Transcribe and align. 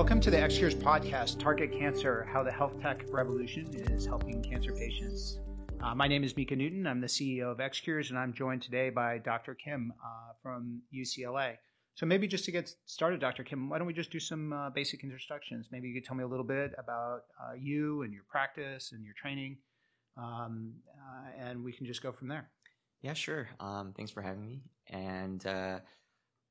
Welcome 0.00 0.20
to 0.22 0.30
the 0.30 0.40
X 0.40 0.56
Cures 0.56 0.74
podcast, 0.74 1.38
Target 1.38 1.72
Cancer 1.72 2.26
How 2.32 2.42
the 2.42 2.50
Health 2.50 2.80
Tech 2.80 3.04
Revolution 3.10 3.68
is 3.74 4.06
Helping 4.06 4.42
Cancer 4.42 4.72
Patients. 4.72 5.40
Uh, 5.82 5.94
my 5.94 6.08
name 6.08 6.24
is 6.24 6.34
Mika 6.38 6.56
Newton. 6.56 6.86
I'm 6.86 7.02
the 7.02 7.06
CEO 7.06 7.52
of 7.52 7.60
X 7.60 7.80
Cures, 7.80 8.08
and 8.08 8.18
I'm 8.18 8.32
joined 8.32 8.62
today 8.62 8.88
by 8.88 9.18
Dr. 9.18 9.54
Kim 9.54 9.92
uh, 10.02 10.32
from 10.42 10.80
UCLA. 10.90 11.56
So, 11.96 12.06
maybe 12.06 12.26
just 12.26 12.46
to 12.46 12.50
get 12.50 12.74
started, 12.86 13.20
Dr. 13.20 13.44
Kim, 13.44 13.68
why 13.68 13.76
don't 13.76 13.86
we 13.86 13.92
just 13.92 14.10
do 14.10 14.18
some 14.18 14.54
uh, 14.54 14.70
basic 14.70 15.04
introductions? 15.04 15.68
Maybe 15.70 15.88
you 15.88 15.94
could 16.00 16.06
tell 16.06 16.16
me 16.16 16.24
a 16.24 16.26
little 16.28 16.46
bit 16.46 16.72
about 16.78 17.24
uh, 17.38 17.52
you 17.60 18.00
and 18.00 18.10
your 18.10 18.24
practice 18.26 18.92
and 18.92 19.04
your 19.04 19.14
training, 19.20 19.58
um, 20.16 20.72
uh, 20.98 21.46
and 21.46 21.62
we 21.62 21.74
can 21.74 21.84
just 21.84 22.02
go 22.02 22.10
from 22.10 22.28
there. 22.28 22.48
Yeah, 23.02 23.12
sure. 23.12 23.50
Um, 23.60 23.92
thanks 23.94 24.10
for 24.10 24.22
having 24.22 24.46
me. 24.46 24.62
And 24.88 25.46
uh, 25.46 25.80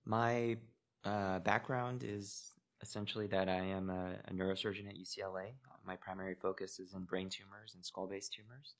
my 0.05 0.57
background 1.03 2.03
is 2.07 2.51
essentially 2.81 3.27
that 3.27 3.49
I 3.49 3.59
am 3.59 3.89
a, 3.89 4.15
a 4.27 4.33
neurosurgeon 4.33 4.87
at 4.87 4.97
UCLA. 4.97 5.51
My 5.85 5.95
primary 5.95 6.35
focus 6.35 6.79
is 6.79 6.93
in 6.93 7.03
brain 7.03 7.29
tumors 7.29 7.73
and 7.75 7.85
skull 7.85 8.07
based 8.07 8.33
tumors. 8.33 8.75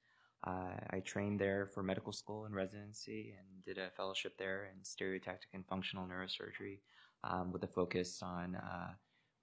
Uh, 0.46 0.78
I 0.92 1.00
trained 1.02 1.40
there 1.40 1.66
for 1.74 1.84
medical 1.84 2.14
school 2.14 2.46
and 2.46 2.56
residency 2.56 3.36
and 3.38 3.64
did 3.66 3.78
a 3.78 3.90
fellowship 3.92 4.38
there 4.38 4.72
in 4.72 4.82
stereotactic 4.82 5.54
and 5.54 5.66
functional 5.68 6.06
neurosurgery 6.06 6.80
um, 7.26 7.52
with 7.52 7.64
a 7.64 7.68
focus 7.68 8.22
on 8.24 8.56
uh, 8.56 8.92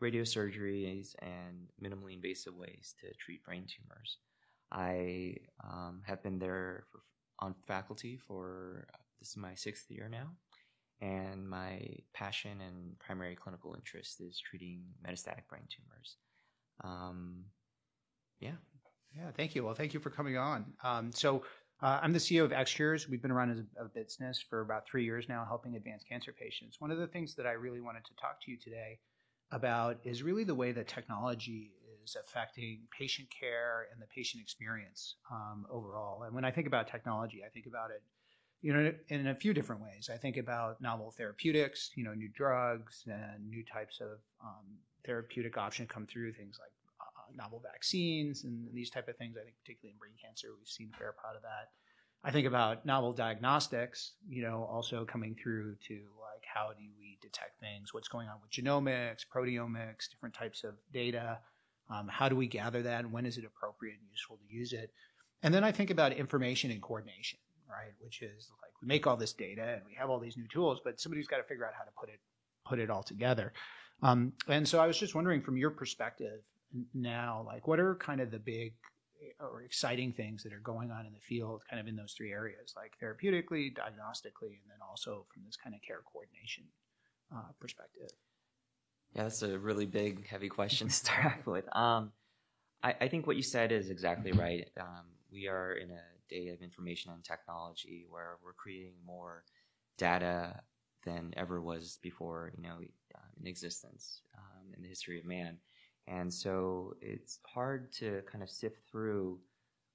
radiosurgeries 0.02 1.14
and 1.20 1.68
minimally 1.82 2.14
invasive 2.14 2.54
ways 2.54 2.94
to 3.00 3.12
treat 3.16 3.44
brain 3.44 3.66
tumors. 3.66 4.18
I 4.72 5.36
um, 5.62 6.00
have 6.06 6.22
been 6.22 6.38
there 6.38 6.84
for, 6.90 7.00
on 7.40 7.54
faculty 7.66 8.16
for 8.16 8.86
this 9.20 9.30
is 9.30 9.36
my 9.36 9.54
sixth 9.54 9.90
year 9.90 10.08
now, 10.08 10.28
and 11.00 11.48
my 11.48 11.80
passion 12.14 12.60
and 12.60 12.98
primary 12.98 13.36
clinical 13.36 13.74
interest 13.74 14.20
is 14.20 14.40
treating 14.40 14.82
metastatic 15.06 15.46
brain 15.48 15.64
tumors. 15.68 16.16
Um, 16.82 17.44
yeah. 18.40 18.52
Yeah, 19.14 19.30
thank 19.36 19.54
you. 19.54 19.64
Well, 19.64 19.74
thank 19.74 19.94
you 19.94 20.00
for 20.00 20.10
coming 20.10 20.36
on. 20.36 20.66
Um, 20.82 21.10
so, 21.12 21.42
uh, 21.82 22.00
I'm 22.02 22.12
the 22.14 22.18
CEO 22.18 22.42
of 22.42 22.52
X 22.52 22.72
Cures. 22.72 23.08
We've 23.08 23.20
been 23.20 23.30
around 23.30 23.50
as 23.50 23.58
a, 23.58 23.84
a, 23.84 23.88
business 23.88 24.42
for 24.48 24.62
about 24.62 24.86
three 24.86 25.04
years 25.04 25.28
now, 25.28 25.44
helping 25.46 25.76
advanced 25.76 26.08
cancer 26.08 26.32
patients. 26.32 26.80
One 26.80 26.90
of 26.90 26.96
the 26.96 27.06
things 27.06 27.34
that 27.34 27.46
I 27.46 27.52
really 27.52 27.82
wanted 27.82 28.04
to 28.06 28.14
talk 28.14 28.40
to 28.42 28.50
you 28.50 28.56
today 28.56 28.98
about 29.52 29.98
is 30.02 30.22
really 30.22 30.44
the 30.44 30.54
way 30.54 30.72
that 30.72 30.88
technology 30.88 31.72
is 32.02 32.16
affecting 32.16 32.80
patient 32.96 33.28
care 33.30 33.88
and 33.92 34.00
the 34.00 34.06
patient 34.06 34.42
experience 34.42 35.16
um, 35.30 35.66
overall. 35.70 36.22
And 36.22 36.34
when 36.34 36.46
I 36.46 36.50
think 36.50 36.66
about 36.66 36.88
technology, 36.88 37.42
I 37.46 37.50
think 37.50 37.66
about 37.66 37.90
it 37.90 38.02
you 38.62 38.72
know, 38.72 38.92
in 39.08 39.28
a 39.28 39.34
few 39.34 39.54
different 39.54 39.82
ways. 39.82 40.10
I 40.12 40.16
think 40.16 40.36
about 40.36 40.80
novel 40.80 41.10
therapeutics, 41.10 41.90
you 41.94 42.04
know, 42.04 42.14
new 42.14 42.28
drugs 42.28 43.04
and 43.06 43.48
new 43.48 43.64
types 43.64 44.00
of 44.00 44.18
um, 44.42 44.64
therapeutic 45.04 45.56
options 45.56 45.90
come 45.90 46.06
through, 46.06 46.32
things 46.32 46.58
like 46.60 46.72
uh, 47.00 47.32
novel 47.36 47.62
vaccines 47.64 48.44
and 48.44 48.68
these 48.72 48.90
type 48.90 49.08
of 49.08 49.16
things. 49.16 49.36
I 49.40 49.44
think 49.44 49.56
particularly 49.62 49.92
in 49.92 49.98
brain 49.98 50.14
cancer, 50.22 50.48
we've 50.58 50.68
seen 50.68 50.90
a 50.94 50.98
fair 50.98 51.12
part 51.12 51.36
of 51.36 51.42
that. 51.42 51.70
I 52.24 52.32
think 52.32 52.46
about 52.46 52.84
novel 52.84 53.12
diagnostics, 53.12 54.14
you 54.28 54.42
know, 54.42 54.68
also 54.68 55.04
coming 55.04 55.36
through 55.40 55.76
to 55.86 55.94
like 55.94 56.44
how 56.52 56.70
do 56.70 56.84
we 56.98 57.18
detect 57.22 57.60
things, 57.60 57.94
what's 57.94 58.08
going 58.08 58.28
on 58.28 58.38
with 58.42 58.50
genomics, 58.50 59.20
proteomics, 59.32 60.10
different 60.10 60.34
types 60.34 60.64
of 60.64 60.74
data. 60.92 61.38
Um, 61.88 62.08
how 62.08 62.28
do 62.28 62.34
we 62.34 62.48
gather 62.48 62.82
that 62.82 63.04
and 63.04 63.12
when 63.12 63.26
is 63.26 63.38
it 63.38 63.44
appropriate 63.44 63.98
and 64.00 64.10
useful 64.10 64.38
to 64.38 64.52
use 64.52 64.72
it? 64.72 64.90
And 65.44 65.54
then 65.54 65.62
I 65.62 65.70
think 65.70 65.90
about 65.90 66.12
information 66.14 66.72
and 66.72 66.82
coordination 66.82 67.38
right? 67.70 67.92
Which 68.00 68.22
is 68.22 68.50
like 68.62 68.72
we 68.82 68.88
make 68.88 69.06
all 69.06 69.16
this 69.16 69.32
data 69.32 69.74
and 69.74 69.82
we 69.86 69.94
have 69.94 70.10
all 70.10 70.18
these 70.18 70.36
new 70.36 70.48
tools, 70.48 70.80
but 70.84 71.00
somebody's 71.00 71.26
got 71.26 71.38
to 71.38 71.44
figure 71.44 71.66
out 71.66 71.72
how 71.76 71.84
to 71.84 71.90
put 71.98 72.08
it 72.08 72.20
put 72.66 72.78
it 72.78 72.90
all 72.90 73.02
together. 73.02 73.52
Um, 74.02 74.32
and 74.48 74.68
so 74.68 74.78
I 74.78 74.86
was 74.86 74.98
just 74.98 75.14
wondering, 75.14 75.40
from 75.40 75.56
your 75.56 75.70
perspective 75.70 76.40
now, 76.94 77.44
like 77.46 77.66
what 77.66 77.80
are 77.80 77.94
kind 77.94 78.20
of 78.20 78.30
the 78.30 78.38
big 78.38 78.74
or 79.40 79.62
exciting 79.62 80.12
things 80.12 80.42
that 80.42 80.52
are 80.52 80.60
going 80.60 80.90
on 80.90 81.06
in 81.06 81.12
the 81.12 81.20
field, 81.20 81.62
kind 81.68 81.80
of 81.80 81.86
in 81.86 81.96
those 81.96 82.12
three 82.12 82.32
areas, 82.32 82.74
like 82.76 82.92
therapeutically, 83.02 83.74
diagnostically, 83.74 84.58
and 84.60 84.68
then 84.68 84.78
also 84.88 85.26
from 85.32 85.42
this 85.44 85.56
kind 85.56 85.74
of 85.74 85.82
care 85.82 86.00
coordination 86.12 86.64
uh, 87.34 87.50
perspective? 87.60 88.10
Yeah, 89.14 89.24
that's 89.24 89.42
a 89.42 89.58
really 89.58 89.86
big, 89.86 90.26
heavy 90.26 90.48
question 90.48 90.88
to 90.88 90.94
start 90.94 91.46
with. 91.46 91.64
Um, 91.74 92.12
I, 92.82 92.94
I, 93.00 93.08
think 93.08 93.26
what 93.26 93.36
you 93.36 93.42
said 93.42 93.72
is 93.72 93.90
exactly 93.90 94.32
right. 94.32 94.68
Um, 94.78 95.06
we 95.32 95.48
are 95.48 95.72
in 95.72 95.90
a 95.90 96.02
day 96.28 96.48
of 96.48 96.62
information 96.62 97.12
and 97.12 97.24
technology 97.24 98.06
where 98.08 98.38
we're 98.44 98.52
creating 98.52 98.94
more 99.04 99.44
data 99.98 100.60
than 101.04 101.32
ever 101.36 101.60
was 101.60 101.98
before, 102.02 102.52
you 102.56 102.62
know, 102.62 102.76
uh, 103.14 103.18
in 103.40 103.46
existence 103.46 104.22
um, 104.36 104.74
in 104.76 104.82
the 104.82 104.88
history 104.88 105.18
of 105.18 105.24
man. 105.24 105.58
And 106.08 106.32
so 106.32 106.94
it's 107.00 107.38
hard 107.46 107.92
to 107.94 108.22
kind 108.30 108.42
of 108.42 108.50
sift 108.50 108.78
through 108.90 109.38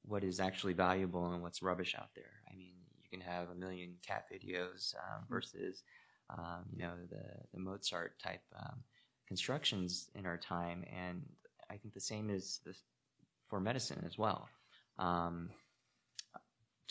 what 0.04 0.24
is 0.24 0.40
actually 0.40 0.74
valuable 0.74 1.32
and 1.32 1.42
what's 1.42 1.62
rubbish 1.62 1.96
out 1.98 2.10
there. 2.16 2.42
I 2.52 2.56
mean, 2.56 2.74
you 3.02 3.10
can 3.10 3.22
have 3.22 3.50
a 3.50 3.56
million 3.56 3.96
cat 4.06 4.26
videos 4.32 4.96
um, 4.96 5.22
mm-hmm. 5.22 5.34
versus, 5.34 5.84
um, 6.30 6.66
you 6.76 6.84
know, 6.84 6.94
the, 7.10 7.24
the 7.54 7.60
Mozart 7.60 8.20
type 8.20 8.42
um, 8.60 8.84
constructions 9.28 10.10
in 10.16 10.26
our 10.26 10.38
time. 10.38 10.84
And 10.92 11.22
I 11.70 11.78
think 11.78 11.94
the 11.94 12.02
same 12.02 12.30
is 12.30 12.60
the, 12.66 12.74
for 13.48 13.60
medicine 13.60 14.04
as 14.06 14.18
well. 14.18 14.50
Um, 14.98 15.50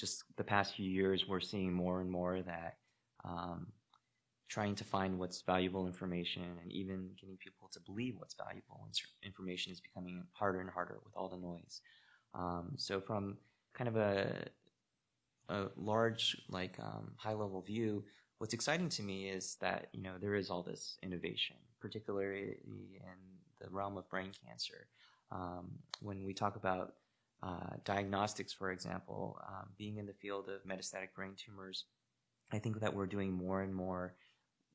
just 0.00 0.24
the 0.36 0.44
past 0.44 0.74
few 0.74 0.88
years, 0.90 1.26
we're 1.28 1.40
seeing 1.40 1.72
more 1.72 2.00
and 2.00 2.10
more 2.10 2.42
that 2.42 2.76
um, 3.24 3.66
trying 4.48 4.74
to 4.74 4.84
find 4.84 5.18
what's 5.18 5.42
valuable 5.42 5.86
information 5.86 6.42
and 6.62 6.72
even 6.72 7.10
getting 7.20 7.36
people 7.36 7.68
to 7.72 7.80
believe 7.80 8.16
what's 8.18 8.34
valuable 8.34 8.88
information 9.22 9.72
is 9.72 9.80
becoming 9.80 10.24
harder 10.32 10.60
and 10.60 10.70
harder 10.70 10.98
with 11.04 11.12
all 11.16 11.28
the 11.28 11.36
noise. 11.36 11.80
Um, 12.34 12.72
so 12.76 13.00
from 13.00 13.36
kind 13.74 13.88
of 13.88 13.96
a 13.96 14.48
a 15.50 15.66
large, 15.76 16.36
like 16.48 16.78
um, 16.80 17.10
high 17.16 17.32
level 17.32 17.60
view, 17.60 18.04
what's 18.38 18.54
exciting 18.54 18.88
to 18.88 19.02
me 19.02 19.28
is 19.28 19.56
that 19.60 19.88
you 19.92 20.02
know 20.02 20.12
there 20.20 20.34
is 20.34 20.48
all 20.48 20.62
this 20.62 20.96
innovation, 21.02 21.56
particularly 21.80 22.56
in 22.64 23.16
the 23.60 23.68
realm 23.68 23.96
of 23.96 24.08
brain 24.08 24.30
cancer. 24.46 24.86
Um, 25.32 25.70
when 26.00 26.24
we 26.24 26.34
talk 26.34 26.56
about 26.56 26.94
uh, 27.42 27.76
diagnostics, 27.84 28.52
for 28.52 28.70
example, 28.70 29.38
um, 29.46 29.68
being 29.78 29.96
in 29.96 30.06
the 30.06 30.12
field 30.12 30.48
of 30.48 30.64
metastatic 30.64 31.14
brain 31.14 31.32
tumors, 31.36 31.84
I 32.52 32.58
think 32.58 32.80
that 32.80 32.94
we're 32.94 33.06
doing 33.06 33.32
more 33.32 33.62
and 33.62 33.74
more 33.74 34.14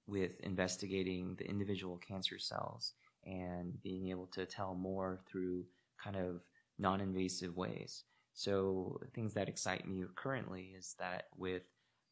with 0.08 0.40
investigating 0.42 1.36
the 1.36 1.48
individual 1.48 1.98
cancer 1.98 2.40
cells 2.40 2.94
and 3.26 3.82
being 3.82 4.10
able 4.10 4.28
to 4.28 4.46
tell 4.46 4.76
more 4.76 5.20
through 5.28 5.66
kind 6.04 6.16
of 6.16 6.42
non 6.80 7.02
invasive 7.02 7.56
ways. 7.56 8.04
So, 8.34 9.00
things 9.14 9.34
that 9.34 9.48
excite 9.48 9.88
me 9.88 10.04
currently 10.16 10.74
is 10.78 10.96
that 11.00 11.28
with 11.38 11.64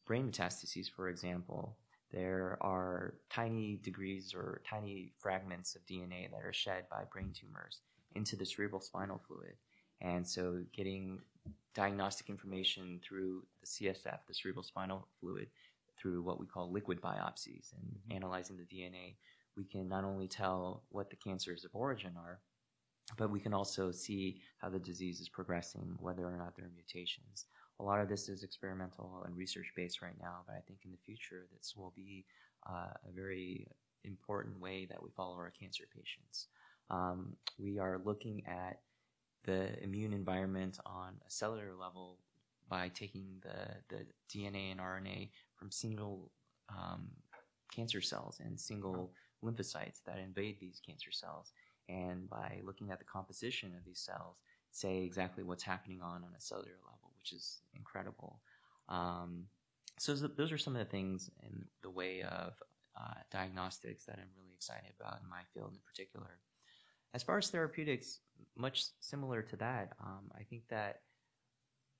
brain 0.06 0.30
metastases, 0.30 0.90
for 0.90 1.08
example, 1.08 1.76
there 2.10 2.58
are 2.60 3.14
tiny 3.28 3.80
degrees 3.82 4.32
or 4.34 4.62
tiny 4.68 5.12
fragments 5.18 5.74
of 5.74 5.84
DNA 5.86 6.30
that 6.30 6.44
are 6.44 6.52
shed 6.52 6.84
by 6.90 7.02
brain 7.12 7.32
tumors 7.38 7.80
into 8.14 8.36
the 8.36 8.46
cerebral 8.46 8.80
spinal 8.80 9.20
fluid. 9.26 9.54
And 10.04 10.26
so 10.28 10.62
getting 10.72 11.18
diagnostic 11.74 12.28
information 12.28 13.00
through 13.02 13.42
the 13.60 13.66
CSF, 13.66 14.18
the 14.28 14.34
cerebral 14.34 14.62
spinal 14.62 15.08
fluid, 15.18 15.48
through 15.98 16.22
what 16.22 16.38
we 16.38 16.46
call 16.46 16.70
liquid 16.70 17.00
biopsies 17.00 17.72
and 17.72 17.82
mm-hmm. 17.82 18.16
analyzing 18.16 18.58
the 18.58 18.64
DNA, 18.64 19.14
we 19.56 19.64
can 19.64 19.88
not 19.88 20.04
only 20.04 20.28
tell 20.28 20.82
what 20.90 21.08
the 21.08 21.16
cancers 21.16 21.64
of 21.64 21.70
origin 21.72 22.12
are, 22.18 22.40
but 23.16 23.30
we 23.30 23.40
can 23.40 23.54
also 23.54 23.90
see 23.90 24.40
how 24.58 24.68
the 24.68 24.78
disease 24.78 25.20
is 25.20 25.28
progressing, 25.28 25.96
whether 26.00 26.26
or 26.26 26.36
not 26.36 26.54
there 26.54 26.66
are 26.66 26.72
mutations. 26.74 27.46
A 27.80 27.82
lot 27.82 28.00
of 28.00 28.08
this 28.08 28.28
is 28.28 28.42
experimental 28.42 29.22
and 29.26 29.36
research 29.36 29.72
based 29.74 30.02
right 30.02 30.18
now, 30.20 30.42
but 30.46 30.54
I 30.54 30.60
think 30.66 30.80
in 30.84 30.90
the 30.90 30.98
future 31.04 31.46
this 31.56 31.74
will 31.76 31.92
be 31.96 32.24
uh, 32.68 32.92
a 33.08 33.12
very 33.14 33.66
important 34.04 34.60
way 34.60 34.86
that 34.90 35.02
we 35.02 35.10
follow 35.16 35.36
our 35.36 35.52
cancer 35.58 35.84
patients. 35.94 36.48
Um, 36.90 37.36
we 37.58 37.78
are 37.78 38.00
looking 38.04 38.42
at 38.46 38.80
the 39.44 39.82
immune 39.82 40.12
environment 40.12 40.78
on 40.84 41.14
a 41.26 41.30
cellular 41.30 41.72
level 41.78 42.18
by 42.68 42.90
taking 42.94 43.42
the, 43.42 43.94
the 43.94 44.04
DNA 44.32 44.72
and 44.72 44.80
RNA 44.80 45.30
from 45.54 45.70
single 45.70 46.30
um, 46.70 47.08
cancer 47.74 48.00
cells 48.00 48.40
and 48.44 48.58
single 48.58 49.12
lymphocytes 49.44 50.02
that 50.06 50.18
invade 50.18 50.58
these 50.60 50.80
cancer 50.84 51.12
cells. 51.12 51.52
And 51.88 52.28
by 52.28 52.60
looking 52.64 52.90
at 52.90 52.98
the 52.98 53.04
composition 53.04 53.74
of 53.76 53.84
these 53.84 54.00
cells, 54.00 54.36
say 54.70 55.02
exactly 55.02 55.44
what's 55.44 55.62
happening 55.62 56.00
on, 56.00 56.24
on 56.24 56.30
a 56.36 56.40
cellular 56.40 56.78
level, 56.84 57.12
which 57.18 57.32
is 57.32 57.60
incredible. 57.74 58.40
Um, 58.88 59.44
so 59.98 60.14
those 60.14 60.50
are 60.50 60.58
some 60.58 60.74
of 60.74 60.80
the 60.80 60.90
things 60.90 61.30
in 61.42 61.64
the 61.82 61.90
way 61.90 62.22
of 62.22 62.54
uh, 62.98 63.14
diagnostics 63.30 64.04
that 64.06 64.18
I'm 64.18 64.30
really 64.36 64.52
excited 64.54 64.90
about 64.98 65.20
in 65.22 65.28
my 65.28 65.42
field 65.52 65.72
in 65.72 65.80
particular. 65.86 66.38
As 67.14 67.22
far 67.22 67.38
as 67.38 67.48
therapeutics, 67.48 68.18
much 68.56 68.86
similar 69.00 69.40
to 69.42 69.56
that, 69.56 69.92
um, 70.02 70.30
I 70.36 70.42
think 70.42 70.64
that 70.68 71.02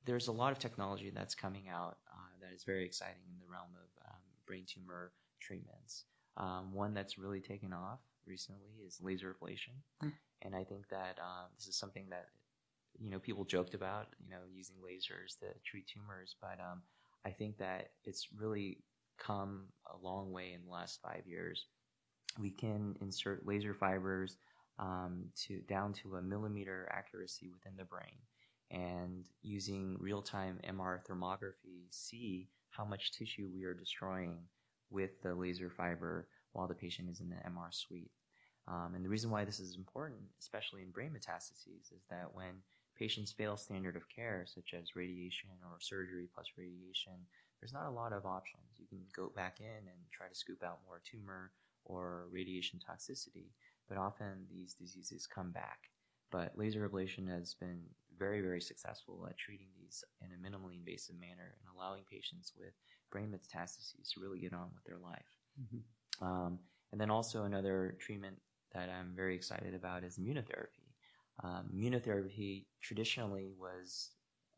there's 0.04 0.26
a 0.26 0.32
lot 0.32 0.52
of 0.52 0.58
technology 0.58 1.10
that's 1.14 1.34
coming 1.36 1.68
out 1.68 1.98
uh, 2.12 2.32
that 2.40 2.52
is 2.52 2.64
very 2.64 2.84
exciting 2.84 3.22
in 3.32 3.38
the 3.38 3.50
realm 3.50 3.70
of 3.76 4.10
um, 4.10 4.20
brain 4.46 4.64
tumor 4.66 5.12
treatments. 5.40 6.04
Um, 6.36 6.74
one 6.74 6.94
that's 6.94 7.16
really 7.16 7.40
taken 7.40 7.72
off 7.72 8.00
recently 8.26 8.72
is 8.84 8.98
laser 9.00 9.34
ablation, 9.34 9.76
Hmm. 10.00 10.08
and 10.42 10.54
I 10.54 10.64
think 10.64 10.88
that 10.88 11.18
um, 11.20 11.46
this 11.56 11.68
is 11.68 11.76
something 11.76 12.06
that 12.10 12.26
you 12.98 13.08
know 13.08 13.20
people 13.20 13.44
joked 13.44 13.74
about, 13.74 14.08
you 14.18 14.30
know, 14.30 14.40
using 14.52 14.76
lasers 14.76 15.38
to 15.38 15.46
treat 15.64 15.86
tumors, 15.86 16.34
but 16.40 16.58
um, 16.60 16.82
I 17.24 17.30
think 17.30 17.56
that 17.58 17.90
it's 18.04 18.26
really 18.36 18.78
come 19.16 19.68
a 19.86 19.96
long 20.04 20.32
way 20.32 20.54
in 20.54 20.64
the 20.64 20.72
last 20.72 21.00
five 21.00 21.22
years. 21.24 21.66
We 22.40 22.50
can 22.50 22.96
insert 23.00 23.46
laser 23.46 23.74
fibers 23.74 24.38
um, 24.78 25.26
to 25.46 25.60
down 25.62 25.92
to 25.92 26.16
a 26.16 26.22
millimeter 26.22 26.88
accuracy 26.92 27.48
within 27.48 27.76
the 27.76 27.84
brain, 27.84 28.18
and 28.70 29.24
using 29.42 29.96
real-time 30.00 30.58
MR 30.68 31.00
thermography, 31.06 31.86
see 31.90 32.48
how 32.70 32.84
much 32.84 33.12
tissue 33.12 33.50
we 33.54 33.64
are 33.64 33.74
destroying 33.74 34.38
with 34.90 35.20
the 35.22 35.34
laser 35.34 35.70
fiber 35.70 36.28
while 36.52 36.66
the 36.66 36.74
patient 36.74 37.08
is 37.08 37.20
in 37.20 37.28
the 37.28 37.36
MR 37.36 37.72
suite. 37.72 38.10
Um, 38.66 38.92
and 38.94 39.04
the 39.04 39.08
reason 39.08 39.30
why 39.30 39.44
this 39.44 39.60
is 39.60 39.76
important, 39.76 40.20
especially 40.40 40.82
in 40.82 40.90
brain 40.90 41.10
metastases, 41.10 41.92
is 41.92 42.04
that 42.10 42.32
when 42.32 42.62
patients 42.98 43.32
fail 43.32 43.56
standard 43.56 43.96
of 43.96 44.08
care, 44.08 44.46
such 44.46 44.72
as 44.72 44.96
radiation 44.96 45.50
or 45.64 45.78
surgery 45.80 46.28
plus 46.32 46.46
radiation, 46.56 47.12
there's 47.60 47.72
not 47.72 47.88
a 47.88 47.90
lot 47.90 48.12
of 48.12 48.24
options. 48.26 48.64
You 48.78 48.86
can 48.88 49.00
go 49.14 49.30
back 49.34 49.60
in 49.60 49.66
and 49.66 49.98
try 50.12 50.28
to 50.28 50.34
scoop 50.34 50.62
out 50.62 50.80
more 50.86 51.02
tumor 51.04 51.50
or 51.84 52.26
radiation 52.30 52.78
toxicity, 52.78 53.52
but 53.88 53.98
often 53.98 54.46
these 54.50 54.74
diseases 54.74 55.26
come 55.26 55.50
back. 55.50 55.90
But 56.30 56.52
laser 56.56 56.88
ablation 56.88 57.28
has 57.28 57.54
been 57.54 57.82
very, 58.18 58.40
very 58.40 58.60
successful 58.60 59.26
at 59.28 59.36
treating 59.38 59.68
these 59.76 60.04
in 60.20 60.28
a 60.32 60.38
minimally 60.38 60.76
invasive 60.78 61.16
manner 61.18 61.54
and 61.58 61.68
allowing 61.74 62.02
patients 62.10 62.52
with 62.58 62.72
brain 63.10 63.32
metastases 63.32 64.12
to 64.12 64.20
really 64.20 64.40
get 64.40 64.52
on 64.52 64.70
with 64.74 64.84
their 64.84 64.98
life. 64.98 65.38
Mm-hmm. 65.60 66.26
Um, 66.26 66.58
and 66.92 67.00
then 67.00 67.10
also 67.10 67.44
another 67.44 67.96
treatment 68.00 68.36
that 68.72 68.88
I'm 68.88 69.12
very 69.14 69.34
excited 69.34 69.74
about 69.74 70.04
is 70.04 70.18
immunotherapy. 70.18 70.90
Um, 71.42 71.68
immunotherapy 71.74 72.66
traditionally 72.80 73.52
was 73.58 74.10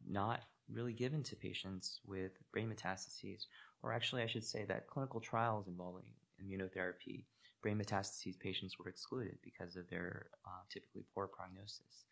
not 0.08 0.40
really 0.70 0.92
given 0.92 1.22
to 1.24 1.36
patients 1.36 2.00
with 2.06 2.32
brain 2.52 2.72
metastases, 2.74 3.46
or 3.82 3.92
actually, 3.92 4.22
I 4.22 4.26
should 4.26 4.44
say 4.44 4.64
that 4.64 4.86
clinical 4.86 5.20
trials 5.20 5.68
involving 5.68 6.04
immunotherapy, 6.42 7.24
brain 7.66 7.82
metastases 7.82 8.38
patients 8.38 8.78
were 8.78 8.88
excluded 8.88 9.36
because 9.42 9.74
of 9.74 9.90
their 9.90 10.26
uh, 10.46 10.62
typically 10.70 11.02
poor 11.12 11.26
prognosis. 11.26 12.06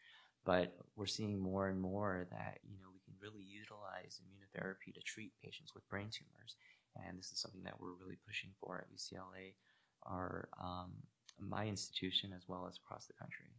But 0.45 0.75
we're 0.97 1.07
seeing 1.07 1.39
more 1.39 1.69
and 1.69 1.81
more 1.81 2.27
that 2.33 2.59
you 2.65 2.77
know 2.81 2.91
we 2.93 2.99
can 3.07 3.15
really 3.23 3.47
utilize 3.47 4.19
immunotherapy 4.19 4.93
to 4.93 5.01
treat 5.03 5.31
patients 5.45 5.73
with 5.73 5.89
brain 5.89 6.11
tumors, 6.11 6.57
and 7.07 7.17
this 7.17 7.31
is 7.31 7.39
something 7.39 7.63
that 7.63 7.79
we're 7.79 7.95
really 8.03 8.19
pushing 8.27 8.51
for 8.61 8.83
at 8.83 8.91
UCLA, 8.91 9.55
our 10.03 10.49
um, 10.61 10.91
my 11.39 11.67
institution 11.67 12.33
as 12.37 12.43
well 12.49 12.67
as 12.69 12.77
across 12.77 13.07
the 13.07 13.15
country. 13.15 13.55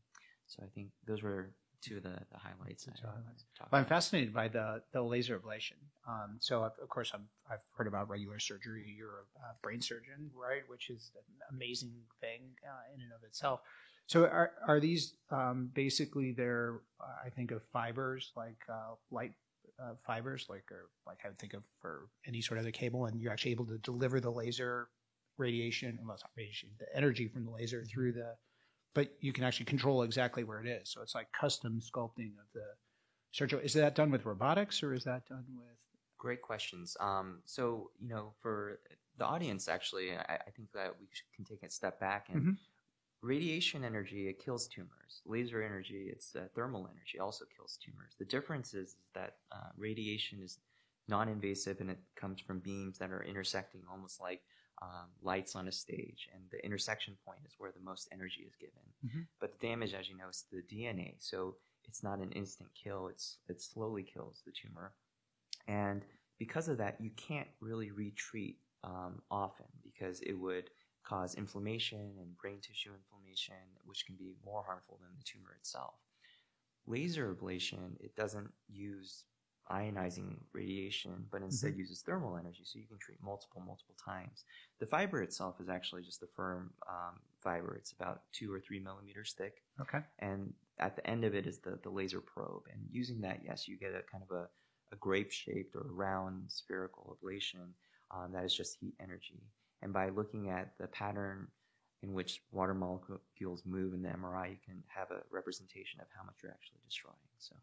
So 0.48 0.64
I 0.66 0.70
think 0.76 0.90
those 1.08 1.24
were 1.24 1.52
two 1.86 1.98
of 1.98 2.04
the, 2.04 2.18
the 2.32 2.38
highlights. 2.38 2.88
I, 2.88 3.08
highlights. 3.08 3.46
Well, 3.72 3.82
I'm 3.82 3.86
fascinated 3.86 4.34
by 4.34 4.48
the 4.48 4.82
the 4.92 5.02
laser 5.02 5.40
ablation. 5.40 5.78
Um, 6.08 6.38
so, 6.40 6.64
of 6.64 6.74
of 6.82 6.90
course, 6.90 7.12
I'm, 7.14 7.28
I've 7.50 7.60
heard 7.76 7.88
about 7.88 8.10
regular 8.10 8.40
surgery. 8.40 8.94
You're 8.98 9.26
a, 9.38 9.54
brain 9.62 9.82
surgeon, 9.82 10.30
right? 10.36 10.62
Which 10.68 10.90
is 10.90 11.12
an 11.16 11.56
amazing 11.56 11.94
thing 12.22 12.42
uh, 12.64 12.94
in 12.94 13.02
and 13.02 13.12
of 13.12 13.24
itself. 13.24 13.62
So, 14.08 14.26
are 14.26 14.52
are 14.68 14.80
these 14.80 15.16
um, 15.30 15.70
basically 15.74 16.32
they're 16.32 16.82
uh, 17.00 17.26
I 17.26 17.30
think 17.30 17.52
of 17.52 17.62
fibers 17.72 18.32
like 18.36 18.62
uh, 18.70 18.96
light 19.12 19.34
uh, 19.82 19.94
fibers, 20.06 20.46
like 20.50 20.72
or 20.72 20.90
like 21.06 21.20
I 21.26 21.30
would 21.30 21.40
think 21.40 21.54
of 21.54 21.64
for 21.82 22.08
any 22.28 22.42
sort 22.42 22.60
of 22.60 22.64
other 22.64 22.72
cable, 22.72 23.06
and 23.06 23.20
you're 23.20 23.32
actually 23.32 23.52
able 23.52 23.66
to 23.68 23.78
deliver 23.80 24.20
the 24.20 24.32
laser 24.32 24.90
radiation, 25.38 26.00
well, 26.02 26.18
not 26.22 26.32
radiation, 26.38 26.70
the 26.80 26.86
energy 26.96 27.28
from 27.28 27.46
the 27.46 27.52
laser 27.52 27.84
through 27.86 28.14
the, 28.14 28.36
but 28.96 29.14
you 29.20 29.32
can 29.32 29.44
actually 29.44 29.66
control 29.66 30.02
exactly 30.02 30.44
where 30.44 30.60
it 30.60 30.68
is. 30.68 30.90
So 30.90 31.02
it's 31.04 31.14
like 31.14 31.32
custom 31.32 31.80
sculpting 31.80 32.32
of 32.40 32.48
the 32.54 32.66
surgery. 33.32 33.64
Is 33.64 33.74
that 33.74 33.94
done 33.94 34.10
with 34.10 34.26
robotics 34.26 34.82
or 34.82 34.94
is 34.94 35.04
that 35.04 35.28
done 35.28 35.46
with? 35.56 35.78
Great 36.18 36.42
questions. 36.42 36.98
Um, 37.00 37.42
so, 37.46 37.92
you 38.00 38.08
know, 38.08 38.34
for 38.42 38.80
the 39.18 39.26
audience, 39.26 39.68
actually, 39.68 40.16
I, 40.18 40.40
I 40.48 40.50
think 40.56 40.72
that 40.74 40.96
we 41.00 41.08
can 41.36 41.46
take 41.46 41.62
a 41.62 41.70
step 41.70 42.00
back 42.00 42.30
and 42.30 42.42
Mhm. 42.42 42.58
radiation 43.22 43.84
energy, 43.84 44.30
it 44.30 44.40
kills 44.40 44.68
tumors. 44.68 45.22
Laser 45.26 45.62
energy, 45.62 46.10
it's 46.10 46.36
uh, 46.36 46.48
thermal 46.56 46.88
energy, 46.88 47.20
also 47.20 47.46
kills 47.56 47.78
tumors. 47.84 48.16
The 48.18 48.26
difference 48.26 48.74
is 48.74 48.96
that 49.14 49.38
uh, 49.52 49.70
radiation 49.78 50.42
is 50.42 50.60
non-invasive 51.08 51.82
and 51.82 51.90
it 51.92 52.00
comes 52.16 52.40
from 52.40 52.60
beams 52.60 52.98
that 52.98 53.12
are 53.12 53.24
intersecting 53.24 53.82
almost 53.92 54.22
like 54.22 54.42
um, 54.82 55.10
lights 55.22 55.56
on 55.56 55.68
a 55.68 55.72
stage. 55.72 56.30
And 56.34 56.44
the 56.52 56.64
intersection 56.66 57.18
point 57.26 57.40
is 57.46 57.56
where 57.58 57.72
the 57.72 57.80
most 57.84 58.08
energy 58.12 58.42
is 58.48 58.56
given. 58.56 58.84
Mhm. 59.06 59.28
But 59.40 59.54
the 59.54 59.68
damage, 59.68 59.94
as 59.94 60.10
you 60.10 60.16
know, 60.18 60.30
is 60.30 60.44
to 60.50 60.58
the 60.58 60.64
DNA. 60.64 61.16
So 61.20 61.58
it's 61.86 62.04
not 62.04 62.20
an 62.20 62.32
instant 62.34 62.70
kill. 62.74 63.08
It's 63.08 63.40
it 63.48 63.62
slowly 63.62 64.04
kills 64.04 64.42
the 64.46 64.52
tumor. 64.52 64.94
And 65.68 66.06
because 66.38 66.68
of 66.68 66.78
that, 66.78 67.00
you 67.00 67.12
can't 67.12 67.48
really 67.60 67.92
retreat 67.92 68.60
um, 68.84 69.22
often 69.32 69.68
because 69.84 70.22
it 70.22 70.34
would 70.34 70.70
cause 71.04 71.36
inflammation 71.36 72.18
and 72.20 72.38
brain 72.38 72.60
tissue 72.62 72.94
inflammation, 72.94 73.56
which 73.86 74.06
can 74.06 74.16
be 74.16 74.36
more 74.44 74.64
harmful 74.64 74.98
than 75.02 75.16
the 75.18 75.24
tumor 75.24 75.54
itself. 75.60 75.96
Laser 76.88 77.34
ablation, 77.34 78.00
it 78.00 78.16
doesn't 78.16 78.52
use 78.68 79.24
ionizing 79.72 80.38
radiation, 80.54 81.26
but 81.32 81.42
instead 81.42 81.76
uses 81.76 82.02
thermal 82.02 82.38
energy, 82.38 82.62
so 82.64 82.80
you 82.80 82.86
can 82.88 82.98
treat 83.00 83.22
multiple, 83.24 83.62
multiple 83.66 83.96
times. 84.04 84.44
The 84.80 84.86
fiber 84.86 85.22
itself 85.22 85.60
is 85.60 85.70
actually 85.70 86.04
just 86.04 86.22
a 86.24 86.28
firm 86.36 86.72
um, 86.88 87.20
fiber. 87.42 87.76
It's 87.76 87.92
about 87.92 88.22
two 88.32 88.52
or 88.54 88.60
three 88.60 88.80
millimeters 88.80 89.34
thick 89.38 89.64
Okay. 89.82 90.00
and 90.20 90.54
at 90.80 90.96
the 90.96 91.08
end 91.10 91.24
of 91.24 91.34
it 91.36 91.48
is 91.48 91.60
the, 91.60 91.80
the 91.84 91.90
laser 91.90 92.22
probe. 92.22 92.64
And 92.72 92.82
using 92.92 93.22
that, 93.22 93.40
yes, 93.44 93.68
you 93.68 93.78
get 93.78 93.92
a 93.92 94.02
kind 94.12 94.24
of 94.30 94.36
a, 94.36 94.48
a 94.92 94.96
grape 94.98 95.32
shaped 95.32 95.76
or 95.76 95.86
round 95.90 96.44
spherical 96.52 97.18
ablation 97.24 97.70
um, 98.12 98.32
that 98.34 98.44
is 98.44 98.54
just 98.54 98.78
heat 98.80 98.94
energy. 99.02 99.42
And 99.82 99.94
by 99.94 100.10
looking 100.10 100.50
at 100.50 100.74
the 100.80 100.88
pattern 100.88 101.48
in 102.04 102.14
which 102.14 102.42
water 102.52 102.74
molecules 102.74 103.64
move 103.66 103.94
in 103.94 104.02
the 104.02 104.10
MRI, 104.10 104.50
you 104.52 104.58
can 104.66 104.84
have 104.88 105.12
a 105.12 105.22
representation 105.32 106.00
of 106.02 106.08
how 106.16 106.24
much 106.26 106.36
you're 106.44 106.52
actually 106.52 106.80
destroying. 106.88 107.16
So, 107.40 107.56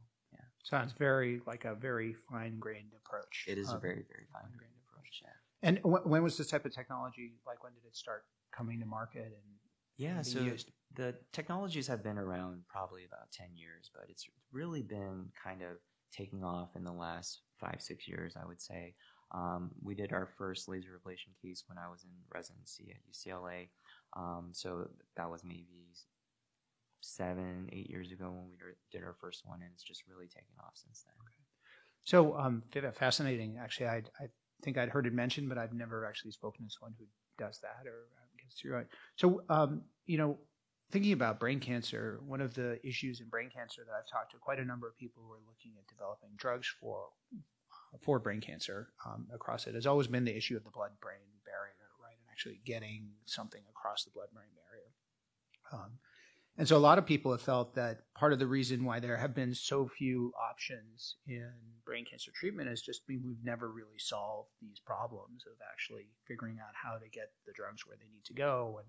Sounds 0.62 0.92
very 0.92 1.40
like 1.46 1.64
a 1.64 1.74
very 1.74 2.14
fine 2.30 2.58
grained 2.58 2.92
approach. 2.94 3.44
it 3.48 3.58
is 3.58 3.68
a 3.70 3.74
Um, 3.74 3.80
very, 3.80 4.02
very 4.08 4.26
fine 4.32 4.42
fine-grained 4.42 4.74
approach. 4.88 5.22
Yeah. 5.22 5.32
And 5.62 5.78
wh- 5.78 6.06
when 6.06 6.22
was 6.22 6.36
this 6.36 6.48
type 6.48 6.64
of 6.64 6.72
technology? 6.72 7.38
Like 7.46 7.62
when 7.64 7.74
did 7.74 7.84
it 7.84 7.96
start 7.96 8.24
coming 8.52 8.78
to 8.80 8.86
market 8.86 9.26
and 9.32 9.58
Yeah, 9.96 10.22
so 10.22 10.40
used? 10.40 10.70
the 10.94 11.18
technologies 11.32 11.86
have 11.88 12.02
been 12.02 12.18
around 12.18 12.64
probably 12.68 13.04
about 13.04 13.30
10 13.32 13.54
years, 13.56 13.90
but 13.94 14.08
it's 14.08 14.26
really 14.52 14.82
been 14.82 15.30
kind 15.42 15.62
of 15.62 15.78
taking 16.12 16.44
off 16.44 16.76
in 16.76 16.84
the 16.84 16.92
last 16.92 17.42
five, 17.58 17.80
six 17.82 18.06
years, 18.06 18.36
I 18.36 18.44
would 18.46 18.60
say. 18.60 18.94
Um, 19.32 19.74
we 19.82 19.94
did 19.94 20.12
our 20.12 20.26
first 20.26 20.68
laser 20.68 21.00
ablation 21.00 21.34
case 21.40 21.64
when 21.66 21.78
I 21.78 21.88
was 21.88 22.04
in 22.04 22.10
residency 22.32 22.90
at 22.94 23.00
UCLA. 23.10 23.70
Um, 24.14 24.50
so 24.52 24.90
that 25.16 25.28
was 25.30 25.42
maybe 25.42 25.88
seven, 27.02 27.68
eight 27.72 27.90
years 27.90 28.10
ago 28.12 28.30
when 28.30 28.48
we 28.48 28.56
did 28.90 29.04
our 29.04 29.14
first 29.20 29.42
one, 29.44 29.60
and 29.60 29.70
it's 29.74 29.82
just 29.82 30.04
really 30.08 30.26
taken 30.26 30.54
off 30.60 30.72
since 30.74 31.04
then. 31.04 31.14
So, 32.04 32.36
um, 32.36 32.62
fascinating. 32.94 33.58
Actually, 33.60 33.86
I, 33.86 34.02
I 34.20 34.26
think 34.62 34.78
I'd 34.78 34.88
heard 34.88 35.06
it 35.06 35.12
mentioned, 35.12 35.48
but 35.48 35.58
I've 35.58 35.72
never 35.72 36.06
actually 36.06 36.32
spoken 36.32 36.64
to 36.64 36.70
someone 36.70 36.94
who 36.98 37.06
does 37.38 37.60
that 37.60 37.86
or 37.86 38.08
um, 38.18 38.28
gets 38.40 38.60
through 38.60 38.78
it. 38.78 38.88
So, 39.16 39.42
um, 39.48 39.82
you 40.06 40.18
know, 40.18 40.38
thinking 40.90 41.12
about 41.12 41.38
brain 41.38 41.60
cancer, 41.60 42.20
one 42.26 42.40
of 42.40 42.54
the 42.54 42.84
issues 42.86 43.20
in 43.20 43.28
brain 43.28 43.50
cancer 43.54 43.82
that 43.86 43.92
I've 43.92 44.08
talked 44.10 44.32
to 44.32 44.38
quite 44.38 44.58
a 44.58 44.64
number 44.64 44.88
of 44.88 44.96
people 44.96 45.22
who 45.24 45.32
are 45.32 45.46
looking 45.46 45.72
at 45.78 45.86
developing 45.86 46.30
drugs 46.36 46.68
for 46.80 47.06
for 48.00 48.18
brain 48.18 48.40
cancer 48.40 48.88
um, 49.04 49.26
across 49.34 49.66
it 49.66 49.74
has 49.74 49.86
always 49.86 50.06
been 50.06 50.24
the 50.24 50.34
issue 50.34 50.56
of 50.56 50.64
the 50.64 50.70
blood-brain 50.70 51.28
barrier, 51.44 51.92
right? 52.02 52.16
And 52.16 52.28
actually 52.30 52.60
getting 52.64 53.10
something 53.26 53.60
across 53.68 54.04
the 54.04 54.10
blood-brain 54.10 54.48
barrier. 54.56 54.90
Um, 55.72 55.98
and 56.62 56.68
so 56.68 56.76
a 56.76 56.78
lot 56.78 56.96
of 56.96 57.04
people 57.04 57.32
have 57.32 57.42
felt 57.42 57.74
that 57.74 58.02
part 58.14 58.32
of 58.32 58.38
the 58.38 58.46
reason 58.46 58.84
why 58.84 59.00
there 59.00 59.16
have 59.16 59.34
been 59.34 59.52
so 59.52 59.88
few 59.98 60.32
options 60.40 61.16
in 61.26 61.50
brain 61.84 62.04
cancer 62.08 62.30
treatment 62.32 62.68
is 62.68 62.80
just 62.80 63.02
we- 63.08 63.18
we've 63.18 63.42
never 63.42 63.72
really 63.72 63.98
solved 63.98 64.48
these 64.60 64.78
problems 64.78 65.42
of 65.44 65.54
actually 65.72 66.06
figuring 66.28 66.60
out 66.60 66.72
how 66.80 66.98
to 66.98 67.08
get 67.08 67.32
the 67.46 67.52
drugs 67.52 67.84
where 67.84 67.96
they 67.96 68.06
need 68.12 68.24
to 68.26 68.32
go 68.32 68.78
and 68.78 68.86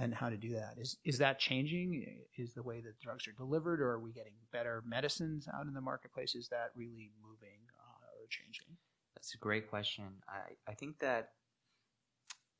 and 0.00 0.14
how 0.14 0.30
to 0.30 0.36
do 0.36 0.50
that. 0.50 0.78
Is 0.78 0.96
is 1.04 1.18
that 1.18 1.40
changing? 1.40 2.22
Is 2.38 2.54
the 2.54 2.62
way 2.62 2.80
that 2.80 3.00
drugs 3.00 3.26
are 3.26 3.32
delivered, 3.32 3.80
or 3.80 3.90
are 3.90 4.00
we 4.00 4.12
getting 4.12 4.34
better 4.52 4.80
medicines 4.86 5.48
out 5.52 5.66
in 5.66 5.74
the 5.74 5.80
marketplace? 5.80 6.36
Is 6.36 6.46
that 6.50 6.70
really 6.76 7.10
moving 7.20 7.66
uh, 7.80 8.20
or 8.20 8.28
changing? 8.30 8.76
That's 9.16 9.34
a 9.34 9.38
great 9.38 9.68
question. 9.68 10.22
I, 10.28 10.70
I 10.70 10.74
think 10.74 11.00
that, 11.00 11.30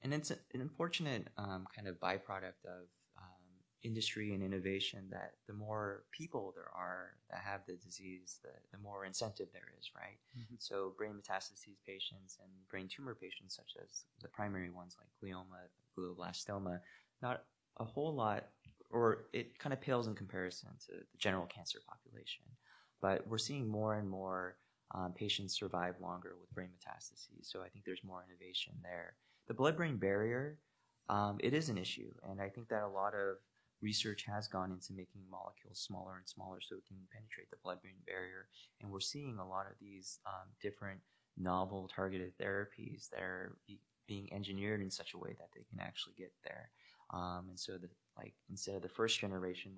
and 0.02 0.12
it's 0.12 0.32
an 0.32 0.38
unfortunate 0.54 1.28
um, 1.38 1.64
kind 1.76 1.86
of 1.86 2.00
byproduct 2.00 2.66
of 2.66 2.88
industry 3.82 4.32
and 4.34 4.42
innovation 4.42 5.08
that 5.10 5.32
the 5.46 5.52
more 5.52 6.04
people 6.12 6.52
there 6.54 6.70
are 6.74 7.16
that 7.30 7.40
have 7.40 7.60
the 7.66 7.74
disease, 7.74 8.38
the, 8.42 8.50
the 8.70 8.78
more 8.82 9.04
incentive 9.04 9.48
there 9.52 9.72
is, 9.78 9.90
right? 9.96 10.18
Mhm. 10.38 10.56
So 10.58 10.94
brain 10.96 11.14
metastases 11.14 11.76
patients 11.86 12.38
and 12.40 12.50
brain 12.68 12.88
tumor 12.88 13.14
patients, 13.14 13.56
such 13.56 13.76
as 13.82 14.04
the 14.20 14.28
primary 14.28 14.70
ones 14.70 14.96
like 14.98 15.08
glioma, 15.20 15.68
glioblastoma, 15.98 16.80
not 17.22 17.44
a 17.78 17.84
whole 17.84 18.14
lot, 18.14 18.48
or 18.90 19.26
it 19.32 19.58
kind 19.58 19.72
of 19.72 19.80
pales 19.80 20.06
in 20.06 20.14
comparison 20.14 20.68
to 20.86 20.92
the 20.92 21.18
general 21.18 21.46
cancer 21.46 21.80
population. 21.88 22.44
But 23.00 23.26
we're 23.26 23.38
seeing 23.38 23.66
more 23.66 23.94
and 23.96 24.08
more 24.08 24.56
um, 24.94 25.12
patients 25.12 25.58
survive 25.58 25.96
longer 26.00 26.34
with 26.40 26.52
brain 26.54 26.68
metastases. 26.68 27.46
So 27.50 27.62
I 27.62 27.68
think 27.68 27.84
there's 27.84 28.04
more 28.04 28.24
innovation 28.28 28.74
there. 28.82 29.14
The 29.48 29.54
blood-brain 29.54 29.96
barrier, 29.96 30.58
um, 31.08 31.38
it 31.40 31.52
is 31.52 31.68
an 31.68 31.78
issue, 31.78 32.12
and 32.28 32.40
I 32.40 32.48
think 32.48 32.68
that 32.68 32.82
a 32.82 32.88
lot 32.88 33.14
of 33.14 33.38
research 33.82 34.24
has 34.24 34.48
gone 34.48 34.70
into 34.70 34.92
making 34.92 35.22
molecules 35.30 35.80
smaller 35.80 36.16
and 36.16 36.28
smaller 36.28 36.58
so 36.60 36.76
it 36.76 36.86
can 36.86 36.96
penetrate 37.12 37.50
the 37.50 37.56
blood-brain 37.62 37.98
barrier. 38.06 38.46
And 38.80 38.90
we're 38.90 39.00
seeing 39.00 39.38
a 39.38 39.48
lot 39.48 39.66
of 39.66 39.76
these 39.80 40.18
um, 40.26 40.48
different 40.62 41.00
novel 41.36 41.90
targeted 41.94 42.32
therapies 42.38 43.10
that 43.10 43.20
are 43.20 43.56
be, 43.66 43.80
being 44.06 44.32
engineered 44.32 44.80
in 44.80 44.90
such 44.90 45.14
a 45.14 45.18
way 45.18 45.34
that 45.38 45.48
they 45.54 45.64
can 45.68 45.80
actually 45.80 46.14
get 46.16 46.32
there. 46.44 46.70
Um, 47.12 47.46
and 47.48 47.58
so, 47.58 47.72
the, 47.72 47.88
like 48.16 48.34
instead 48.50 48.76
of 48.76 48.82
the 48.82 48.88
first 48.88 49.18
generation 49.18 49.72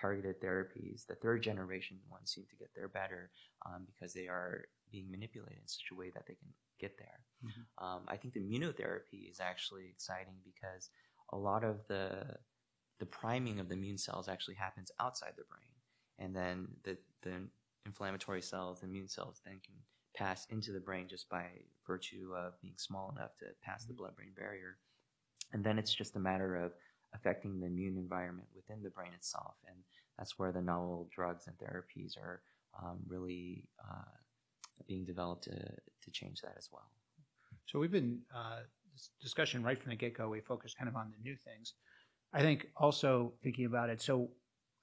targeted 0.00 0.40
therapies, 0.40 1.06
the 1.06 1.14
third 1.14 1.42
generation 1.42 1.98
ones 2.10 2.32
seem 2.32 2.44
to 2.50 2.56
get 2.56 2.70
there 2.74 2.88
better 2.88 3.30
um, 3.66 3.86
because 3.86 4.14
they 4.14 4.28
are 4.28 4.64
being 4.90 5.10
manipulated 5.10 5.58
in 5.58 5.68
such 5.68 5.90
a 5.92 5.94
way 5.94 6.10
that 6.14 6.26
they 6.26 6.34
can 6.34 6.48
get 6.80 6.96
there. 6.98 7.20
Mm-hmm. 7.44 7.84
Um, 7.84 8.02
I 8.08 8.16
think 8.16 8.34
the 8.34 8.40
immunotherapy 8.40 9.30
is 9.30 9.40
actually 9.40 9.86
exciting 9.88 10.34
because 10.44 10.90
a 11.32 11.36
lot 11.36 11.64
of 11.64 11.86
the 11.88 12.36
the 13.00 13.06
priming 13.06 13.58
of 13.58 13.68
the 13.68 13.74
immune 13.74 13.98
cells 13.98 14.28
actually 14.28 14.54
happens 14.54 14.92
outside 15.00 15.32
the 15.36 15.44
brain, 15.50 15.74
and 16.18 16.36
then 16.36 16.68
the 16.84 16.96
the 17.22 17.48
inflammatory 17.86 18.42
cells, 18.42 18.80
the 18.80 18.86
immune 18.86 19.08
cells, 19.08 19.40
then 19.44 19.58
can 19.64 19.74
pass 20.14 20.46
into 20.50 20.70
the 20.70 20.80
brain 20.80 21.06
just 21.08 21.28
by 21.28 21.46
virtue 21.86 22.32
of 22.36 22.60
being 22.60 22.74
small 22.76 23.12
enough 23.16 23.36
to 23.38 23.46
pass 23.62 23.84
the 23.84 23.92
mm-hmm. 23.92 24.02
blood-brain 24.02 24.32
barrier. 24.36 24.76
And 25.52 25.64
then 25.64 25.78
it's 25.78 25.94
just 25.94 26.16
a 26.16 26.20
matter 26.20 26.56
of 26.56 26.72
affecting 27.14 27.58
the 27.58 27.66
immune 27.66 27.96
environment 27.96 28.48
within 28.54 28.82
the 28.82 28.90
brain 28.90 29.12
itself. 29.14 29.54
And 29.66 29.76
that's 30.18 30.38
where 30.38 30.52
the 30.52 30.60
novel 30.62 31.08
drugs 31.14 31.46
and 31.46 31.56
therapies 31.58 32.16
are 32.18 32.42
um, 32.80 32.98
really 33.08 33.64
uh, 33.80 34.14
being 34.86 35.04
developed 35.04 35.44
to, 35.44 35.56
to 35.56 36.10
change 36.12 36.40
that 36.42 36.54
as 36.58 36.68
well. 36.72 36.90
So 37.66 37.78
we've 37.78 37.90
been 37.90 38.20
uh, 38.34 38.60
discussion 39.20 39.62
right 39.62 39.80
from 39.80 39.90
the 39.90 39.96
get 39.96 40.16
go. 40.16 40.28
We 40.28 40.40
focused 40.40 40.76
kind 40.76 40.88
of 40.88 40.96
on 40.96 41.12
the 41.16 41.22
new 41.22 41.36
things. 41.36 41.74
I 42.32 42.42
think 42.42 42.66
also 42.76 43.32
thinking 43.42 43.66
about 43.66 43.90
it. 43.90 44.00
So 44.00 44.30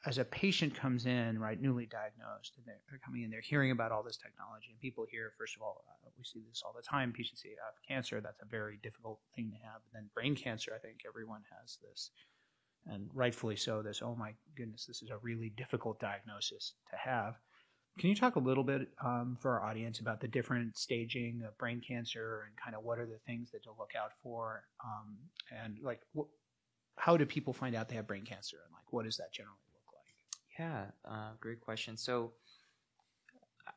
as 0.05 0.17
a 0.17 0.25
patient 0.25 0.75
comes 0.75 1.05
in, 1.05 1.39
right, 1.39 1.59
newly 1.59 1.85
diagnosed, 1.85 2.53
and 2.57 2.65
they're, 2.65 2.99
coming 3.03 3.23
in, 3.23 3.29
they're 3.29 3.41
hearing 3.41 3.71
about 3.71 3.91
all 3.91 4.03
this 4.03 4.17
technology, 4.17 4.67
and 4.69 4.79
people 4.79 5.05
hear, 5.09 5.33
first 5.37 5.55
of 5.55 5.61
all, 5.61 5.83
uh, 5.89 6.09
we 6.17 6.23
see 6.23 6.43
this 6.47 6.61
all 6.65 6.73
the 6.75 6.81
time. 6.81 7.11
Patients 7.11 7.41
say, 7.41 7.49
"I 7.49 7.65
have 7.65 7.87
cancer." 7.87 8.21
That's 8.21 8.41
a 8.41 8.45
very 8.45 8.79
difficult 8.83 9.19
thing 9.35 9.51
to 9.51 9.57
have. 9.57 9.81
And 9.85 9.93
then 9.93 10.09
brain 10.13 10.35
cancer, 10.35 10.71
I 10.75 10.79
think 10.79 10.99
everyone 11.07 11.41
has 11.59 11.77
this, 11.81 12.11
and 12.85 13.09
rightfully 13.13 13.55
so. 13.55 13.81
This, 13.81 14.01
oh 14.01 14.15
my 14.15 14.33
goodness, 14.55 14.85
this 14.85 15.01
is 15.01 15.09
a 15.09 15.17
really 15.17 15.49
difficult 15.57 15.99
diagnosis 15.99 16.73
to 16.91 16.97
have. 16.97 17.35
Can 17.99 18.09
you 18.09 18.15
talk 18.15 18.35
a 18.35 18.39
little 18.39 18.63
bit 18.63 18.89
um, 19.03 19.37
for 19.41 19.59
our 19.59 19.65
audience 19.69 19.99
about 19.99 20.21
the 20.21 20.27
different 20.27 20.77
staging 20.77 21.41
of 21.47 21.57
brain 21.57 21.81
cancer 21.85 22.43
and 22.47 22.55
kind 22.55 22.75
of 22.75 22.83
what 22.83 22.99
are 22.99 23.07
the 23.07 23.19
things 23.25 23.49
that 23.51 23.63
to 23.63 23.71
look 23.71 23.93
out 23.99 24.11
for, 24.21 24.63
um, 24.85 25.17
and 25.63 25.77
like, 25.81 26.01
wh- 26.15 26.29
how 26.97 27.15
do 27.15 27.25
people 27.25 27.53
find 27.53 27.75
out 27.75 27.87
they 27.89 27.95
have 27.95 28.07
brain 28.07 28.25
cancer, 28.25 28.57
and 28.65 28.73
like, 28.73 28.91
what 28.91 29.05
does 29.05 29.17
that 29.17 29.31
generally 29.31 29.57
look 29.73 29.93
like? 29.93 29.97
yeah, 30.59 30.85
uh, 31.05 31.31
great 31.39 31.61
question. 31.61 31.97
So 31.97 32.33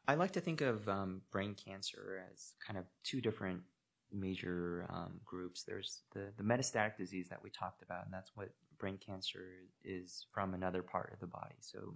I 0.09 0.15
like 0.15 0.33
to 0.33 0.41
think 0.41 0.61
of 0.61 0.89
um, 0.89 1.23
brain 1.31 1.55
cancer 1.55 2.25
as 2.33 2.55
kind 2.65 2.79
of 2.79 2.85
two 3.05 3.21
different 3.21 3.61
major 4.13 4.87
um, 4.91 5.21
groups. 5.25 5.63
There's 5.63 6.03
the, 6.13 6.33
the 6.37 6.43
metastatic 6.43 6.97
disease 6.97 7.29
that 7.29 7.43
we 7.43 7.51
talked 7.51 7.83
about, 7.83 8.05
and 8.05 8.13
that's 8.13 8.33
what 8.35 8.51
brain 8.79 8.99
cancer 9.05 9.47
is 9.85 10.27
from 10.33 10.55
another 10.55 10.83
part 10.83 11.13
of 11.13 11.21
the 11.21 11.27
body. 11.27 11.57
So 11.61 11.95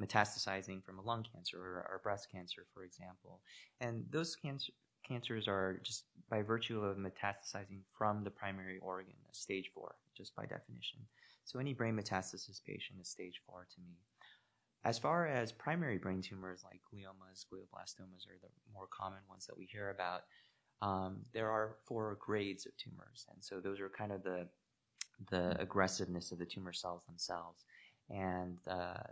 metastasizing 0.00 0.84
from 0.84 0.98
a 0.98 1.02
lung 1.02 1.24
cancer 1.32 1.58
or, 1.58 1.86
or 1.90 2.00
breast 2.02 2.28
cancer, 2.30 2.66
for 2.74 2.84
example. 2.84 3.40
And 3.80 4.04
those 4.10 4.36
cancer, 4.36 4.72
cancers 5.06 5.48
are 5.48 5.80
just 5.82 6.04
by 6.28 6.42
virtue 6.42 6.80
of 6.80 6.96
metastasizing 6.96 7.80
from 7.96 8.24
the 8.24 8.30
primary 8.30 8.78
organ, 8.78 9.14
stage 9.32 9.70
four, 9.74 9.94
just 10.16 10.34
by 10.34 10.42
definition. 10.42 10.98
So 11.44 11.58
any 11.58 11.72
brain 11.72 11.96
metastasis 11.96 12.60
patient 12.64 12.98
is 13.00 13.08
stage 13.08 13.40
four 13.46 13.66
to 13.74 13.80
me. 13.80 13.94
As 14.84 14.98
far 14.98 15.26
as 15.26 15.52
primary 15.52 15.98
brain 15.98 16.22
tumors 16.22 16.64
like 16.64 16.80
gliomas, 16.92 17.44
glioblastomas 17.52 18.26
are 18.28 18.38
the 18.42 18.48
more 18.72 18.88
common 18.90 19.18
ones 19.28 19.46
that 19.46 19.56
we 19.56 19.64
hear 19.64 19.90
about. 19.90 20.22
Um, 20.82 21.22
there 21.32 21.50
are 21.50 21.76
four 21.86 22.18
grades 22.20 22.66
of 22.66 22.76
tumors, 22.76 23.26
and 23.32 23.42
so 23.42 23.60
those 23.60 23.80
are 23.80 23.88
kind 23.88 24.12
of 24.12 24.22
the 24.22 24.46
the 25.30 25.58
aggressiveness 25.58 26.30
of 26.30 26.38
the 26.38 26.44
tumor 26.44 26.74
cells 26.74 27.02
themselves. 27.06 27.64
And 28.10 28.58
uh, 28.68 29.02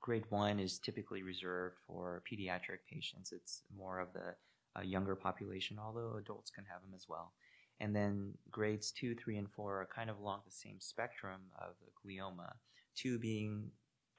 grade 0.00 0.24
one 0.30 0.58
is 0.58 0.78
typically 0.78 1.22
reserved 1.22 1.76
for 1.86 2.22
pediatric 2.30 2.78
patients. 2.90 3.30
It's 3.32 3.62
more 3.76 4.00
of 4.00 4.12
the 4.14 4.34
uh, 4.78 4.82
younger 4.82 5.16
population, 5.16 5.78
although 5.78 6.16
adults 6.18 6.50
can 6.50 6.64
have 6.64 6.82
them 6.82 6.92
as 6.94 7.06
well. 7.08 7.32
And 7.80 7.96
then 7.96 8.34
grades 8.50 8.92
two, 8.92 9.14
three, 9.14 9.38
and 9.38 9.50
four 9.50 9.80
are 9.80 9.88
kind 9.94 10.10
of 10.10 10.18
along 10.18 10.40
the 10.44 10.52
same 10.52 10.76
spectrum 10.78 11.40
of 11.58 11.74
glioma. 12.04 12.52
Two 12.94 13.18
being 13.18 13.70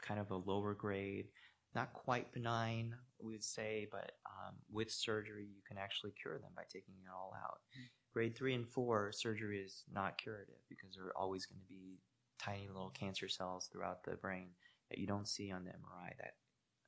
kind 0.01 0.19
of 0.19 0.31
a 0.31 0.35
lower 0.35 0.73
grade, 0.73 1.27
not 1.75 1.93
quite 1.93 2.33
benign, 2.33 2.95
we 3.23 3.33
would 3.33 3.43
say, 3.43 3.87
but 3.91 4.13
um, 4.25 4.55
with 4.71 4.91
surgery, 4.91 5.45
you 5.45 5.61
can 5.67 5.77
actually 5.77 6.11
cure 6.11 6.39
them 6.39 6.51
by 6.55 6.63
taking 6.63 6.95
it 6.95 7.09
all 7.13 7.33
out. 7.43 7.59
Mm-hmm. 7.75 7.85
Grade 8.13 8.35
three 8.35 8.55
and 8.55 8.67
four, 8.67 9.11
surgery 9.13 9.59
is 9.59 9.83
not 9.93 10.17
curative 10.17 10.59
because 10.67 10.95
there 10.95 11.05
are 11.05 11.17
always 11.17 11.45
going 11.45 11.61
to 11.61 11.67
be 11.67 11.99
tiny 12.39 12.67
little 12.67 12.89
cancer 12.89 13.29
cells 13.29 13.69
throughout 13.71 14.03
the 14.03 14.15
brain 14.15 14.49
that 14.89 14.97
you 14.97 15.07
don't 15.07 15.27
see 15.27 15.51
on 15.51 15.63
the 15.63 15.69
MRI. 15.69 16.17
That 16.17 16.33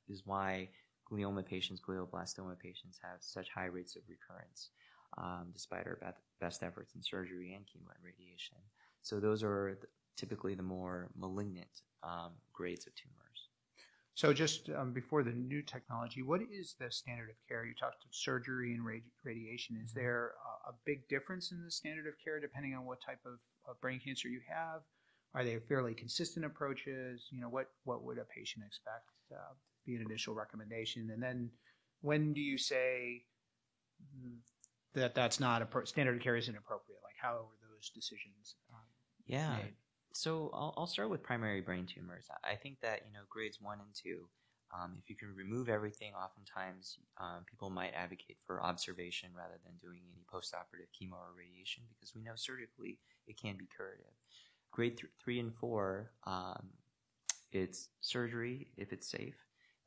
is 0.08 0.22
why 0.26 0.68
glioma 1.10 1.44
patients, 1.44 1.80
glioblastoma 1.80 2.58
patients 2.58 2.98
have 3.02 3.18
such 3.20 3.48
high 3.50 3.66
rates 3.66 3.96
of 3.96 4.02
recurrence, 4.08 4.70
um, 5.18 5.50
despite 5.52 5.86
our 5.86 5.98
best 6.40 6.62
efforts 6.62 6.94
in 6.94 7.02
surgery 7.02 7.54
and 7.54 7.64
chemo 7.64 7.94
and 7.94 8.04
radiation. 8.04 8.58
So 9.02 9.20
those 9.20 9.42
are 9.42 9.78
typically 10.16 10.54
the 10.54 10.62
more 10.62 11.10
malignant 11.16 11.82
um, 12.02 12.32
grades 12.52 12.86
of 12.86 12.94
tumors. 12.94 13.48
So, 14.16 14.32
just 14.32 14.70
um, 14.70 14.92
before 14.92 15.24
the 15.24 15.32
new 15.32 15.60
technology, 15.60 16.22
what 16.22 16.40
is 16.40 16.76
the 16.78 16.90
standard 16.90 17.30
of 17.30 17.36
care? 17.48 17.66
You 17.66 17.74
talked 17.74 18.04
of 18.04 18.14
surgery 18.14 18.72
and 18.72 18.84
radi- 18.84 19.10
radiation. 19.24 19.76
Is 19.82 19.90
mm-hmm. 19.90 20.00
there 20.00 20.32
a, 20.66 20.70
a, 20.70 20.74
big 20.86 21.08
difference 21.08 21.50
in 21.50 21.60
the 21.64 21.70
standard 21.70 22.06
of 22.06 22.14
care 22.22 22.38
depending 22.38 22.74
on 22.74 22.84
what 22.84 23.02
type 23.04 23.18
of, 23.26 23.40
of, 23.68 23.80
brain 23.80 23.98
cancer 23.98 24.28
you 24.28 24.40
have? 24.48 24.82
Are 25.34 25.42
they 25.42 25.58
fairly 25.58 25.94
consistent 25.94 26.46
approaches? 26.46 27.26
You 27.32 27.40
know, 27.40 27.48
what 27.48 27.70
what 27.82 28.04
would 28.04 28.18
a 28.18 28.24
patient 28.24 28.64
expect 28.64 29.10
uh, 29.32 29.54
be 29.84 29.96
an 29.96 30.02
initial 30.02 30.34
recommendation? 30.34 31.10
And 31.12 31.22
then, 31.22 31.50
when 32.00 32.32
do 32.32 32.40
you 32.40 32.58
say 32.58 33.24
that 34.94 35.14
that's 35.14 35.40
not 35.40 35.62
a 35.62 35.66
pro- 35.66 35.84
standard 35.84 36.16
of 36.16 36.22
care 36.22 36.36
isn't 36.36 36.56
appropriate? 36.56 37.00
Like, 37.02 37.16
how 37.20 37.34
are 37.34 37.68
those 37.74 37.90
decisions? 37.90 38.56
Um, 38.72 38.80
yeah. 39.26 39.56
Made? 39.56 39.74
So 40.12 40.50
I'll, 40.54 40.74
I'll 40.76 40.86
start 40.86 41.10
with 41.10 41.22
primary 41.22 41.60
brain 41.60 41.86
tumors. 41.86 42.26
I 42.44 42.54
think 42.54 42.80
that 42.82 43.00
you 43.06 43.12
know 43.12 43.24
grades 43.28 43.60
one 43.60 43.80
and 43.80 43.94
two, 43.94 44.28
um, 44.72 44.96
if 44.98 45.08
you 45.08 45.16
can 45.16 45.34
remove 45.34 45.68
everything, 45.68 46.12
oftentimes 46.14 46.98
um, 47.18 47.44
people 47.46 47.70
might 47.70 47.92
advocate 47.94 48.38
for 48.46 48.62
observation 48.62 49.30
rather 49.36 49.58
than 49.64 49.74
doing 49.80 50.00
any 50.12 50.24
postoperative 50.32 50.90
chemo 50.94 51.14
or 51.14 51.34
radiation 51.36 51.84
because 51.88 52.14
we 52.14 52.22
know 52.22 52.32
surgically 52.34 52.98
it 53.26 53.40
can 53.40 53.56
be 53.56 53.66
curative. 53.74 54.14
Grade 54.72 54.98
th- 54.98 55.12
three 55.22 55.38
and 55.38 55.54
four, 55.54 56.10
um, 56.26 56.70
it's 57.52 57.88
surgery 58.00 58.68
if 58.76 58.92
it's 58.92 59.08
safe, 59.08 59.36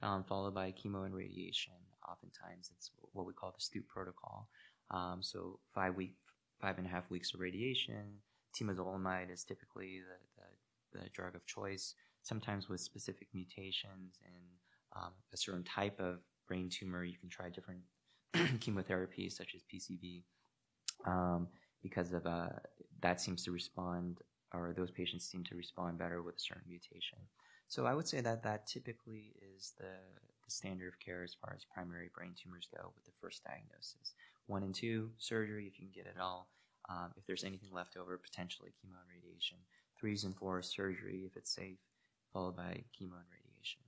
um, 0.01 0.23
followed 0.23 0.53
by 0.53 0.71
chemo 0.71 1.05
and 1.05 1.15
radiation. 1.15 1.73
Oftentimes 2.09 2.71
it's 2.75 2.91
what 3.13 3.25
we 3.25 3.33
call 3.33 3.53
the 3.53 3.61
Stupp 3.61 3.87
protocol. 3.87 4.49
Um, 4.91 5.19
so 5.21 5.59
five 5.73 5.95
week, 5.95 6.15
five 6.61 6.77
and 6.77 6.87
a 6.87 6.89
half 6.89 7.09
weeks 7.09 7.33
of 7.33 7.39
radiation 7.39 8.19
temozolomide 8.57 9.31
is 9.31 9.43
typically 9.43 9.99
the, 9.99 10.41
the, 10.93 11.03
the, 11.03 11.09
drug 11.09 11.35
of 11.35 11.45
choice, 11.45 11.95
sometimes 12.23 12.69
with 12.69 12.79
specific 12.79 13.27
mutations 13.33 14.19
in 14.25 14.41
um, 14.95 15.11
a 15.33 15.37
certain 15.37 15.63
type 15.63 15.99
of 15.99 16.19
brain 16.47 16.69
tumor. 16.69 17.03
You 17.03 17.17
can 17.17 17.29
try 17.29 17.49
different 17.49 17.81
chemotherapies 18.35 19.33
such 19.33 19.55
as 19.55 19.61
PCV 19.63 20.23
um, 21.05 21.47
because 21.83 22.13
of 22.13 22.25
uh, 22.25 22.49
that 23.01 23.21
seems 23.21 23.43
to 23.43 23.51
respond, 23.51 24.19
or 24.53 24.73
those 24.75 24.91
patients 24.91 25.29
seem 25.29 25.43
to 25.45 25.55
respond 25.55 25.97
better 25.97 26.21
with 26.21 26.35
a 26.35 26.39
certain 26.39 26.63
mutation. 26.67 27.19
So 27.67 27.85
I 27.85 27.93
would 27.93 28.07
say 28.07 28.21
that 28.21 28.43
that 28.43 28.65
typically 28.65 29.35
is 29.55 29.73
the, 29.77 29.91
the 30.45 30.51
standard 30.51 30.87
of 30.87 30.99
care 30.99 31.23
as 31.23 31.33
far 31.33 31.53
as 31.55 31.65
primary 31.65 32.09
brain 32.15 32.33
tumors 32.41 32.67
go 32.75 32.91
with 32.95 33.05
the 33.05 33.11
first 33.21 33.43
diagnosis. 33.43 34.13
One 34.47 34.63
and 34.63 34.73
two, 34.73 35.11
surgery 35.17 35.67
if 35.67 35.79
you 35.79 35.87
can 35.87 35.93
get 35.93 36.09
it 36.09 36.19
all. 36.19 36.47
Um, 36.89 37.11
if 37.17 37.25
there's 37.25 37.43
anything 37.43 37.69
left 37.73 37.97
over, 37.97 38.17
potentially 38.17 38.69
chemo 38.69 38.95
and 38.95 39.09
radiation. 39.13 39.57
Threes 39.99 40.23
and 40.23 40.35
fours, 40.35 40.73
surgery 40.73 41.25
if 41.25 41.35
it's 41.35 41.53
safe, 41.53 41.79
followed 42.31 42.55
by 42.55 42.83
chemo 42.95 43.17
and 43.19 43.27
radiation. 43.29 43.81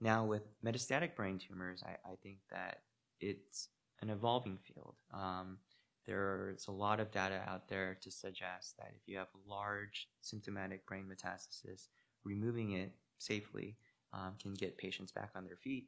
Now, 0.00 0.24
with 0.24 0.42
metastatic 0.62 1.14
brain 1.14 1.38
tumors, 1.38 1.82
I, 1.84 1.92
I 2.10 2.16
think 2.22 2.38
that 2.50 2.80
it's 3.20 3.68
an 4.02 4.10
evolving 4.10 4.58
field. 4.58 4.96
Um, 5.14 5.58
there's 6.06 6.66
a 6.68 6.72
lot 6.72 7.00
of 7.00 7.10
data 7.10 7.42
out 7.46 7.68
there 7.68 7.96
to 8.02 8.10
suggest 8.10 8.76
that 8.78 8.92
if 8.94 9.02
you 9.06 9.18
have 9.18 9.28
large 9.46 10.08
symptomatic 10.20 10.86
brain 10.86 11.04
metastasis, 11.04 11.88
removing 12.24 12.72
it 12.72 12.92
safely 13.18 13.76
um, 14.12 14.34
can 14.40 14.54
get 14.54 14.78
patients 14.78 15.12
back 15.12 15.30
on 15.34 15.44
their 15.44 15.56
feet, 15.56 15.86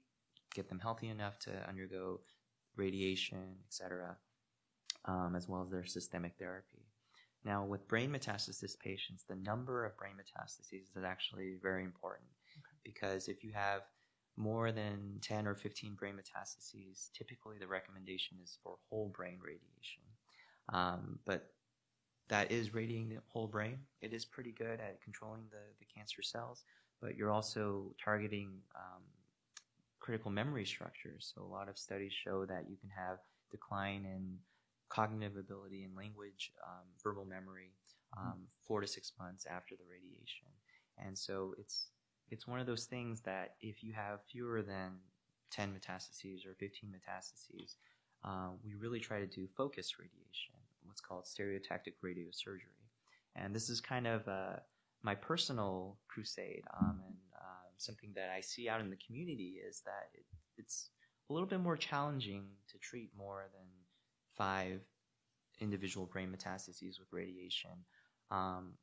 get 0.54 0.68
them 0.68 0.78
healthy 0.78 1.08
enough 1.08 1.38
to 1.40 1.50
undergo 1.68 2.20
radiation, 2.76 3.56
etc., 3.66 4.16
um, 5.04 5.34
as 5.36 5.48
well 5.48 5.62
as 5.62 5.70
their 5.70 5.84
systemic 5.84 6.34
therapy. 6.38 6.86
Now, 7.44 7.64
with 7.64 7.88
brain 7.88 8.10
metastasis 8.10 8.78
patients, 8.78 9.24
the 9.28 9.34
number 9.34 9.84
of 9.84 9.96
brain 9.96 10.14
metastases 10.14 10.96
is 10.96 11.04
actually 11.04 11.56
very 11.60 11.82
important 11.82 12.28
okay. 12.56 12.76
because 12.84 13.28
if 13.28 13.42
you 13.42 13.52
have 13.52 13.82
more 14.36 14.70
than 14.70 15.18
10 15.22 15.46
or 15.46 15.54
15 15.54 15.94
brain 15.94 16.14
metastases, 16.14 17.10
typically 17.12 17.56
the 17.58 17.66
recommendation 17.66 18.38
is 18.42 18.58
for 18.62 18.76
whole 18.88 19.12
brain 19.14 19.38
radiation. 19.44 20.02
Um, 20.72 21.18
but 21.26 21.50
that 22.32 22.50
is 22.50 22.72
radiating 22.72 23.10
the 23.10 23.18
whole 23.28 23.46
brain. 23.46 23.76
It 24.00 24.14
is 24.14 24.24
pretty 24.24 24.52
good 24.52 24.80
at 24.80 25.02
controlling 25.02 25.42
the, 25.50 25.58
the 25.78 25.84
cancer 25.94 26.22
cells, 26.22 26.64
but 26.98 27.14
you're 27.14 27.30
also 27.30 27.94
targeting 28.02 28.48
um, 28.74 29.02
critical 30.00 30.30
memory 30.30 30.64
structures. 30.64 31.30
So 31.34 31.42
a 31.42 31.52
lot 31.52 31.68
of 31.68 31.76
studies 31.76 32.10
show 32.24 32.46
that 32.46 32.64
you 32.70 32.78
can 32.78 32.88
have 32.88 33.18
decline 33.50 34.06
in 34.06 34.38
cognitive 34.88 35.36
ability 35.36 35.84
and 35.84 35.94
language, 35.94 36.52
um, 36.66 36.86
verbal 37.04 37.26
memory, 37.26 37.72
um, 38.16 38.44
four 38.66 38.80
to 38.80 38.86
six 38.86 39.12
months 39.18 39.44
after 39.44 39.74
the 39.76 39.84
radiation. 39.84 40.48
And 40.96 41.18
so 41.18 41.54
it's 41.58 41.88
it's 42.30 42.48
one 42.48 42.60
of 42.60 42.66
those 42.66 42.86
things 42.86 43.20
that 43.26 43.56
if 43.60 43.84
you 43.84 43.92
have 43.92 44.20
fewer 44.30 44.62
than 44.62 44.92
10 45.50 45.68
metastases 45.78 46.46
or 46.46 46.54
15 46.58 46.88
metastases, 46.88 47.74
uh, 48.24 48.48
we 48.64 48.72
really 48.72 49.00
try 49.00 49.20
to 49.20 49.26
do 49.26 49.46
focused 49.54 49.98
radiation, 49.98 50.54
what's 50.92 51.00
called 51.00 51.24
stereotactic 51.24 51.94
radiosurgery. 52.04 52.76
And 53.34 53.56
this 53.56 53.70
is 53.70 53.80
kind 53.80 54.06
of 54.06 54.28
uh, 54.28 54.56
my 55.02 55.14
personal 55.14 55.96
crusade 56.06 56.64
um, 56.78 57.00
and 57.06 57.16
uh, 57.34 57.70
something 57.78 58.10
that 58.14 58.28
I 58.36 58.42
see 58.42 58.68
out 58.68 58.82
in 58.82 58.90
the 58.90 58.98
community 59.06 59.54
is 59.66 59.80
that 59.86 60.10
it, 60.12 60.26
it's 60.58 60.90
a 61.30 61.32
little 61.32 61.48
bit 61.48 61.60
more 61.60 61.78
challenging 61.78 62.44
to 62.70 62.78
treat 62.78 63.10
more 63.16 63.48
than 63.54 63.66
five 64.36 64.80
individual 65.60 66.04
brain 66.04 66.30
metastases 66.30 66.98
with 67.00 67.08
radiation. 67.10 67.70
Um, 68.30 68.74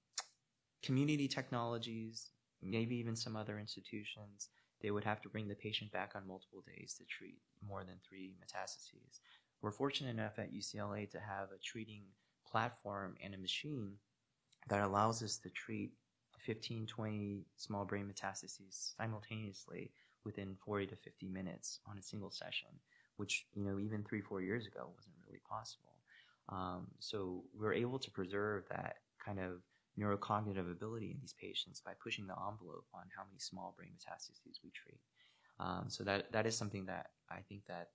community 0.81 1.27
technologies, 1.27 2.31
maybe 2.63 2.95
even 2.95 3.15
some 3.15 3.35
other 3.35 3.59
institutions, 3.59 4.49
they 4.81 4.89
would 4.89 5.03
have 5.03 5.21
to 5.21 5.29
bring 5.29 5.47
the 5.47 5.55
patient 5.55 5.91
back 5.91 6.13
on 6.15 6.27
multiple 6.27 6.63
days 6.65 6.95
to 6.97 7.03
treat 7.05 7.37
more 7.67 7.83
than 7.83 7.97
three 8.07 8.33
metastases. 8.41 9.19
We're 9.61 9.71
fortunate 9.71 10.11
enough 10.11 10.39
at 10.39 10.53
UCLA 10.53 11.09
to 11.11 11.19
have 11.19 11.49
a 11.51 11.59
treating 11.63 12.03
platform 12.49 13.15
and 13.23 13.33
a 13.33 13.37
machine 13.37 13.93
that 14.69 14.83
allows 14.83 15.21
us 15.21 15.37
to 15.39 15.49
treat 15.49 15.91
15, 16.39 16.85
20 16.87 17.45
small 17.57 17.85
brain 17.85 18.11
metastases 18.11 18.95
simultaneously 18.97 19.91
within 20.23 20.55
40 20.65 20.87
to 20.87 20.95
50 20.95 21.27
minutes 21.27 21.79
on 21.85 21.97
a 21.97 22.01
single 22.01 22.31
session, 22.31 22.69
which, 23.17 23.45
you 23.53 23.63
know, 23.63 23.79
even 23.79 24.03
three, 24.03 24.21
four 24.21 24.41
years 24.41 24.65
ago 24.65 24.89
wasn't 24.95 25.15
really 25.27 25.41
possible. 25.49 25.99
Um, 26.49 26.87
so 26.99 27.43
we're 27.57 27.73
able 27.73 27.99
to 27.99 28.11
preserve 28.11 28.63
that 28.69 28.95
kind 29.23 29.39
of 29.39 29.61
neurocognitive 29.99 30.71
ability 30.71 31.11
in 31.11 31.17
these 31.19 31.35
patients 31.39 31.81
by 31.81 31.91
pushing 32.01 32.25
the 32.25 32.33
envelope 32.33 32.85
on 32.93 33.03
how 33.15 33.23
many 33.27 33.39
small 33.39 33.73
brain 33.77 33.91
metastases 33.91 34.59
we 34.63 34.71
treat. 34.71 34.99
Um, 35.59 35.85
so 35.89 36.03
that 36.05 36.31
that 36.31 36.45
is 36.45 36.55
something 36.55 36.85
that 36.85 37.07
I 37.29 37.39
think 37.49 37.65
that 37.67 37.89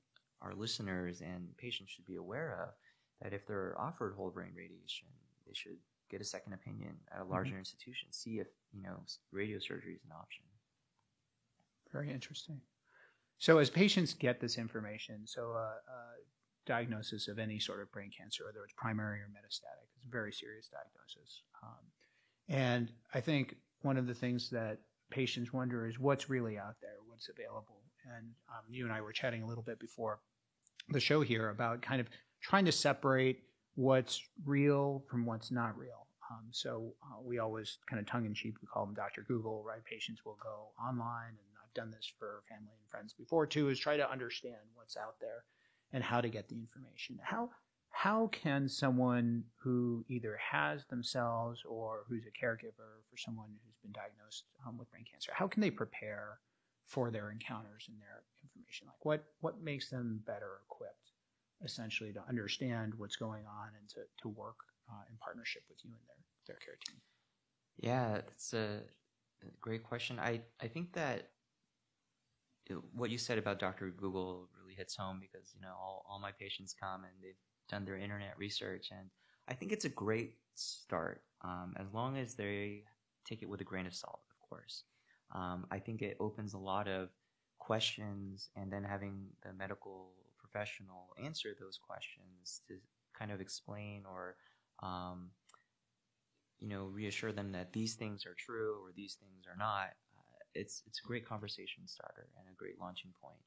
our 0.44 0.54
listeners 0.54 1.20
and 1.20 1.48
patients 1.56 1.90
should 1.90 2.06
be 2.06 2.16
aware 2.16 2.62
of. 2.62 2.74
That 3.22 3.32
if 3.32 3.46
they're 3.46 3.76
offered 3.78 4.14
whole 4.14 4.30
brain 4.30 4.52
radiation, 4.56 5.08
they 5.46 5.54
should 5.54 5.78
get 6.10 6.20
a 6.20 6.24
second 6.24 6.52
opinion 6.52 6.96
at 7.12 7.22
a 7.22 7.24
larger 7.24 7.50
mm-hmm. 7.50 7.60
institution, 7.60 8.08
see 8.10 8.38
if 8.38 8.48
you 8.72 8.82
know 8.82 8.96
radiosurgery 9.34 9.96
is 9.96 10.04
an 10.04 10.12
option. 10.12 10.44
Very 11.92 12.10
interesting. 12.10 12.60
So 13.38 13.58
as 13.58 13.70
patients 13.70 14.14
get 14.14 14.40
this 14.40 14.58
information, 14.58 15.26
so 15.26 15.52
uh, 15.52 15.74
uh, 15.90 16.14
diagnosis 16.66 17.28
of 17.28 17.38
any 17.38 17.58
sort 17.58 17.80
of 17.80 17.90
brain 17.92 18.10
cancer, 18.16 18.44
whether 18.44 18.62
it's 18.64 18.74
primary 18.76 19.20
or 19.20 19.28
metastatic, 19.28 19.88
it's 19.96 20.06
a 20.06 20.10
very 20.10 20.32
serious 20.32 20.68
diagnosis. 20.68 21.42
Um, 21.62 21.84
and 22.48 22.92
I 23.12 23.20
think 23.20 23.56
one 23.82 23.96
of 23.96 24.06
the 24.06 24.14
things 24.14 24.50
that 24.50 24.78
patients 25.10 25.52
wonder 25.52 25.86
is 25.86 25.98
what's 25.98 26.30
really 26.30 26.58
out 26.58 26.76
there, 26.80 26.96
what's 27.06 27.28
available. 27.28 27.82
And 28.16 28.26
um, 28.48 28.64
you 28.68 28.84
and 28.84 28.92
I 28.92 29.00
were 29.00 29.12
chatting 29.12 29.42
a 29.42 29.46
little 29.46 29.62
bit 29.62 29.78
before 29.78 30.20
the 30.88 31.00
show 31.00 31.20
here 31.22 31.50
about 31.50 31.82
kind 31.82 32.00
of 32.00 32.08
trying 32.42 32.64
to 32.64 32.72
separate 32.72 33.42
what's 33.74 34.22
real 34.44 35.04
from 35.08 35.26
what's 35.26 35.50
not 35.50 35.76
real. 35.76 36.06
Um, 36.30 36.46
so 36.50 36.94
uh, 37.02 37.20
we 37.22 37.38
always 37.38 37.78
kind 37.88 38.00
of 38.00 38.06
tongue 38.06 38.26
in 38.26 38.34
cheek, 38.34 38.54
we 38.60 38.66
call 38.66 38.86
them 38.86 38.94
Dr. 38.94 39.24
Google, 39.26 39.62
right? 39.66 39.84
Patients 39.84 40.22
will 40.24 40.38
go 40.42 40.70
online, 40.82 41.28
and 41.28 41.54
I've 41.62 41.74
done 41.74 41.90
this 41.90 42.10
for 42.18 42.42
family 42.48 42.72
and 42.78 42.88
friends 42.88 43.12
before 43.12 43.46
too, 43.46 43.68
is 43.68 43.78
try 43.78 43.96
to 43.96 44.10
understand 44.10 44.56
what's 44.74 44.96
out 44.96 45.16
there 45.20 45.44
and 45.92 46.02
how 46.02 46.20
to 46.20 46.28
get 46.28 46.48
the 46.48 46.56
information. 46.56 47.18
How 47.22 47.50
how 47.94 48.26
can 48.32 48.68
someone 48.68 49.44
who 49.62 50.04
either 50.08 50.36
has 50.36 50.84
themselves 50.86 51.62
or 51.64 52.02
who's 52.08 52.24
a 52.26 52.44
caregiver 52.44 52.98
for 53.08 53.16
someone 53.16 53.46
who's 53.64 53.76
been 53.82 53.92
diagnosed 53.92 54.46
um, 54.66 54.76
with 54.76 54.90
brain 54.90 55.04
cancer, 55.08 55.30
how 55.32 55.46
can 55.46 55.60
they 55.60 55.70
prepare 55.70 56.40
for 56.86 57.10
their 57.10 57.30
encounters 57.30 57.86
and 57.88 57.98
their 58.00 58.22
information? 58.42 58.86
Like 58.88 59.04
what 59.04 59.24
what 59.40 59.62
makes 59.62 59.90
them 59.90 60.22
better 60.26 60.60
equipped, 60.66 61.12
essentially, 61.64 62.12
to 62.12 62.22
understand 62.28 62.94
what's 62.96 63.16
going 63.16 63.44
on 63.46 63.68
and 63.78 63.88
to 63.90 64.00
to 64.22 64.28
work 64.28 64.56
uh, 64.88 65.02
in 65.10 65.16
partnership 65.18 65.62
with 65.68 65.78
you 65.84 65.90
and 65.90 66.00
their 66.06 66.22
their 66.46 66.56
care 66.64 66.78
team? 66.86 67.00
Yeah, 67.78 68.14
that's 68.14 68.52
a 68.54 68.80
great 69.60 69.82
question. 69.82 70.18
I 70.18 70.42
I 70.60 70.68
think 70.68 70.92
that 70.94 71.30
what 72.94 73.10
you 73.10 73.18
said 73.18 73.36
about 73.36 73.58
Dr. 73.58 73.90
Google 73.90 74.48
really 74.58 74.74
hits 74.74 74.96
home 74.96 75.20
because 75.20 75.52
you 75.54 75.60
know 75.60 75.74
all, 75.78 76.04
all 76.08 76.18
my 76.18 76.32
patients 76.32 76.74
come 76.78 77.04
and 77.04 77.12
they've 77.22 77.34
done 77.68 77.84
their 77.84 77.98
internet 77.98 78.38
research 78.38 78.88
and 78.90 79.10
I 79.48 79.54
think 79.54 79.72
it's 79.72 79.84
a 79.84 79.90
great 79.90 80.36
start 80.54 81.22
um, 81.42 81.74
as 81.78 81.92
long 81.92 82.16
as 82.16 82.34
they 82.34 82.84
take 83.26 83.42
it 83.42 83.48
with 83.48 83.60
a 83.60 83.64
grain 83.64 83.86
of 83.86 83.94
salt, 83.94 84.20
of 84.30 84.48
course. 84.48 84.84
Um, 85.34 85.66
I 85.70 85.78
think 85.78 86.02
it 86.02 86.16
opens 86.20 86.54
a 86.54 86.58
lot 86.58 86.88
of 86.88 87.08
questions 87.58 88.50
and 88.56 88.72
then 88.72 88.84
having 88.84 89.26
the 89.42 89.52
medical 89.52 90.12
professional 90.38 91.08
answer 91.22 91.56
those 91.58 91.78
questions 91.78 92.60
to 92.68 92.74
kind 93.18 93.32
of 93.32 93.40
explain 93.40 94.04
or 94.08 94.36
um, 94.82 95.30
you 96.60 96.68
know 96.68 96.84
reassure 96.84 97.32
them 97.32 97.52
that 97.52 97.72
these 97.72 97.94
things 97.94 98.26
are 98.26 98.34
true 98.34 98.76
or 98.84 98.92
these 98.94 99.16
things 99.20 99.46
are 99.50 99.56
not 99.56 99.88
it's 100.54 100.82
it's 100.86 101.00
a 101.04 101.06
great 101.06 101.26
conversation 101.26 101.86
starter 101.86 102.28
and 102.38 102.46
a 102.48 102.56
great 102.56 102.80
launching 102.80 103.12
point. 103.20 103.40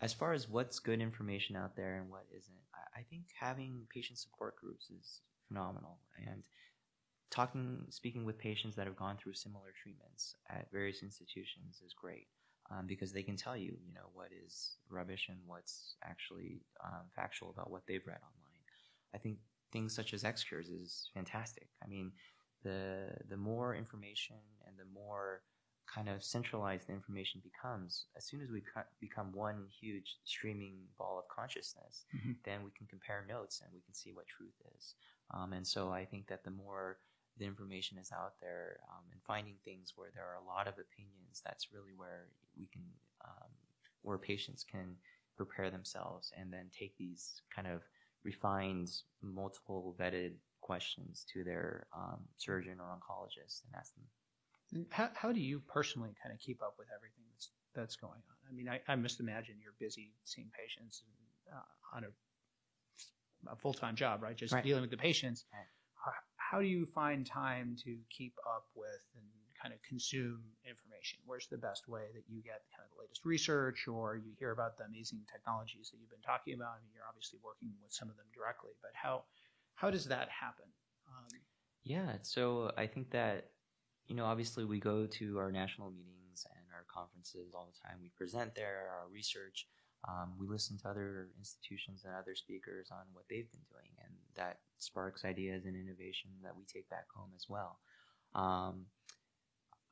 As 0.00 0.12
far 0.12 0.32
as 0.32 0.48
what's 0.48 0.78
good 0.78 1.00
information 1.00 1.54
out 1.54 1.76
there 1.76 1.96
and 1.96 2.10
what 2.10 2.26
isn't, 2.36 2.56
I, 2.74 3.00
I 3.00 3.02
think 3.10 3.24
having 3.38 3.86
patient 3.92 4.18
support 4.18 4.56
groups 4.56 4.90
is 4.90 5.20
phenomenal. 5.46 5.98
And 6.26 6.42
talking, 7.32 7.86
speaking 7.88 8.24
with 8.24 8.38
patients 8.38 8.76
that 8.76 8.86
have 8.86 8.96
gone 8.96 9.16
through 9.16 9.34
similar 9.34 9.72
treatments 9.82 10.36
at 10.48 10.70
various 10.70 11.02
institutions 11.02 11.82
is 11.84 11.94
great. 11.94 12.28
Um, 12.70 12.86
because 12.86 13.12
they 13.12 13.24
can 13.24 13.36
tell 13.36 13.56
you, 13.56 13.76
you 13.84 13.92
know, 13.92 14.08
what 14.14 14.28
is 14.46 14.76
rubbish 14.88 15.26
and 15.28 15.38
what's 15.46 15.96
actually 16.04 16.62
um, 16.82 17.02
factual 17.14 17.50
about 17.50 17.70
what 17.70 17.82
they've 17.86 18.06
read 18.06 18.20
online. 18.22 18.60
I 19.14 19.18
think 19.18 19.38
things 19.72 19.94
such 19.94 20.14
as 20.14 20.22
XCures 20.22 20.72
is 20.72 21.10
fantastic. 21.12 21.68
I 21.84 21.88
mean, 21.88 22.12
the 22.62 23.08
the 23.28 23.36
more 23.36 23.74
information 23.74 24.36
and 24.66 24.76
the 24.78 24.90
more 24.94 25.42
kind 25.92 26.08
of 26.08 26.22
centralized 26.22 26.88
the 26.88 26.92
information 26.92 27.42
becomes, 27.42 28.06
as 28.16 28.24
soon 28.24 28.40
as 28.40 28.50
we 28.50 28.62
become 29.00 29.32
one 29.32 29.66
huge 29.80 30.16
streaming 30.24 30.76
ball 30.96 31.18
of 31.18 31.28
consciousness, 31.28 32.04
mm-hmm. 32.16 32.32
then 32.44 32.62
we 32.64 32.70
can 32.70 32.86
compare 32.86 33.26
notes 33.28 33.60
and 33.62 33.70
we 33.74 33.80
can 33.80 33.92
see 33.92 34.12
what 34.12 34.26
truth 34.28 34.54
is. 34.76 34.94
Um, 35.34 35.52
and 35.52 35.66
so 35.66 35.90
I 35.90 36.04
think 36.04 36.28
that 36.28 36.44
the 36.44 36.50
more 36.50 36.98
the 37.38 37.46
information 37.46 37.98
is 37.98 38.10
out 38.12 38.34
there 38.40 38.80
um, 38.90 39.04
and 39.12 39.20
finding 39.26 39.56
things 39.64 39.92
where 39.96 40.10
there 40.14 40.24
are 40.24 40.42
a 40.42 40.46
lot 40.46 40.68
of 40.68 40.74
opinions, 40.74 41.42
that's 41.44 41.72
really 41.72 41.92
where 41.96 42.28
we 42.58 42.66
can, 42.66 42.84
um, 43.24 43.50
where 44.02 44.18
patients 44.18 44.64
can 44.64 44.96
prepare 45.36 45.70
themselves 45.70 46.32
and 46.38 46.52
then 46.52 46.66
take 46.78 46.96
these 46.98 47.42
kind 47.54 47.66
of 47.66 47.82
refined, 48.24 48.90
multiple 49.22 49.96
vetted 49.98 50.32
questions 50.60 51.26
to 51.32 51.42
their 51.42 51.86
um, 51.96 52.20
surgeon 52.36 52.78
or 52.78 52.86
oncologist 52.86 53.64
and 53.64 53.74
ask 53.76 53.94
them 53.94 54.04
how, 54.90 55.10
how 55.14 55.32
do 55.32 55.40
you 55.40 55.60
personally 55.68 56.14
kind 56.22 56.32
of 56.34 56.40
keep 56.40 56.62
up 56.62 56.74
with 56.78 56.88
everything 56.94 57.24
that's 57.30 57.50
that's 57.74 57.96
going 57.96 58.12
on? 58.12 58.36
I 58.48 58.52
mean, 58.52 58.68
I, 58.68 58.80
I 58.90 58.96
must 58.96 59.20
imagine 59.20 59.56
you're 59.62 59.74
busy 59.78 60.12
seeing 60.24 60.50
patients 60.58 61.02
and, 61.06 61.56
uh, 61.56 61.96
on 61.96 62.04
a, 62.04 63.52
a 63.52 63.56
full 63.56 63.72
time 63.72 63.96
job, 63.96 64.22
right? 64.22 64.36
Just 64.36 64.52
right. 64.52 64.64
dealing 64.64 64.82
with 64.82 64.90
the 64.90 64.96
patients. 64.96 65.44
Right. 65.52 65.66
How, 66.52 66.60
do 66.60 66.66
you 66.66 66.84
find 66.84 67.24
time 67.24 67.76
to 67.84 67.96
keep 68.12 68.36
up 68.44 68.68
with 68.76 69.00
and 69.16 69.24
kind 69.56 69.72
of 69.72 69.80
consume 69.80 70.44
information? 70.68 71.18
Where's 71.24 71.48
the 71.48 71.56
best 71.56 71.88
way 71.88 72.12
that 72.12 72.28
you 72.28 72.42
get 72.42 72.68
kind 72.76 72.84
of 72.84 72.92
the 72.92 73.00
latest 73.00 73.24
research 73.24 73.88
or 73.88 74.16
you 74.16 74.36
hear 74.38 74.52
about 74.52 74.76
the 74.76 74.84
amazing 74.84 75.24
technologies 75.32 75.88
that 75.88 75.96
you've 75.96 76.12
been 76.12 76.20
talking 76.20 76.52
about? 76.52 76.76
I 76.76 76.84
mean, 76.84 76.92
you're 76.92 77.08
obviously 77.08 77.40
working 77.42 77.72
with 77.80 77.92
some 77.92 78.10
of 78.12 78.16
them 78.20 78.28
directly, 78.36 78.76
but 78.84 78.92
how 78.92 79.24
how 79.74 79.88
does 79.90 80.04
that 80.12 80.28
happen? 80.28 80.68
Um, 81.08 81.40
yeah, 81.84 82.20
so 82.20 82.70
I 82.76 82.86
think 82.86 83.10
that 83.12 83.48
you 84.06 84.14
know, 84.14 84.26
obviously 84.26 84.64
we 84.64 84.78
go 84.78 85.06
to 85.06 85.38
our 85.38 85.50
national 85.50 85.90
meetings 85.90 86.44
and 86.44 86.66
our 86.74 86.84
conferences 86.92 87.54
all 87.54 87.72
the 87.72 87.88
time. 87.88 87.96
We 88.02 88.10
present 88.16 88.54
there 88.54 88.92
our 88.92 89.08
research. 89.08 89.68
Um, 90.08 90.32
we 90.38 90.46
listen 90.46 90.78
to 90.78 90.88
other 90.88 91.28
institutions 91.38 92.02
and 92.04 92.14
other 92.14 92.34
speakers 92.34 92.88
on 92.90 93.04
what 93.12 93.24
they've 93.30 93.50
been 93.50 93.66
doing, 93.70 93.90
and 94.04 94.14
that 94.34 94.58
sparks 94.78 95.24
ideas 95.24 95.64
and 95.64 95.76
innovation 95.76 96.30
that 96.42 96.56
we 96.56 96.64
take 96.64 96.88
back 96.88 97.06
home 97.14 97.30
as 97.36 97.46
well. 97.48 97.78
Um, 98.34 98.86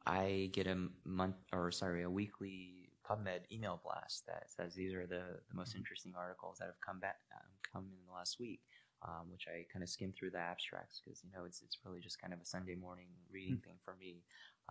I 0.07 0.51
get 0.53 0.67
a 0.67 0.89
month, 1.05 1.37
or 1.53 1.71
sorry, 1.71 2.03
a 2.03 2.11
weekly 2.11 2.91
PubMed 3.09 3.41
email 3.53 3.81
blast 3.85 4.27
that 4.27 4.45
says 4.49 4.75
these 4.75 4.95
are 4.95 5.07
the, 5.07 5.39
the 5.49 5.55
most 5.55 5.77
interesting 5.77 6.15
articles 6.17 6.59
that 6.59 6.67
have 6.67 6.81
come 6.85 6.99
back, 6.99 7.19
um, 7.35 7.49
come 7.73 7.85
in 7.93 8.07
the 8.07 8.13
last 8.13 8.41
week 8.41 8.61
um, 9.03 9.31
which 9.31 9.47
I 9.49 9.65
kind 9.73 9.83
of 9.83 9.89
skim 9.89 10.13
through 10.13 10.31
the 10.31 10.39
abstracts 10.39 11.01
because 11.03 11.23
you 11.25 11.31
know 11.33 11.45
it's 11.45 11.63
it's 11.63 11.79
really 11.85 12.01
just 12.01 12.21
kind 12.21 12.33
of 12.33 12.41
a 12.41 12.45
Sunday 12.45 12.75
morning 12.75 13.07
reading 13.31 13.55
mm-hmm. 13.55 13.71
thing 13.71 13.79
for 13.85 13.97
me. 13.99 14.23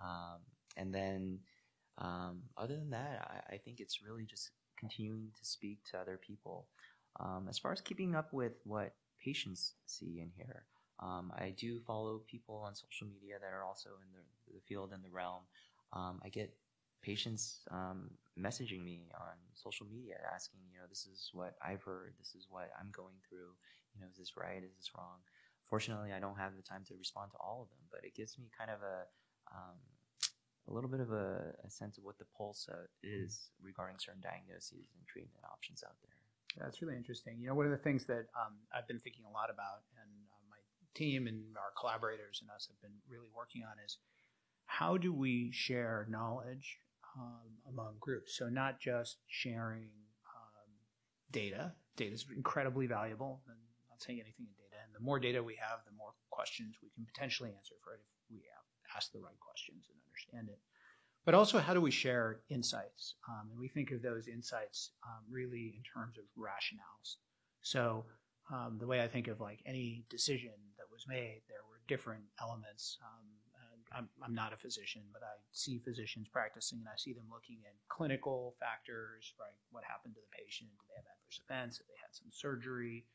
Um, 0.01 0.39
and 0.77 0.93
then 0.93 1.39
um, 1.97 2.43
other 2.57 2.75
than 2.75 2.91
that, 2.91 3.43
I, 3.49 3.55
I, 3.55 3.57
think 3.57 3.81
it's 3.81 4.01
really 4.01 4.23
just 4.23 4.51
continuing 4.79 5.29
to 5.37 5.45
speak 5.45 5.79
to 5.91 5.97
other 5.97 6.17
people. 6.17 6.67
Um, 7.19 7.47
as 7.49 7.57
far 7.57 7.71
as 7.71 7.81
keeping 7.81 8.15
up 8.15 8.31
with 8.33 8.53
what 8.63 8.93
patients 9.23 9.73
see 9.85 10.19
and 10.21 10.31
hear, 10.35 10.63
um, 11.01 11.31
I 11.37 11.53
do 11.57 11.79
follow 11.79 12.21
people 12.29 12.63
on 12.65 12.75
social 12.75 13.07
media 13.07 13.35
that 13.41 13.53
are 13.53 13.63
also 13.63 13.89
in 13.89 14.11
the, 14.13 14.53
the 14.55 14.61
field 14.67 14.91
and 14.93 15.03
the 15.03 15.09
realm. 15.09 15.43
Um, 15.93 16.19
I 16.23 16.29
get 16.29 16.53
patients 17.01 17.61
messaging 18.37 18.83
me 18.83 19.09
on 19.15 19.35
social 19.53 19.85
media 19.85 20.15
asking, 20.33 20.59
you 20.71 20.79
know, 20.79 20.85
this 20.89 21.07
is 21.11 21.29
what 21.33 21.55
I've 21.61 21.83
heard, 21.83 22.13
this 22.19 22.35
is 22.35 22.47
what 22.49 22.69
I'm 22.79 22.91
going 22.91 23.15
through 23.27 23.55
you 23.93 24.01
know, 24.01 24.07
is 24.09 24.17
this 24.17 24.37
right? 24.37 24.61
Is 24.61 24.75
this 24.77 24.91
wrong? 24.95 25.21
Fortunately, 25.65 26.13
I 26.13 26.19
don't 26.19 26.37
have 26.37 26.55
the 26.55 26.65
time 26.65 26.83
to 26.89 26.97
respond 26.97 27.31
to 27.31 27.37
all 27.37 27.61
of 27.61 27.69
them, 27.69 27.83
but 27.91 28.01
it 28.03 28.15
gives 28.15 28.37
me 28.37 28.49
kind 28.55 28.71
of 28.71 28.81
a 28.81 29.05
um, 29.53 29.77
a 30.69 30.73
little 30.73 30.89
bit 30.89 30.99
of 30.99 31.11
a, 31.11 31.53
a, 31.65 31.69
sense 31.69 31.97
of 31.97 32.03
what 32.03 32.17
the 32.19 32.25
pulse 32.37 32.69
uh, 32.69 32.85
is 33.01 33.49
regarding 33.61 33.97
certain 33.97 34.21
diagnoses 34.21 34.85
and 34.93 35.01
treatment 35.07 35.43
options 35.51 35.83
out 35.83 35.97
there. 36.05 36.13
That's 36.57 36.81
really 36.81 36.95
interesting. 36.95 37.37
You 37.39 37.47
know, 37.47 37.55
one 37.55 37.65
of 37.65 37.71
the 37.71 37.81
things 37.81 38.05
that 38.05 38.29
um, 38.37 38.57
I've 38.73 38.87
been 38.87 38.99
thinking 38.99 39.25
a 39.25 39.33
lot 39.33 39.49
about, 39.49 39.85
and 39.97 40.09
uh, 40.29 40.45
my 40.49 40.61
team 40.93 41.27
and 41.27 41.41
our 41.57 41.73
collaborators 41.79 42.41
and 42.41 42.49
us 42.49 42.69
have 42.69 42.79
been 42.81 42.97
really 43.09 43.29
working 43.35 43.63
on, 43.63 43.77
is 43.83 43.97
how 44.65 44.97
do 44.97 45.13
we 45.13 45.51
share 45.51 46.05
knowledge 46.09 46.77
um, 47.17 47.49
among 47.67 47.97
groups? 47.99 48.37
So 48.37 48.49
not 48.49 48.79
just 48.79 49.17
sharing 49.27 49.89
um, 50.25 50.69
data. 51.31 51.73
Data 51.97 52.13
is 52.13 52.25
incredibly 52.35 52.87
valuable, 52.87 53.41
and 53.47 53.57
I'm 53.57 53.89
not 53.89 54.01
saying 54.01 54.21
anything 54.21 54.45
in 54.45 54.53
data. 54.57 54.81
And 54.85 54.93
the 54.93 55.03
more 55.03 55.19
data 55.19 55.41
we 55.41 55.57
have, 55.57 55.81
the 55.85 55.97
more 55.97 56.13
questions 56.29 56.77
we 56.81 56.89
can 56.93 57.05
potentially 57.05 57.49
answer 57.49 57.75
for 57.83 57.93
it 57.93 58.01
if 58.01 58.09
we 58.29 58.41
ask 58.95 59.11
the 59.11 59.19
right 59.19 59.39
questions 59.39 59.87
and 59.89 59.97
understand 60.07 60.49
it. 60.49 60.59
But 61.25 61.35
also, 61.35 61.59
how 61.59 61.73
do 61.73 61.81
we 61.81 61.91
share 61.91 62.41
insights? 62.49 63.15
Um, 63.27 63.49
and 63.51 63.59
we 63.59 63.67
think 63.67 63.91
of 63.91 64.01
those 64.01 64.27
insights 64.27 64.91
um, 65.05 65.21
really 65.29 65.75
in 65.77 65.83
terms 65.83 66.17
of 66.17 66.25
rationales. 66.37 67.17
So 67.61 68.05
um, 68.51 68.77
the 68.79 68.87
way 68.87 69.01
I 69.01 69.07
think 69.07 69.27
of 69.27 69.39
like 69.39 69.59
any 69.65 70.05
decision 70.09 70.55
that 70.77 70.87
was 70.91 71.05
made, 71.07 71.41
there 71.47 71.61
were 71.69 71.81
different 71.87 72.23
elements. 72.41 72.97
Um, 73.03 73.27
I'm, 73.89 74.07
I'm, 74.21 74.37
not 74.37 74.53
a 74.53 74.57
physician, 74.57 75.01
but 75.11 75.25
I 75.25 75.33
see 75.51 75.81
physicians 75.81 76.29
practicing 76.29 76.77
and 76.77 76.87
I 76.87 76.93
see 76.95 77.11
them 77.11 77.25
looking 77.25 77.57
at 77.65 77.73
clinical 77.89 78.53
factors, 78.61 79.33
right? 79.41 79.57
What 79.73 79.81
happened 79.81 80.13
to 80.13 80.21
the 80.21 80.29
patient? 80.29 80.69
Did 80.69 80.93
they 80.93 80.97
have 81.01 81.09
adverse 81.09 81.41
events? 81.41 81.81
Did 81.81 81.89
they 81.89 81.97
had 81.97 82.13
some 82.13 82.29
surgery? 82.29 83.09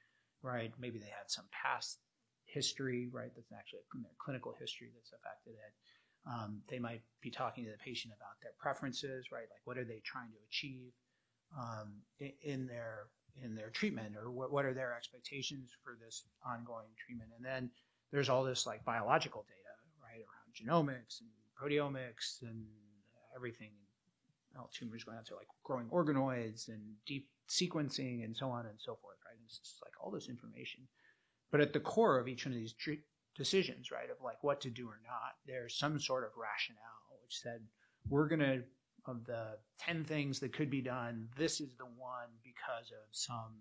right? 0.44 0.72
Maybe 0.78 1.00
they 1.00 1.10
had 1.10 1.32
some 1.32 1.46
past 1.50 1.98
history, 2.54 3.10
right? 3.10 3.34
That's 3.34 3.50
actually 3.50 3.82
their 3.98 4.14
clinical 4.22 4.54
history 4.58 4.88
that's 4.94 5.10
affected 5.10 5.58
it. 5.58 5.72
Um, 6.24 6.62
they 6.70 6.78
might 6.78 7.02
be 7.20 7.30
talking 7.30 7.64
to 7.64 7.70
the 7.70 7.82
patient 7.84 8.14
about 8.16 8.38
their 8.40 8.54
preferences, 8.58 9.28
right? 9.34 9.50
Like 9.50 9.64
what 9.64 9.76
are 9.76 9.84
they 9.84 10.00
trying 10.06 10.30
to 10.30 10.40
achieve 10.48 10.94
um, 11.58 12.00
in, 12.20 12.32
in, 12.42 12.66
their 12.66 13.10
in 13.42 13.54
their 13.54 13.70
treatment, 13.70 14.14
or 14.16 14.30
what, 14.30 14.52
what 14.52 14.64
are 14.64 14.72
their 14.72 14.94
expectations 14.94 15.70
for 15.82 15.98
this 16.00 16.24
ongoing 16.46 16.88
treatment? 16.96 17.30
And 17.36 17.44
then 17.44 17.70
there's 18.12 18.30
all 18.30 18.44
this 18.44 18.64
like 18.64 18.84
biological 18.84 19.44
data, 19.44 19.74
right, 20.00 20.22
around 20.22 20.54
genomics 20.54 21.20
and 21.20 21.28
proteomics 21.58 22.42
and 22.42 22.64
everything. 23.36 23.72
All 24.56 24.70
tumors 24.72 25.02
going 25.02 25.18
out 25.18 25.26
to 25.26 25.34
like 25.34 25.48
growing 25.64 25.88
organoids 25.90 26.68
and 26.68 26.80
deep 27.06 27.26
sequencing 27.50 28.24
and 28.24 28.36
so 28.36 28.48
on 28.48 28.66
and 28.66 28.78
so 28.78 28.94
forth, 29.02 29.18
right? 29.26 29.34
It's 29.44 29.58
just 29.58 29.82
like 29.82 29.92
all 30.00 30.12
this 30.12 30.28
information. 30.28 30.86
But 31.54 31.60
at 31.60 31.72
the 31.72 31.78
core 31.78 32.18
of 32.18 32.26
each 32.26 32.46
one 32.46 32.52
of 32.52 32.58
these 32.58 32.74
decisions, 33.36 33.92
right, 33.92 34.10
of 34.10 34.16
like 34.20 34.42
what 34.42 34.60
to 34.62 34.70
do 34.70 34.88
or 34.88 34.98
not, 35.06 35.36
there's 35.46 35.78
some 35.78 36.00
sort 36.00 36.24
of 36.24 36.30
rationale 36.36 37.20
which 37.22 37.38
said, 37.38 37.60
we're 38.08 38.26
going 38.26 38.40
to, 38.40 38.64
of 39.06 39.24
the 39.24 39.56
10 39.78 40.02
things 40.02 40.40
that 40.40 40.52
could 40.52 40.68
be 40.68 40.80
done, 40.80 41.28
this 41.38 41.60
is 41.60 41.68
the 41.78 41.84
one 41.84 42.26
because 42.42 42.90
of 42.90 43.06
some 43.12 43.54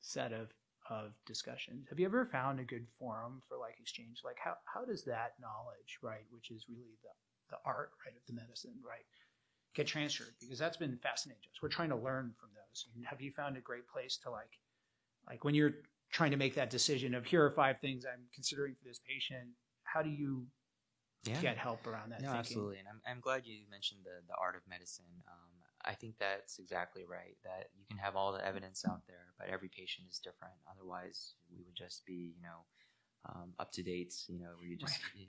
set 0.00 0.32
of, 0.32 0.48
of 0.90 1.12
discussions. 1.24 1.86
Have 1.90 2.00
you 2.00 2.06
ever 2.06 2.26
found 2.26 2.58
a 2.58 2.64
good 2.64 2.88
forum 2.98 3.40
for 3.48 3.56
like 3.56 3.76
exchange? 3.78 4.22
Like 4.24 4.38
how, 4.42 4.54
how 4.64 4.84
does 4.84 5.04
that 5.04 5.34
knowledge, 5.40 6.00
right, 6.02 6.26
which 6.30 6.50
is 6.50 6.66
really 6.68 6.98
the, 7.04 7.54
the 7.54 7.58
art, 7.64 7.90
right, 8.04 8.16
of 8.16 8.26
the 8.26 8.32
medicine, 8.34 8.74
right, 8.84 9.06
get 9.76 9.86
transferred? 9.86 10.34
Because 10.40 10.58
that's 10.58 10.76
been 10.76 10.98
fascinating 11.00 11.42
to 11.44 11.50
us. 11.50 11.62
We're 11.62 11.68
trying 11.68 11.90
to 11.90 11.94
learn 11.94 12.34
from 12.40 12.48
those. 12.52 12.86
And 12.96 13.06
have 13.06 13.20
you 13.20 13.30
found 13.30 13.56
a 13.56 13.60
great 13.60 13.86
place 13.86 14.18
to 14.24 14.30
like 14.32 14.58
like 15.28 15.44
when 15.44 15.54
you're 15.54 15.74
trying 16.12 16.30
to 16.30 16.36
make 16.36 16.54
that 16.54 16.70
decision 16.70 17.14
of 17.14 17.24
here 17.24 17.44
are 17.44 17.50
five 17.50 17.80
things 17.80 18.04
I'm 18.04 18.24
considering 18.32 18.74
for 18.74 18.86
this 18.86 19.00
patient, 19.08 19.48
how 19.82 20.02
do 20.02 20.10
you 20.10 20.46
yeah. 21.24 21.40
get 21.40 21.56
help 21.56 21.86
around 21.86 22.10
that? 22.12 22.20
No, 22.20 22.28
thinking? 22.28 22.38
absolutely. 22.38 22.78
And 22.78 22.88
I'm, 22.88 23.00
I'm 23.10 23.20
glad 23.20 23.42
you 23.44 23.64
mentioned 23.70 24.00
the, 24.04 24.20
the 24.28 24.34
art 24.40 24.54
of 24.54 24.62
medicine. 24.68 25.10
Um, 25.26 25.50
I 25.84 25.94
think 25.94 26.14
that's 26.20 26.58
exactly 26.58 27.04
right. 27.08 27.36
That 27.42 27.70
you 27.76 27.84
can 27.88 27.98
have 27.98 28.14
all 28.14 28.32
the 28.32 28.46
evidence 28.46 28.84
out 28.88 29.00
there, 29.08 29.32
but 29.38 29.48
every 29.48 29.68
patient 29.68 30.06
is 30.08 30.18
different. 30.18 30.54
Otherwise, 30.70 31.32
we 31.50 31.64
would 31.64 31.74
just 31.74 32.06
be, 32.06 32.34
you 32.36 32.42
know, 32.42 32.60
um, 33.28 33.52
up 33.58 33.72
to 33.72 33.82
date. 33.82 34.14
You 34.28 34.38
know, 34.38 34.54
where 34.58 34.68
you 34.68 34.76
just 34.76 35.00
right. 35.16 35.26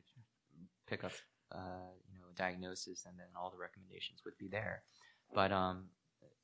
pick 0.87 1.03
up, 1.03 1.13
uh, 1.51 1.89
you 2.07 2.19
know, 2.19 2.25
a 2.31 2.35
diagnosis, 2.37 3.05
and 3.07 3.17
then 3.17 3.27
all 3.35 3.49
the 3.49 3.57
recommendations 3.57 4.21
would 4.25 4.37
be 4.37 4.47
there. 4.47 4.83
But 5.33 5.51
um, 5.51 5.85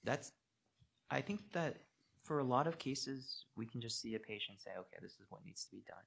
that's, 0.04 0.32
I 1.12 1.22
think 1.22 1.42
that 1.54 1.78
for 2.24 2.40
a 2.40 2.44
lot 2.44 2.68
of 2.68 2.78
cases, 2.78 3.46
we 3.56 3.66
can 3.66 3.82
just 3.82 4.02
see 4.02 4.16
a 4.16 4.20
patient 4.20 4.62
say, 4.62 4.72
okay, 4.78 4.98
this 5.02 5.14
is 5.14 5.26
what 5.30 5.46
needs 5.46 5.66
to 5.66 5.72
be 5.72 5.84
done. 5.88 6.04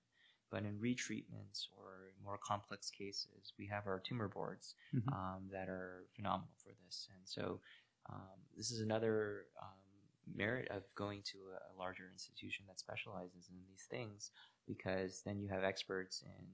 But 0.51 0.65
in 0.65 0.79
retreatments 0.79 1.69
or 1.79 2.13
more 2.23 2.39
complex 2.39 2.91
cases, 2.91 3.55
we 3.59 3.67
have 3.69 3.87
our 3.87 4.01
tumor 4.01 4.29
boards 4.29 4.75
mm-hmm. 4.95 5.09
um, 5.13 5.49
that 5.51 5.69
are 5.69 6.05
phenomenal 6.15 6.53
for 6.63 6.73
this. 6.85 7.09
And 7.11 7.23
so 7.25 7.61
um, 8.11 8.39
this 8.57 8.71
is 8.71 8.81
another 8.81 9.47
um, 9.61 9.79
merit 10.35 10.69
of 10.71 10.83
going 10.95 11.23
to 11.23 11.39
a, 11.57 11.79
larger 11.79 12.05
institution 12.13 12.65
that 12.69 12.79
specializes 12.79 13.49
in 13.51 13.57
these 13.69 13.87
things 13.91 14.31
because 14.69 15.23
then 15.25 15.41
you 15.41 15.49
have 15.49 15.65
experts 15.65 16.23
in 16.23 16.47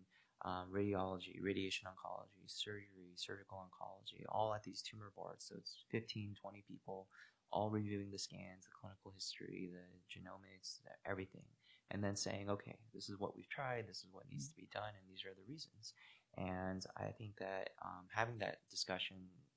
um, 0.49 0.67
radiology, 0.73 1.37
radiation 1.43 1.87
oncology, 1.87 2.47
surgery, 2.47 3.13
surgical 3.17 3.59
oncology, 3.59 4.25
all 4.31 4.55
at 4.55 4.63
these 4.63 4.81
tumor 4.81 5.13
boards. 5.15 5.45
So 5.49 5.57
it's 5.59 5.85
15, 5.91 6.37
20 6.41 6.65
people 6.67 7.09
all 7.53 7.71
reviewing 7.71 8.11
the 8.11 8.19
scans, 8.19 8.65
the 8.65 8.77
clinical 8.79 9.13
history, 9.15 9.71
the 9.73 9.85
genomics, 10.09 10.81
everything, 11.07 11.45
and 11.91 12.03
then 12.03 12.17
saying, 12.17 12.51
okay, 12.51 12.77
this 12.95 13.09
is 13.09 13.19
what 13.19 13.35
we've 13.37 13.49
tried, 13.49 13.89
this 13.89 13.99
is 13.99 14.09
what 14.13 14.29
needs 14.31 14.49
to 14.49 14.57
be 14.57 14.69
done, 14.73 14.93
and 14.93 15.09
these 15.09 15.25
are 15.25 15.35
the 15.35 15.51
reasons. 15.51 15.95
And 16.37 16.85
I 16.97 17.11
think 17.17 17.37
that 17.39 17.71
um, 17.85 18.05
having 18.15 18.39
that 18.39 18.59
discussion, 18.71 19.17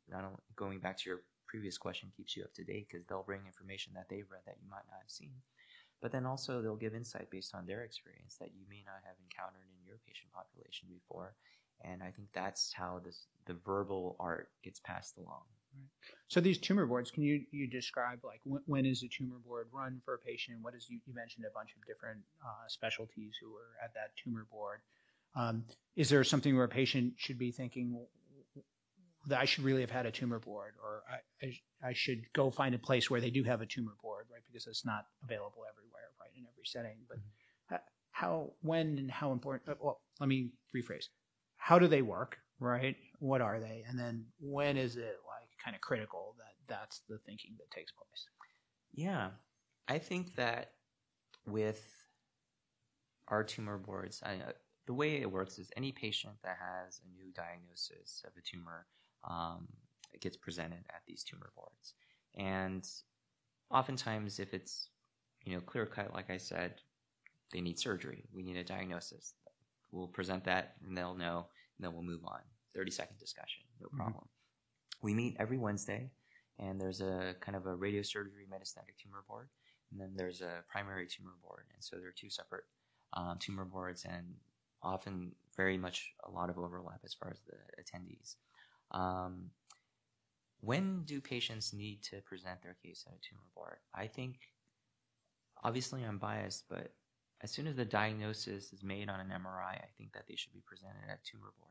not 0.09 0.23
only 0.23 0.39
going 0.55 0.79
back 0.79 0.97
to 0.99 1.09
your 1.09 1.21
previous 1.47 1.77
question, 1.77 2.11
keeps 2.15 2.35
you 2.35 2.43
up 2.43 2.53
to 2.53 2.63
date 2.63 2.87
because 2.89 3.05
they'll 3.05 3.23
bring 3.27 3.41
information 3.45 3.93
that 3.95 4.07
they've 4.09 4.29
read 4.31 4.41
that 4.45 4.57
you 4.63 4.69
might 4.69 4.87
not 4.87 5.03
have 5.03 5.11
seen. 5.11 5.33
But 6.01 6.11
then 6.11 6.25
also 6.25 6.61
they'll 6.61 6.75
give 6.75 6.95
insight 6.95 7.29
based 7.29 7.53
on 7.53 7.67
their 7.67 7.83
experience 7.83 8.37
that 8.39 8.55
you 8.55 8.63
may 8.69 8.81
not 8.85 9.05
have 9.05 9.15
encountered 9.21 9.67
in 9.77 9.85
your 9.85 9.99
patient 10.07 10.31
population 10.33 10.87
before. 10.89 11.35
And 11.83 12.01
I 12.01 12.09
think 12.11 12.29
that's 12.33 12.73
how 12.73 13.01
this 13.03 13.27
the 13.45 13.53
verbal 13.53 14.15
art 14.19 14.49
gets 14.63 14.79
passed 14.79 15.17
along. 15.17 15.43
So 16.27 16.39
these 16.39 16.57
tumor 16.57 16.85
boards, 16.85 17.11
can 17.11 17.23
you 17.23 17.43
you 17.51 17.67
describe 17.67 18.19
like 18.23 18.39
when, 18.45 18.61
when 18.65 18.85
is 18.85 19.03
a 19.03 19.09
tumor 19.09 19.37
board 19.45 19.67
run 19.73 20.01
for 20.05 20.13
a 20.13 20.17
patient? 20.17 20.59
What 20.61 20.75
is 20.75 20.87
you, 20.89 20.99
you 21.05 21.13
mentioned 21.13 21.45
a 21.45 21.53
bunch 21.53 21.71
of 21.75 21.85
different 21.85 22.21
uh, 22.41 22.67
specialties 22.67 23.33
who 23.41 23.53
are 23.53 23.75
at 23.83 23.93
that 23.95 24.11
tumor 24.23 24.47
board. 24.49 24.79
Um, 25.35 25.65
is 25.95 26.09
there 26.09 26.23
something 26.23 26.55
where 26.55 26.65
a 26.65 26.69
patient 26.69 27.13
should 27.17 27.37
be 27.37 27.51
thinking 27.51 28.05
that 29.27 29.39
I 29.39 29.45
should 29.45 29.63
really 29.63 29.81
have 29.81 29.91
had 29.91 30.05
a 30.05 30.11
tumor 30.11 30.39
board, 30.39 30.73
or 30.81 31.03
I, 31.09 31.45
I, 31.45 31.89
I 31.89 31.93
should 31.93 32.21
go 32.33 32.49
find 32.49 32.75
a 32.75 32.79
place 32.79 33.09
where 33.09 33.21
they 33.21 33.29
do 33.29 33.43
have 33.43 33.61
a 33.61 33.65
tumor 33.65 33.93
board, 34.01 34.25
right? 34.31 34.41
Because 34.47 34.67
it's 34.67 34.85
not 34.85 35.05
available 35.23 35.63
everywhere, 35.69 36.09
right, 36.19 36.31
in 36.35 36.45
every 36.47 36.65
setting. 36.65 36.97
But 37.07 37.17
mm-hmm. 37.17 37.75
how, 38.11 38.53
when, 38.61 38.97
and 38.97 39.11
how 39.11 39.31
important? 39.31 39.69
Uh, 39.69 39.75
well, 39.79 40.01
let 40.19 40.27
me 40.27 40.51
rephrase. 40.75 41.05
How 41.57 41.77
do 41.77 41.87
they 41.87 42.01
work? 42.01 42.37
right? 42.61 42.95
What 43.19 43.41
are 43.41 43.59
they? 43.59 43.83
And 43.89 43.99
then 43.99 44.25
when 44.39 44.77
is 44.77 44.95
it 44.95 45.17
like 45.27 45.30
kind 45.63 45.75
of 45.75 45.81
critical 45.81 46.35
that 46.39 46.55
that's 46.67 47.01
the 47.09 47.19
thinking 47.19 47.55
that 47.59 47.71
takes 47.71 47.91
place? 47.91 48.27
Yeah, 48.93 49.31
I 49.87 49.99
think 49.99 50.35
that 50.35 50.75
with 51.45 52.05
our 53.27 53.43
tumor 53.43 53.77
boards, 53.77 54.21
I, 54.23 54.35
uh, 54.37 54.51
the 54.85 54.93
way 54.93 55.21
it 55.21 55.31
works 55.31 55.59
is 55.59 55.71
any 55.77 55.91
patient 55.91 56.35
that 56.43 56.57
has 56.59 57.01
a 57.05 57.09
new 57.09 57.31
diagnosis 57.31 58.23
of 58.25 58.33
a 58.37 58.41
tumor 58.41 58.87
um, 59.23 59.67
gets 60.19 60.37
presented 60.37 60.83
at 60.89 61.01
these 61.07 61.23
tumor 61.23 61.51
boards, 61.55 61.93
and 62.35 62.87
oftentimes, 63.71 64.39
if 64.39 64.53
it's 64.53 64.89
you 65.45 65.55
know 65.55 65.61
clear 65.61 65.87
cut, 65.87 66.13
like 66.13 66.31
I 66.31 66.37
said, 66.37 66.81
they 67.53 67.61
need 67.61 67.79
surgery. 67.79 68.25
We 68.33 68.43
need 68.43 68.57
a 68.57 68.65
diagnosis. 68.65 69.35
We'll 69.91 70.09
present 70.09 70.45
that, 70.45 70.77
and 70.85 70.97
they'll 70.97 71.15
know, 71.15 71.49
and 71.77 71.85
then 71.85 71.93
we'll 71.93 72.03
move 72.03 72.25
on. 72.25 72.41
Thirty 72.75 72.91
second 72.91 73.19
discussion, 73.19 73.63
no 73.81 73.89
Mhm. 73.93 73.97
problem. 73.97 74.29
We 75.01 75.13
meet 75.13 75.35
every 75.39 75.57
Wednesday, 75.57 76.11
and 76.59 76.79
there's 76.79 77.01
a 77.01 77.35
kind 77.41 77.55
of 77.55 77.65
a 77.65 77.75
radiosurgery 77.75 78.47
metastatic 78.51 78.97
tumor 79.01 79.23
board, 79.27 79.49
and 79.91 79.99
then 79.99 80.13
there's 80.15 80.41
a 80.41 80.63
primary 80.69 81.07
tumor 81.07 81.33
board, 81.43 81.65
and 81.73 81.83
so 81.83 81.97
there 81.97 82.09
are 82.09 82.15
two 82.15 82.29
separate 82.29 82.63
um, 83.13 83.37
tumor 83.39 83.65
boards, 83.65 84.05
and 84.05 84.35
often 84.83 85.31
very 85.55 85.77
much 85.77 86.13
a 86.23 86.31
lot 86.31 86.49
of 86.49 86.57
overlap 86.57 87.01
as 87.03 87.13
far 87.13 87.29
as 87.29 87.39
the 87.41 87.81
attendees. 87.81 88.35
Um, 88.91 89.51
when 90.61 91.03
do 91.03 91.19
patients 91.19 91.73
need 91.73 92.03
to 92.03 92.21
present 92.21 92.61
their 92.61 92.77
case 92.83 93.03
at 93.07 93.13
a 93.13 93.19
tumor 93.27 93.47
board? 93.55 93.77
I 93.95 94.07
think, 94.07 94.35
obviously, 95.63 96.03
I'm 96.03 96.19
biased, 96.19 96.65
but 96.69 96.93
as 97.41 97.51
soon 97.51 97.67
as 97.67 97.75
the 97.75 97.85
diagnosis 97.85 98.71
is 98.71 98.83
made 98.83 99.09
on 99.09 99.19
an 99.19 99.29
MRI, 99.29 99.73
I 99.73 99.87
think 99.97 100.13
that 100.13 100.25
they 100.27 100.35
should 100.35 100.53
be 100.53 100.63
presented 100.65 101.09
at 101.09 101.23
tumor 101.23 101.51
board. 101.59 101.70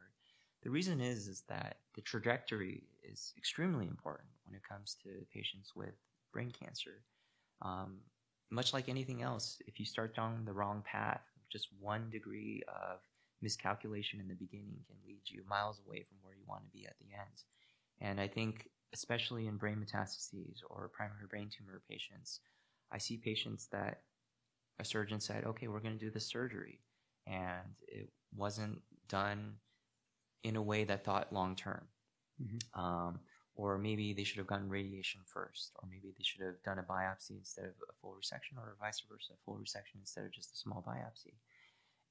The 0.62 0.70
reason 0.70 1.00
is 1.00 1.26
is 1.26 1.42
that 1.48 1.78
the 1.94 2.02
trajectory 2.02 2.84
is 3.02 3.32
extremely 3.36 3.86
important 3.86 4.28
when 4.44 4.54
it 4.54 4.62
comes 4.68 4.96
to 5.02 5.08
patients 5.32 5.74
with 5.74 5.94
brain 6.32 6.50
cancer. 6.50 7.02
Um, 7.62 7.98
much 8.50 8.72
like 8.72 8.88
anything 8.88 9.22
else, 9.22 9.60
if 9.66 9.78
you 9.78 9.86
start 9.86 10.14
down 10.14 10.44
the 10.44 10.52
wrong 10.52 10.82
path, 10.84 11.22
just 11.50 11.68
one 11.78 12.10
degree 12.10 12.62
of 12.68 12.98
miscalculation 13.42 14.20
in 14.20 14.28
the 14.28 14.34
beginning 14.34 14.76
can 14.86 14.96
lead 15.06 15.20
you 15.26 15.42
miles 15.48 15.80
away 15.86 16.02
from 16.02 16.18
where 16.22 16.34
you 16.34 16.44
want 16.46 16.62
to 16.64 16.70
be 16.70 16.86
at 16.86 16.98
the 16.98 17.06
end. 17.14 17.44
And 18.00 18.20
I 18.20 18.28
think, 18.28 18.68
especially 18.92 19.46
in 19.46 19.56
brain 19.56 19.84
metastases 19.84 20.60
or 20.68 20.90
primary 20.94 21.26
brain 21.28 21.48
tumor 21.48 21.80
patients, 21.88 22.40
I 22.92 22.98
see 22.98 23.16
patients 23.16 23.68
that 23.72 24.02
a 24.78 24.84
surgeon 24.84 25.20
said, 25.20 25.44
okay, 25.44 25.68
we're 25.68 25.80
going 25.80 25.98
to 25.98 26.04
do 26.04 26.10
the 26.10 26.20
surgery. 26.20 26.80
And 27.26 27.76
it 27.86 28.10
wasn't 28.34 28.80
done 29.08 29.54
in 30.42 30.56
a 30.56 30.62
way 30.62 30.84
that 30.84 31.04
thought 31.04 31.32
long 31.32 31.56
term. 31.56 31.88
Mhm. 32.40 32.78
Um, 32.78 33.20
or 33.54 33.76
maybe 33.76 34.14
they 34.14 34.24
should 34.24 34.38
have 34.38 34.46
gotten 34.46 34.70
radiation 34.70 35.20
first, 35.24 35.72
or 35.76 35.88
maybe 35.88 36.14
they 36.16 36.22
should 36.22 36.40
have 36.40 36.62
done 36.62 36.78
a 36.78 36.82
biopsy 36.82 37.36
instead 37.36 37.66
of 37.66 37.74
a 37.88 37.92
full 38.00 38.14
resection, 38.14 38.56
or 38.56 38.76
vice 38.80 39.00
versa, 39.00 39.34
a 39.34 39.36
full 39.44 39.58
resection 39.58 39.96
instead 40.00 40.24
of 40.24 40.32
just 40.32 40.54
a 40.54 40.56
small 40.56 40.82
biopsy. 40.82 41.34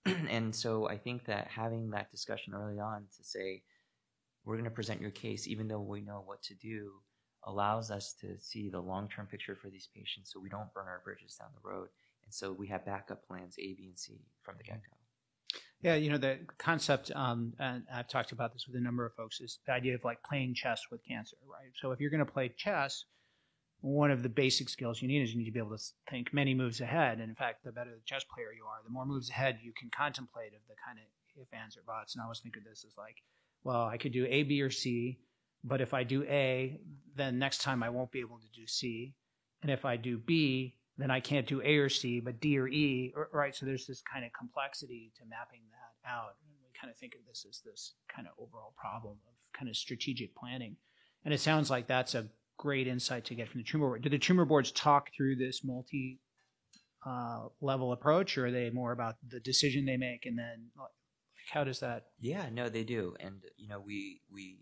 and 0.30 0.54
so 0.54 0.88
I 0.88 0.98
think 0.98 1.26
that 1.26 1.48
having 1.48 1.90
that 1.92 2.12
discussion 2.12 2.54
early 2.54 2.80
on 2.80 3.08
to 3.18 3.24
say, 3.24 3.64
we're 4.46 4.56
going 4.56 4.66
to 4.66 4.72
present 4.72 5.02
your 5.02 5.12
case, 5.12 5.48
even 5.48 5.68
though 5.68 5.82
we 5.82 6.02
know 6.02 6.22
what 6.26 6.42
to 6.44 6.54
do, 6.54 6.94
allows 7.46 7.90
us 7.90 8.14
to 8.22 8.40
see 8.40 8.70
the 8.70 8.80
long 8.80 9.10
term 9.10 9.26
picture 9.26 9.56
for 9.56 9.70
these 9.70 9.88
patients 9.96 10.32
so 10.32 10.40
we 10.40 10.50
don't 10.50 10.74
burn 10.74 10.88
our 10.88 11.02
bridges 11.04 11.36
down 11.36 11.50
the 11.54 11.68
road. 11.68 11.90
And 12.24 12.34
so 12.34 12.52
we 12.52 12.68
have 12.68 12.86
backup 12.86 13.26
plans 13.28 13.56
A, 13.58 13.74
B, 13.74 13.88
and 13.88 13.98
C 13.98 14.22
from 14.44 14.56
the 14.58 14.64
get 14.64 14.82
go. 14.84 14.99
Yeah, 15.82 15.96
you 15.96 16.10
know 16.10 16.18
the 16.18 16.40
concept, 16.58 17.10
um, 17.16 17.54
and 17.58 17.84
I've 17.94 18.10
talked 18.10 18.34
about 18.34 18.52
this 18.52 18.66
with 18.68 18.76
a 18.76 18.84
number 18.84 19.06
of 19.06 19.14
folks, 19.14 19.40
is 19.40 19.60
the 19.66 19.72
idea 19.72 19.96
of 19.96 20.04
like 20.04 20.22
playing 20.24 20.54
chess 20.54 20.82
with 20.92 21.00
cancer, 21.08 21.38
right? 21.50 21.72
So 21.82 21.92
if 21.92 22.02
you're 22.02 22.10
going 22.10 22.26
to 22.26 22.32
play 22.32 22.52
chess, 22.58 23.06
one 23.82 24.12
of 24.12 24.22
the 24.22 24.30
basic 24.30 24.68
skills 24.68 25.02
you 25.02 25.08
need 25.08 25.22
is 25.22 25.32
you 25.32 25.38
need 25.38 25.46
to 25.46 25.52
be 25.52 25.60
able 25.60 25.78
to 25.78 25.84
think 26.10 26.34
many 26.34 26.54
moves 26.54 26.82
ahead. 26.82 27.20
And 27.20 27.30
in 27.30 27.36
fact, 27.36 27.64
the 27.64 27.72
better 27.72 27.92
the 27.92 28.02
chess 28.06 28.26
player 28.26 28.52
you 28.54 28.66
are, 28.66 28.84
the 28.84 28.92
more 28.92 29.06
moves 29.06 29.30
ahead 29.30 29.60
you 29.64 29.72
can 29.80 29.90
contemplate 29.96 30.54
of 30.54 30.60
the 30.68 30.76
kind 30.86 31.00
of 31.00 31.06
if, 31.42 31.48
ands, 31.54 31.78
or 31.78 31.84
buts. 31.88 32.16
And 32.16 32.22
I 32.22 32.26
always 32.26 32.40
think 32.40 32.58
of 32.58 32.66
this 32.66 32.84
as 32.86 32.98
like, 32.98 33.16
well, 33.64 33.86
I 33.86 33.98
could 33.98 34.12
do 34.12 34.26
A, 34.30 34.44
B, 34.44 34.62
or 34.62 34.70
C, 34.70 35.20
but 35.64 35.80
if 35.80 35.94
I 35.94 36.04
do 36.04 36.24
A, 36.24 36.80
then 37.16 37.40
next 37.40 37.60
time 37.62 37.84
I 37.84 37.90
won't 37.90 38.12
be 38.12 38.20
able 38.20 38.40
to 38.40 38.50
do 38.54 38.68
C. 38.68 39.14
And 39.62 39.72
if 39.72 39.86
I 39.86 39.96
do 39.96 40.18
B, 40.18 40.76
then 41.00 41.12
I 41.12 41.20
can't 41.20 41.48
do 41.48 41.62
A 41.64 41.78
or 41.78 41.90
C, 41.90 42.20
but 42.20 42.40
D 42.40 42.60
or 42.60 42.68
E, 42.68 43.14
right? 43.32 43.56
So 43.56 43.66
there's 43.66 43.88
this 43.88 44.02
kind 44.02 44.26
of 44.26 44.32
complexity 44.38 45.12
to 45.18 45.24
mapping 45.30 45.62
that 45.72 46.10
out. 46.10 46.36
And 46.42 46.52
we 46.62 46.70
kind 46.80 46.92
of 46.92 46.98
think 46.98 47.16
of 47.16 47.26
this 47.26 47.46
as 47.50 47.62
this 47.66 47.94
kind 48.14 48.28
of 48.28 48.34
overall 48.38 48.74
problem 48.78 49.18
of 49.28 49.34
kind 49.58 49.70
of 49.70 49.76
strategic 49.76 50.36
planning. 50.36 50.76
And 51.24 51.34
it 51.34 51.40
sounds 51.40 51.70
like 51.70 51.88
that's 51.88 52.16
a 52.16 52.28
great 52.58 52.88
insight 52.88 53.26
to 53.26 53.36
get 53.36 53.50
from 53.50 53.62
the 53.62 53.64
tumor 53.64 53.88
board. 53.88 54.02
Do 54.02 54.10
the 54.10 54.20
tumor 54.20 54.46
boards 54.46 54.72
talk 54.72 55.10
through 55.16 55.38
this 55.38 55.62
multi 55.64 56.20
uh, 57.06 57.48
level 57.62 57.94
approach, 57.94 58.38
or 58.38 58.48
are 58.48 58.52
they 58.52 58.70
more 58.70 58.92
about 58.92 59.16
the 59.28 59.40
decision 59.40 59.86
they 59.86 59.98
make 59.98 60.26
and 60.26 60.38
then 60.38 60.68
like, 60.78 60.90
how 61.54 61.64
does 61.64 61.80
that? 61.80 62.08
Yeah, 62.20 62.50
no, 62.52 62.70
they 62.70 62.84
do, 62.84 63.16
and 63.20 63.42
you 63.58 63.68
know, 63.68 63.80
we 63.80 64.22
we 64.32 64.58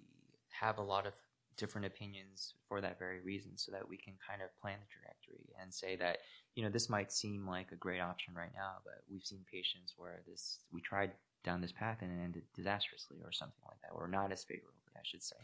have 0.61 0.77
a 0.77 0.83
lot 0.83 1.05
of 1.05 1.13
different 1.57 1.87
opinions 1.87 2.53
for 2.67 2.81
that 2.81 2.99
very 2.99 3.21
reason, 3.21 3.57
so 3.57 3.71
that 3.71 3.87
we 3.87 3.97
can 3.97 4.13
kind 4.25 4.41
of 4.41 4.55
plan 4.61 4.77
the 4.79 4.87
trajectory 4.87 5.53
and 5.61 5.73
say 5.73 5.95
that 5.95 6.19
you 6.55 6.63
know 6.63 6.69
this 6.69 6.89
might 6.89 7.11
seem 7.11 7.47
like 7.47 7.71
a 7.71 7.75
great 7.75 7.99
option 7.99 8.33
right 8.35 8.53
now, 8.55 8.75
but 8.83 9.03
we've 9.09 9.25
seen 9.25 9.43
patients 9.51 9.95
where 9.97 10.21
this 10.27 10.59
we 10.71 10.81
tried 10.81 11.11
down 11.43 11.61
this 11.61 11.71
path 11.71 11.99
and 12.01 12.11
it 12.11 12.23
ended 12.23 12.43
disastrously 12.55 13.17
or 13.23 13.31
something 13.31 13.63
like 13.67 13.79
that, 13.81 13.91
or 13.93 14.07
not 14.07 14.31
as 14.31 14.43
favorably, 14.43 14.73
I 14.95 14.99
should 15.03 15.23
say. 15.23 15.37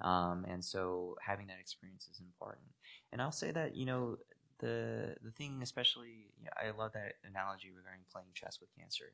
Um, 0.00 0.44
and 0.48 0.64
so 0.64 1.16
having 1.20 1.46
that 1.48 1.58
experience 1.60 2.08
is 2.10 2.20
important. 2.20 2.66
And 3.12 3.20
I'll 3.20 3.32
say 3.32 3.50
that 3.52 3.76
you 3.76 3.86
know 3.86 4.16
the 4.58 5.16
the 5.22 5.30
thing, 5.30 5.60
especially, 5.62 6.32
you 6.38 6.44
know, 6.44 6.50
I 6.56 6.70
love 6.76 6.92
that 6.94 7.14
analogy 7.24 7.70
regarding 7.76 8.04
playing 8.10 8.28
chess 8.34 8.58
with 8.60 8.70
cancer. 8.78 9.04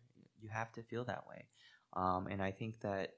You 0.40 0.48
have 0.50 0.72
to 0.72 0.82
feel 0.82 1.04
that 1.04 1.24
way, 1.28 1.46
um, 1.94 2.28
and 2.28 2.40
I 2.42 2.50
think 2.52 2.80
that 2.80 3.14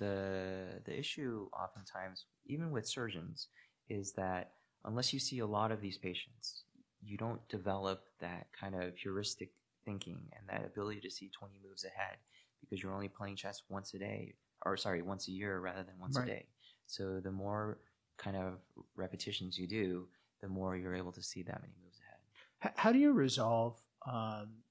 the 0.00 0.82
the 0.84 0.98
issue 0.98 1.48
oftentimes, 1.54 2.26
even 2.46 2.72
with 2.72 2.88
surgeons, 2.88 3.48
is 3.88 4.12
that 4.14 4.54
unless 4.84 5.12
you 5.12 5.20
see 5.20 5.40
a 5.40 5.46
lot 5.46 5.72
of 5.72 5.80
these 5.80 5.98
patients, 5.98 6.64
you 7.02 7.18
don't 7.18 7.48
develop 7.48 8.04
that 8.20 8.48
kind 8.58 8.74
of 8.74 8.96
heuristic 8.96 9.52
thinking 9.84 10.30
and 10.38 10.48
that 10.48 10.66
ability 10.66 11.00
to 11.02 11.10
see 11.10 11.30
20 11.30 11.60
moves 11.64 11.84
ahead 11.84 12.18
because 12.60 12.82
you're 12.82 12.94
only 12.94 13.08
playing 13.08 13.36
chess 13.36 13.62
once 13.70 13.94
a 13.94 13.98
day 13.98 14.34
or 14.66 14.76
sorry 14.76 15.02
once 15.02 15.28
a 15.28 15.32
year 15.32 15.60
rather 15.60 15.82
than 15.84 15.98
once 16.00 16.18
Right. 16.18 16.26
a 16.26 16.30
day 16.30 16.48
so 16.86 17.20
the 17.20 17.32
more 17.32 17.80
kind 18.18 18.36
of 18.36 18.60
repetitions 18.94 19.58
you 19.58 19.66
do 19.66 20.08
the 20.42 20.48
more 20.48 20.76
you're 20.76 20.94
able 20.94 21.12
to 21.12 21.22
see 21.22 21.42
that 21.42 21.62
many 21.62 21.74
moves 21.82 21.98
ahead 22.00 22.74
How 22.76 22.92
do 22.92 22.98
you 22.98 23.12
resolve 23.12 23.80
um, 24.06 24.64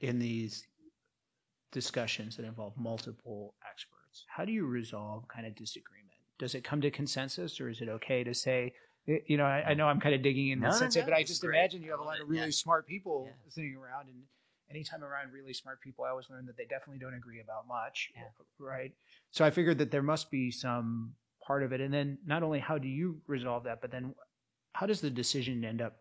in 0.00 0.18
these 0.18 0.66
discussions 1.72 2.36
that 2.36 2.44
involve 2.44 2.76
multiple 2.76 3.54
experts? 3.68 3.95
How 4.28 4.44
do 4.44 4.52
you 4.52 4.66
resolve 4.66 5.26
kind 5.28 5.46
of 5.46 5.54
disagreement? 5.54 6.12
Does 6.38 6.54
it 6.54 6.64
come 6.64 6.80
to 6.82 6.90
consensus, 6.90 7.60
or 7.60 7.68
is 7.68 7.80
it 7.80 7.88
okay 7.88 8.22
to 8.24 8.34
say, 8.34 8.72
you 9.06 9.36
know, 9.36 9.44
I, 9.44 9.70
I 9.70 9.74
know 9.74 9.86
I'm 9.86 10.00
kind 10.00 10.14
of 10.14 10.22
digging 10.22 10.48
in 10.48 10.60
No, 10.60 10.68
this 10.68 10.76
no, 10.76 10.80
sense, 10.80 10.96
no, 10.96 11.04
but 11.04 11.14
I 11.14 11.22
just 11.22 11.40
great. 11.40 11.56
imagine 11.56 11.82
you 11.82 11.90
have 11.92 12.00
a 12.00 12.04
lot 12.04 12.20
of 12.20 12.28
really 12.28 12.46
yeah. 12.46 12.50
smart 12.50 12.86
people 12.86 13.24
Yeah. 13.26 13.50
sitting 13.50 13.74
around, 13.76 14.08
and 14.08 14.22
anytime 14.70 15.02
around 15.02 15.32
really 15.32 15.52
smart 15.52 15.80
people, 15.80 16.04
I 16.04 16.10
always 16.10 16.28
learn 16.28 16.46
that 16.46 16.56
they 16.56 16.64
definitely 16.64 16.98
don't 16.98 17.14
agree 17.14 17.40
about 17.40 17.66
much, 17.66 18.10
Yeah. 18.14 18.22
right? 18.58 18.92
So 19.30 19.44
I 19.44 19.50
figured 19.50 19.78
that 19.78 19.90
there 19.90 20.02
must 20.02 20.30
be 20.30 20.50
some 20.50 21.14
part 21.46 21.62
of 21.62 21.72
it, 21.72 21.80
and 21.80 21.92
then 21.94 22.18
not 22.26 22.42
only 22.42 22.58
how 22.58 22.78
do 22.78 22.88
you 22.88 23.20
resolve 23.26 23.64
that, 23.64 23.80
but 23.80 23.90
then 23.90 24.14
how 24.72 24.86
does 24.86 25.00
the 25.00 25.10
decision 25.10 25.64
end 25.64 25.80
up 25.80 25.96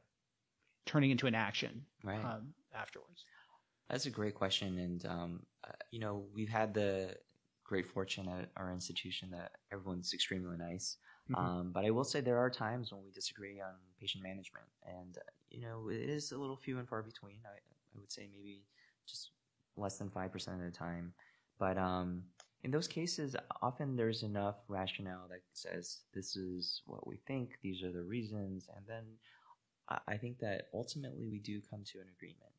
turning 0.85 1.11
into 1.11 1.27
an 1.27 1.35
action 1.35 1.85
right 2.03 2.23
um, 2.23 2.53
afterwards? 2.73 3.25
That's 3.89 4.07
a 4.07 4.09
great 4.09 4.33
question, 4.33 4.79
and 4.79 5.05
um, 5.05 5.45
uh, 5.63 5.71
you 5.91 5.99
know 5.99 6.25
we've 6.33 6.49
had 6.49 6.73
the 6.73 7.15
great 7.65 7.87
fortune 7.87 8.29
at 8.29 8.49
our 8.55 8.71
institution 8.71 9.29
that 9.31 9.51
everyone's 9.71 10.13
extremely 10.13 10.55
nice. 10.55 10.97
Mhm. 11.29 11.37
Um, 11.37 11.71
but 11.71 11.83
I 11.83 11.89
will 11.89 12.03
say 12.03 12.21
there 12.21 12.37
are 12.37 12.51
times 12.51 12.91
when 12.91 13.03
we 13.03 13.11
disagree 13.11 13.59
on 13.59 13.73
patient 13.99 14.23
management, 14.23 14.67
and 14.85 15.17
uh, 15.17 15.21
you 15.49 15.61
know 15.61 15.89
it 15.89 16.09
is 16.09 16.31
a 16.31 16.37
little 16.37 16.55
few 16.55 16.77
and 16.77 16.87
far 16.87 17.01
between. 17.01 17.39
I, 17.45 17.57
I 17.57 17.99
would 17.99 18.11
say 18.11 18.29
maybe 18.31 18.63
just 19.07 19.31
less 19.75 19.97
than 19.97 20.09
five 20.09 20.31
percent 20.31 20.59
of 20.59 20.65
the 20.65 20.77
time. 20.77 21.13
But 21.57 21.77
um, 21.77 22.23
in 22.63 22.71
those 22.71 22.87
cases, 22.87 23.35
often 23.61 23.95
there's 23.95 24.23
enough 24.23 24.57
rationale 24.67 25.27
that 25.29 25.41
says 25.53 26.01
this 26.13 26.35
is 26.35 26.81
what 26.85 27.07
we 27.07 27.17
think, 27.27 27.57
these 27.61 27.81
are 27.83 27.91
the 27.91 28.03
reasons, 28.03 28.69
and 28.75 28.85
then 28.87 29.03
I, 29.89 30.13
I 30.13 30.17
think 30.17 30.39
that 30.39 30.67
ultimately 30.73 31.27
we 31.27 31.39
do 31.39 31.61
come 31.61 31.83
to 31.85 31.99
an 31.99 32.07
agreement 32.15 32.54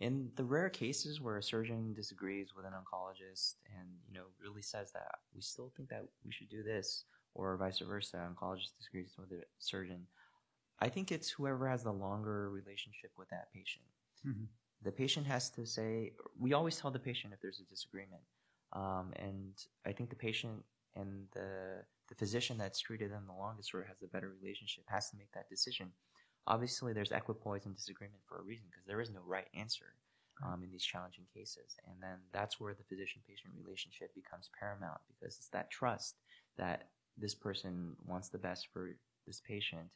in 0.00 0.30
the 0.36 0.44
rare 0.44 0.70
cases 0.70 1.20
where 1.20 1.38
a 1.38 1.42
surgeon 1.42 1.92
disagrees 1.94 2.54
with 2.56 2.64
an 2.64 2.72
oncologist 2.72 3.54
and 3.76 3.88
you 4.06 4.14
know 4.14 4.24
really 4.40 4.62
says 4.62 4.92
that 4.92 5.16
we 5.34 5.40
still 5.40 5.72
think 5.76 5.88
that 5.88 6.04
we 6.24 6.32
should 6.32 6.48
do 6.48 6.62
this 6.62 7.04
or 7.34 7.56
vice 7.56 7.78
versa 7.80 8.16
an 8.16 8.34
oncologist 8.34 8.76
disagrees 8.76 9.14
with 9.18 9.30
a 9.32 9.42
surgeon 9.58 10.06
i 10.80 10.88
think 10.88 11.10
it's 11.10 11.30
whoever 11.30 11.68
has 11.68 11.82
the 11.82 11.92
longer 11.92 12.50
relationship 12.50 13.10
with 13.16 13.28
that 13.30 13.52
patient 13.52 13.84
Mhm. 14.26 14.48
the 14.82 14.92
patient 14.92 15.26
has 15.26 15.50
to 15.50 15.66
say 15.66 16.12
we 16.38 16.52
always 16.52 16.76
tell 16.78 16.90
the 16.90 16.98
patient 16.98 17.32
if 17.32 17.40
there's 17.40 17.60
a 17.60 17.64
disagreement 17.64 18.22
um, 18.72 19.12
and 19.16 19.66
i 19.86 19.92
think 19.92 20.10
the 20.10 20.16
patient 20.16 20.64
and 20.96 21.28
the 21.32 21.84
the 22.08 22.14
physician 22.14 22.56
that's 22.58 22.80
treated 22.80 23.10
them 23.12 23.24
the 23.26 23.32
longest 23.34 23.74
or 23.74 23.84
has 23.84 23.98
the 24.00 24.08
better 24.08 24.30
relationship 24.40 24.84
has 24.88 25.10
to 25.10 25.16
make 25.16 25.30
that 25.32 25.48
decision. 25.50 25.92
Obviously, 26.48 26.92
there's 26.92 27.12
equipoise 27.12 27.66
and 27.66 27.76
disagreement 27.76 28.22
for 28.26 28.38
a 28.38 28.42
reason 28.42 28.66
because 28.70 28.86
there 28.86 29.00
is 29.00 29.10
no 29.10 29.20
right 29.26 29.46
answer 29.54 29.92
um, 30.44 30.64
in 30.64 30.70
these 30.70 30.84
challenging 30.84 31.24
cases. 31.34 31.76
And 31.86 31.96
then 32.00 32.18
that's 32.32 32.58
where 32.58 32.74
the 32.74 32.84
physician 32.84 33.20
patient 33.28 33.52
relationship 33.62 34.14
becomes 34.14 34.48
paramount 34.58 35.00
because 35.06 35.36
it's 35.36 35.48
that 35.48 35.70
trust 35.70 36.16
that 36.56 36.88
this 37.18 37.34
person 37.34 37.94
wants 38.06 38.28
the 38.28 38.38
best 38.38 38.68
for 38.72 38.90
this 39.26 39.42
patient 39.46 39.88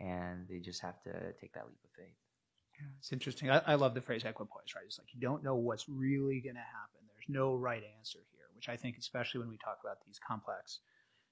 and 0.00 0.46
they 0.48 0.60
just 0.60 0.80
have 0.80 1.02
to 1.02 1.12
take 1.40 1.52
that 1.52 1.66
leap 1.66 1.78
of 1.84 1.90
faith. 1.96 2.16
Yeah, 2.78 2.86
it's 2.98 3.12
interesting. 3.12 3.50
I, 3.50 3.60
I 3.66 3.74
love 3.74 3.94
the 3.94 4.00
phrase 4.00 4.24
equipoise, 4.24 4.74
right? 4.74 4.84
It's 4.86 4.98
like 4.98 5.12
you 5.12 5.20
don't 5.20 5.42
know 5.42 5.56
what's 5.56 5.88
really 5.88 6.40
going 6.40 6.54
to 6.54 6.60
happen. 6.60 7.02
There's 7.10 7.28
no 7.28 7.54
right 7.54 7.82
answer 7.98 8.20
here, 8.32 8.46
which 8.54 8.68
I 8.68 8.76
think, 8.76 8.96
especially 8.98 9.40
when 9.40 9.50
we 9.50 9.58
talk 9.58 9.78
about 9.82 9.98
these 10.06 10.20
complex 10.26 10.80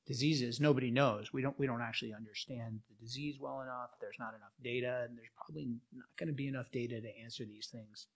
diseases, 0.07 0.61
nobody 0.61 0.90
knows. 0.90 1.33
We 1.33 1.42
don't 1.42 1.59
we 1.59 1.66
don't 1.66 1.83
actually 1.83 2.14
understand 2.14 2.81
the 2.88 3.05
disease 3.05 3.37
well 3.40 3.61
enough. 3.61 3.90
There's 4.01 4.19
not 4.19 4.35
enough 4.35 4.53
data, 4.62 5.05
and 5.09 5.16
there's 5.16 5.31
probably 5.37 5.69
not 5.95 6.07
going 6.19 6.29
to 6.29 6.35
be 6.35 6.49
enough 6.49 6.71
data 6.73 7.01
to 7.01 7.19
answer 7.23 7.45
these 7.45 7.69
things 7.71 8.07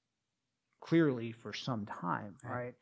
clearly 0.80 1.32
for 1.32 1.52
some 1.52 1.86
time, 1.86 2.34
right? 2.42 2.52
right? 2.52 2.74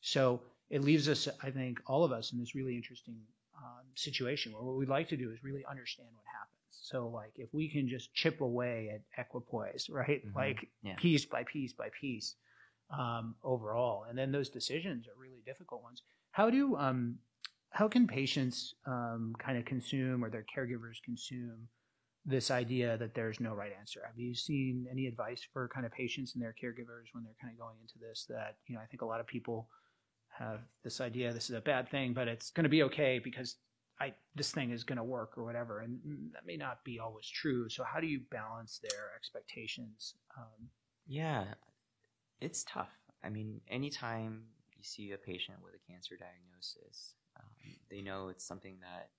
So 0.00 0.42
it 0.70 0.82
leaves 0.82 1.08
us, 1.08 1.28
I 1.42 1.50
think, 1.50 1.80
all 1.86 2.04
of 2.04 2.12
us 2.12 2.32
in 2.32 2.38
this 2.38 2.54
really 2.54 2.74
interesting 2.74 3.16
um, 3.56 3.84
situation 3.94 4.52
where 4.52 4.62
what 4.62 4.76
we'd 4.76 4.88
like 4.88 5.08
to 5.08 5.16
do 5.16 5.30
is 5.30 5.42
really 5.42 5.64
understand 5.68 6.08
what 6.14 6.24
happens. 6.26 6.52
So, 6.70 7.08
like, 7.08 7.32
if 7.36 7.52
we 7.52 7.68
can 7.68 7.88
just 7.88 8.14
chip 8.14 8.40
away 8.40 8.90
at 8.94 9.00
equipoise, 9.18 9.88
right? 9.90 10.26
Mm-hmm. 10.26 10.36
Like, 10.36 10.68
yeah. 10.82 10.94
piece 10.96 11.24
by 11.24 11.44
piece 11.44 11.72
by 11.72 11.88
piece 12.00 12.34
um, 12.90 13.34
overall, 13.42 14.04
and 14.08 14.18
then 14.18 14.32
those 14.32 14.48
decisions 14.48 15.06
are 15.06 15.20
really 15.20 15.42
difficult 15.44 15.82
ones. 15.82 16.02
How 16.32 16.50
do 16.50 16.76
um, 16.76 17.16
how 17.70 17.88
can 17.88 18.06
patients 18.06 18.74
um, 18.86 19.34
kind 19.38 19.58
of 19.58 19.64
consume 19.64 20.24
or 20.24 20.30
their 20.30 20.46
caregivers 20.56 21.02
consume 21.04 21.68
this 22.26 22.50
idea 22.50 22.96
that 22.98 23.14
there's 23.14 23.38
no 23.38 23.54
right 23.54 23.72
answer. 23.78 24.00
Have 24.04 24.18
you 24.18 24.34
seen 24.34 24.86
any 24.90 25.06
advice 25.06 25.46
for 25.52 25.68
kind 25.68 25.86
of 25.86 25.92
patients 25.92 26.34
and 26.34 26.42
their 26.42 26.54
caregivers 26.60 27.06
when 27.12 27.22
they're 27.22 27.36
kind 27.40 27.52
of 27.52 27.58
going 27.58 27.76
into 27.80 27.98
this? 28.00 28.26
That 28.28 28.56
you 28.66 28.74
know, 28.74 28.80
I 28.80 28.86
think 28.86 29.02
a 29.02 29.06
lot 29.06 29.20
of 29.20 29.26
people 29.28 29.68
have 30.36 30.60
this 30.82 31.00
idea 31.00 31.32
this 31.32 31.48
is 31.48 31.56
a 31.56 31.60
bad 31.60 31.88
thing, 31.88 32.12
but 32.12 32.26
it's 32.26 32.50
going 32.50 32.64
to 32.64 32.70
be 32.70 32.82
okay 32.82 33.20
because 33.22 33.56
I 34.00 34.12
this 34.34 34.50
thing 34.50 34.72
is 34.72 34.82
going 34.82 34.98
to 34.98 35.04
work 35.04 35.38
or 35.38 35.44
whatever, 35.44 35.80
and 35.80 36.00
that 36.34 36.44
may 36.44 36.56
not 36.56 36.84
be 36.84 36.98
always 36.98 37.26
true. 37.28 37.68
So 37.68 37.84
how 37.84 38.00
do 38.00 38.08
you 38.08 38.20
balance 38.30 38.80
their 38.82 39.12
expectations? 39.16 40.14
Um, 40.36 40.68
yeah, 41.06 41.44
it's 42.40 42.64
tough. 42.64 42.90
I 43.22 43.28
mean, 43.28 43.60
anytime 43.68 44.42
you 44.76 44.82
see 44.82 45.12
a 45.12 45.16
patient 45.16 45.58
with 45.62 45.74
a 45.74 45.90
cancer 45.90 46.16
diagnosis, 46.16 47.14
um, 47.38 47.72
they 47.90 48.02
know 48.02 48.28
it's 48.28 48.44
something 48.44 48.76
that 48.80 49.10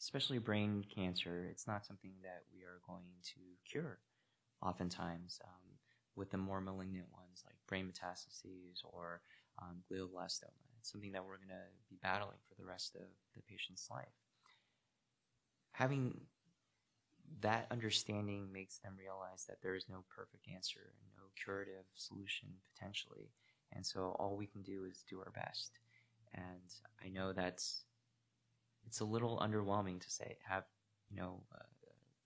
especially 0.00 0.38
brain 0.38 0.84
cancer, 0.94 1.46
it's 1.50 1.66
not 1.66 1.86
something 1.86 2.12
that 2.22 2.42
we 2.52 2.62
are 2.62 2.80
going 2.86 3.08
to 3.22 3.40
cure. 3.70 3.98
Oftentimes, 4.62 5.40
um, 5.44 5.78
with 6.16 6.30
the 6.30 6.38
more 6.38 6.60
malignant 6.60 7.06
ones 7.12 7.42
like 7.46 7.56
brain 7.66 7.90
metastases 7.90 8.84
or 8.84 9.20
um, 9.60 9.82
glioblastoma, 9.90 10.64
it's 10.78 10.90
something 10.90 11.12
that 11.12 11.24
we're 11.24 11.36
going 11.36 11.48
to 11.48 11.68
be 11.88 11.96
battling 12.02 12.38
for 12.48 12.54
the 12.60 12.66
rest 12.66 12.94
of 12.94 13.02
the 13.34 13.42
patient's 13.42 13.88
life. 13.90 14.06
Having 15.72 16.20
that 17.40 17.66
understanding 17.70 18.52
makes 18.52 18.78
them 18.78 18.94
realize 18.98 19.44
that 19.48 19.60
there 19.62 19.74
is 19.74 19.86
no 19.88 20.04
perfect 20.14 20.46
answer 20.52 20.92
no 21.16 21.30
curative 21.42 21.84
solution 21.94 22.48
potentially. 22.72 23.30
And 23.72 23.84
so 23.84 24.16
all 24.18 24.36
we 24.36 24.46
can 24.46 24.62
do 24.62 24.84
is 24.84 25.04
do 25.08 25.18
our 25.18 25.32
best. 25.34 25.72
And 26.34 26.70
I 27.04 27.08
know 27.08 27.32
that's 27.32 27.84
it's 28.86 29.00
a 29.00 29.04
little 29.04 29.38
underwhelming 29.42 30.00
to 30.00 30.10
say 30.10 30.36
have 30.48 30.64
you 31.10 31.16
know 31.16 31.42
uh, 31.54 31.64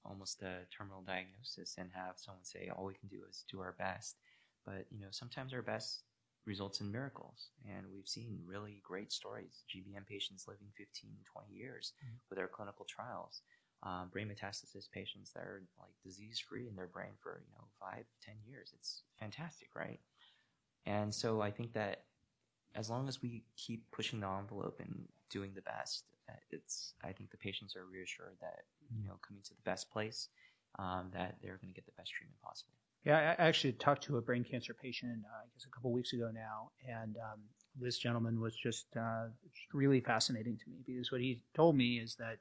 almost 0.05 0.43
a 0.43 0.61
terminal 0.77 1.03
diagnosis 1.03 1.77
and 1.79 1.91
have 1.93 2.15
someone 2.17 2.45
say 2.45 2.71
all 2.75 2.87
we 2.87 2.95
can 2.95 3.09
do 3.09 3.21
is 3.29 3.45
do 3.51 3.61
our 3.61 3.75
best. 3.79 4.17
But 4.65 4.87
you 4.91 5.01
know 5.01 5.09
sometimes 5.11 5.53
our 5.53 5.63
best 5.63 6.03
results 6.47 6.81
in 6.81 6.91
miracles. 6.91 7.51
And 7.69 7.87
we've 7.93 8.09
seen 8.09 8.41
really 8.47 8.81
great 8.83 9.13
stories 9.13 9.65
gbm 9.69 10.07
patients 10.07 10.47
living 10.49 10.69
15 10.77 11.11
20 11.33 11.53
years 11.53 11.93
mm-hmm. 12.05 12.17
with 12.31 12.39
our 12.39 12.49
clinical 12.49 12.87
trials. 12.89 13.43
Um, 13.85 14.09
brain 14.11 14.27
metastasis 14.29 14.91
patients 14.91 15.31
that 15.35 15.45
are 15.45 15.63
like 15.79 15.95
disease 16.03 16.41
free 16.41 16.67
in 16.67 16.75
their 16.75 16.89
brain 16.89 17.13
for 17.23 17.43
you 17.47 17.53
know 17.53 17.67
five 17.79 18.05
ten 18.23 18.35
years. 18.47 18.73
It's 18.75 19.03
fantastic 19.21 19.69
right? 19.77 20.01
And 20.87 21.15
so 21.15 21.43
i 21.43 21.51
think 21.51 21.75
that 21.75 22.05
as 22.75 22.91
long 22.91 23.09
as 23.09 23.23
we 23.23 23.43
keep 23.57 23.91
pushing 23.91 24.21
the 24.21 24.29
envelope 24.29 24.81
and 24.81 25.07
doing 25.31 25.53
the 25.55 25.63
best 25.63 26.05
it's 26.51 26.95
I 27.05 27.13
think 27.13 27.31
the 27.31 27.37
patients 27.37 27.77
are 27.77 27.85
reassured 27.85 28.37
that 28.41 28.65
you 28.95 29.07
know 29.07 29.19
coming 29.27 29.43
to 29.45 29.51
the 29.51 29.63
best 29.65 29.91
place 29.91 30.29
um, 30.79 31.11
that 31.13 31.37
they're 31.43 31.57
going 31.57 31.73
to 31.73 31.75
get 31.75 31.87
the 31.87 31.97
best 31.97 32.13
treatment 32.13 32.41
possible. 32.43 32.73
Yeah, 33.05 33.35
I 33.39 33.49
actually 33.49 33.73
talked 33.73 34.05
to 34.05 34.19
a 34.19 34.21
brain 34.23 34.45
cancer 34.45 34.75
patient 34.75 35.25
uh, 35.25 35.45
I 35.45 35.47
guess 35.55 35.67
a 35.67 35.75
couple 35.75 35.93
weeks 35.93 36.13
ago 36.13 36.31
now, 36.33 36.71
and 36.87 37.17
um, 37.17 37.41
this 37.81 37.99
gentleman 37.99 38.41
was 38.41 38.57
just, 38.57 38.87
uh, 38.97 39.27
really 39.73 40.01
fascinating 40.01 40.59
to 40.59 40.71
me 40.71 40.79
because 40.85 41.13
what 41.13 41.21
he 41.21 41.43
told 41.55 41.77
me 41.77 41.99
is 41.99 42.17
that, 42.17 42.39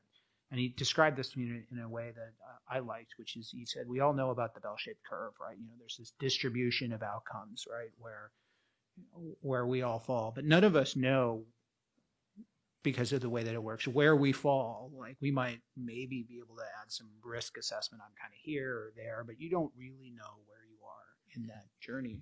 and 0.49 0.59
he 0.59 0.69
described 0.69 1.17
this 1.17 1.29
to 1.29 1.39
me 1.39 1.61
in 1.71 1.79
a 1.79 1.89
way 1.89 2.11
that 2.15 2.33
uh, 2.43 2.75
I 2.75 2.79
liked, 2.79 3.13
which 3.17 3.37
is 3.37 3.49
he 3.51 3.65
said 3.65 3.87
we 3.87 3.99
all 3.99 4.13
know 4.13 4.31
about 4.31 4.55
the 4.55 4.61
bell-shaped 4.61 5.03
curve, 5.07 5.33
right? 5.39 5.57
You 5.57 5.67
know, 5.67 5.73
there's 5.77 5.97
this 5.99 6.13
distribution 6.19 6.91
of 6.91 7.03
outcomes, 7.03 7.65
right, 7.71 7.91
where 7.99 8.31
where 9.41 9.65
we 9.65 9.81
all 9.81 9.99
fall, 9.99 10.31
but 10.33 10.45
none 10.45 10.63
of 10.63 10.75
us 10.75 10.95
know 10.95 11.43
because 12.83 13.12
of 13.12 13.21
the 13.21 13.29
way 13.29 13.43
that 13.43 13.53
it 13.53 13.62
works. 13.62 13.88
Where 13.88 14.15
we 14.15 14.31
fall, 14.31 14.91
like 14.97 15.17
we 15.19 15.31
might 15.31 15.60
maybe 15.75 16.25
be 16.27 16.38
able 16.38 16.55
to 16.55 16.63
add 16.63 16.91
some 16.91 17.10
risk 17.23 17.57
assessment. 17.57 18.01
I'm 18.05 18.15
kind 18.21 18.33
of 18.33 18.39
here 18.41 18.73
or 18.73 18.93
there, 18.95 19.23
but 19.25 19.39
you 19.39 19.49
don't 19.49 19.71
really 19.77 20.12
know 20.15 20.39
where 20.45 20.63
you 20.69 20.77
are 20.86 21.36
in 21.36 21.47
that 21.47 21.65
journey 21.81 22.21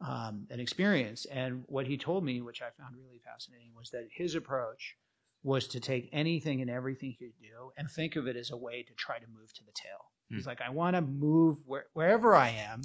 um, 0.00 0.46
and 0.50 0.60
experience. 0.60 1.26
And 1.26 1.64
what 1.66 1.86
he 1.86 1.96
told 1.96 2.24
me, 2.24 2.40
which 2.40 2.62
I 2.62 2.70
found 2.80 2.94
really 2.96 3.20
fascinating, 3.24 3.72
was 3.76 3.90
that 3.90 4.06
his 4.10 4.34
approach 4.34 4.96
was 5.42 5.66
to 5.68 5.80
take 5.80 6.08
anything 6.12 6.60
and 6.60 6.70
everything 6.70 7.10
he 7.18 7.26
could 7.26 7.38
do 7.40 7.72
and 7.76 7.90
think 7.90 8.16
of 8.16 8.26
it 8.26 8.36
as 8.36 8.50
a 8.50 8.56
way 8.56 8.82
to 8.82 8.92
try 8.94 9.18
to 9.18 9.26
move 9.26 9.52
to 9.54 9.64
the 9.64 9.72
tail. 9.74 10.10
He's 10.28 10.46
like, 10.46 10.60
I 10.60 10.70
want 10.70 10.94
to 10.94 11.02
move 11.02 11.58
where, 11.66 11.86
wherever 11.92 12.36
I 12.36 12.50
am. 12.50 12.82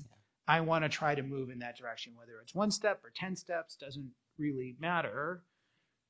I 0.48 0.62
want 0.62 0.84
to 0.84 0.90
try 0.90 1.16
to 1.16 1.24
move 1.24 1.50
in 1.50 1.60
that 1.60 1.78
direction, 1.78 2.14
whether 2.16 2.40
it's 2.42 2.54
one 2.54 2.72
step 2.72 3.02
or 3.04 3.12
10 3.16 3.36
steps, 3.36 3.76
doesn't 3.76 4.12
really 4.38 4.76
matter 4.80 5.44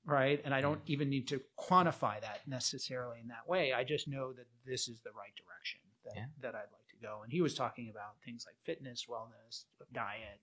right? 0.06 0.42
And 0.46 0.54
I 0.54 0.62
don't 0.62 0.82
even 0.86 1.10
need 1.10 1.28
to 1.30 1.42
quantify 1.60 2.22
that 2.22 2.42
necessarily 2.48 3.20
in 3.22 3.28
that 3.30 3.48
way. 3.48 3.74
I 3.74 3.84
just 3.84 4.08
know 4.08 4.34
that 4.34 4.46
this 4.66 4.88
is 4.88 5.02
the 5.02 5.10
right 5.12 5.34
direction 5.36 5.80
that, 6.06 6.14
yeah. 6.16 6.26
that 6.42 6.56
I'd 6.56 6.72
like 6.72 6.88
to 6.90 6.96
go. 7.02 7.22
And 7.24 7.32
he 7.32 7.42
was 7.42 7.56
talking 7.56 7.90
about 7.90 8.22
things 8.24 8.46
like 8.48 8.56
fitness, 8.64 9.06
wellness, 9.10 9.66
diet, 9.94 10.40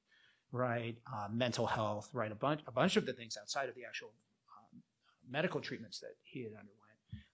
right, 0.51 0.97
um, 1.13 1.39
mental 1.39 1.67
health, 1.67 2.11
right, 2.13 2.33
a 2.33 2.35
bunch 2.35 2.61
a 2.67 2.73
bunch 2.73 2.97
of 2.97 3.07
the 3.07 3.13
things 3.13 3.39
outside 3.41 3.69
of 3.69 3.75
the 3.75 3.85
actual 3.85 4.13
um, 4.59 4.83
medical 5.31 5.61
treatments 5.61 6.01
that 6.01 6.15
he 6.23 6.43
had 6.43 6.53
underwent 6.53 6.79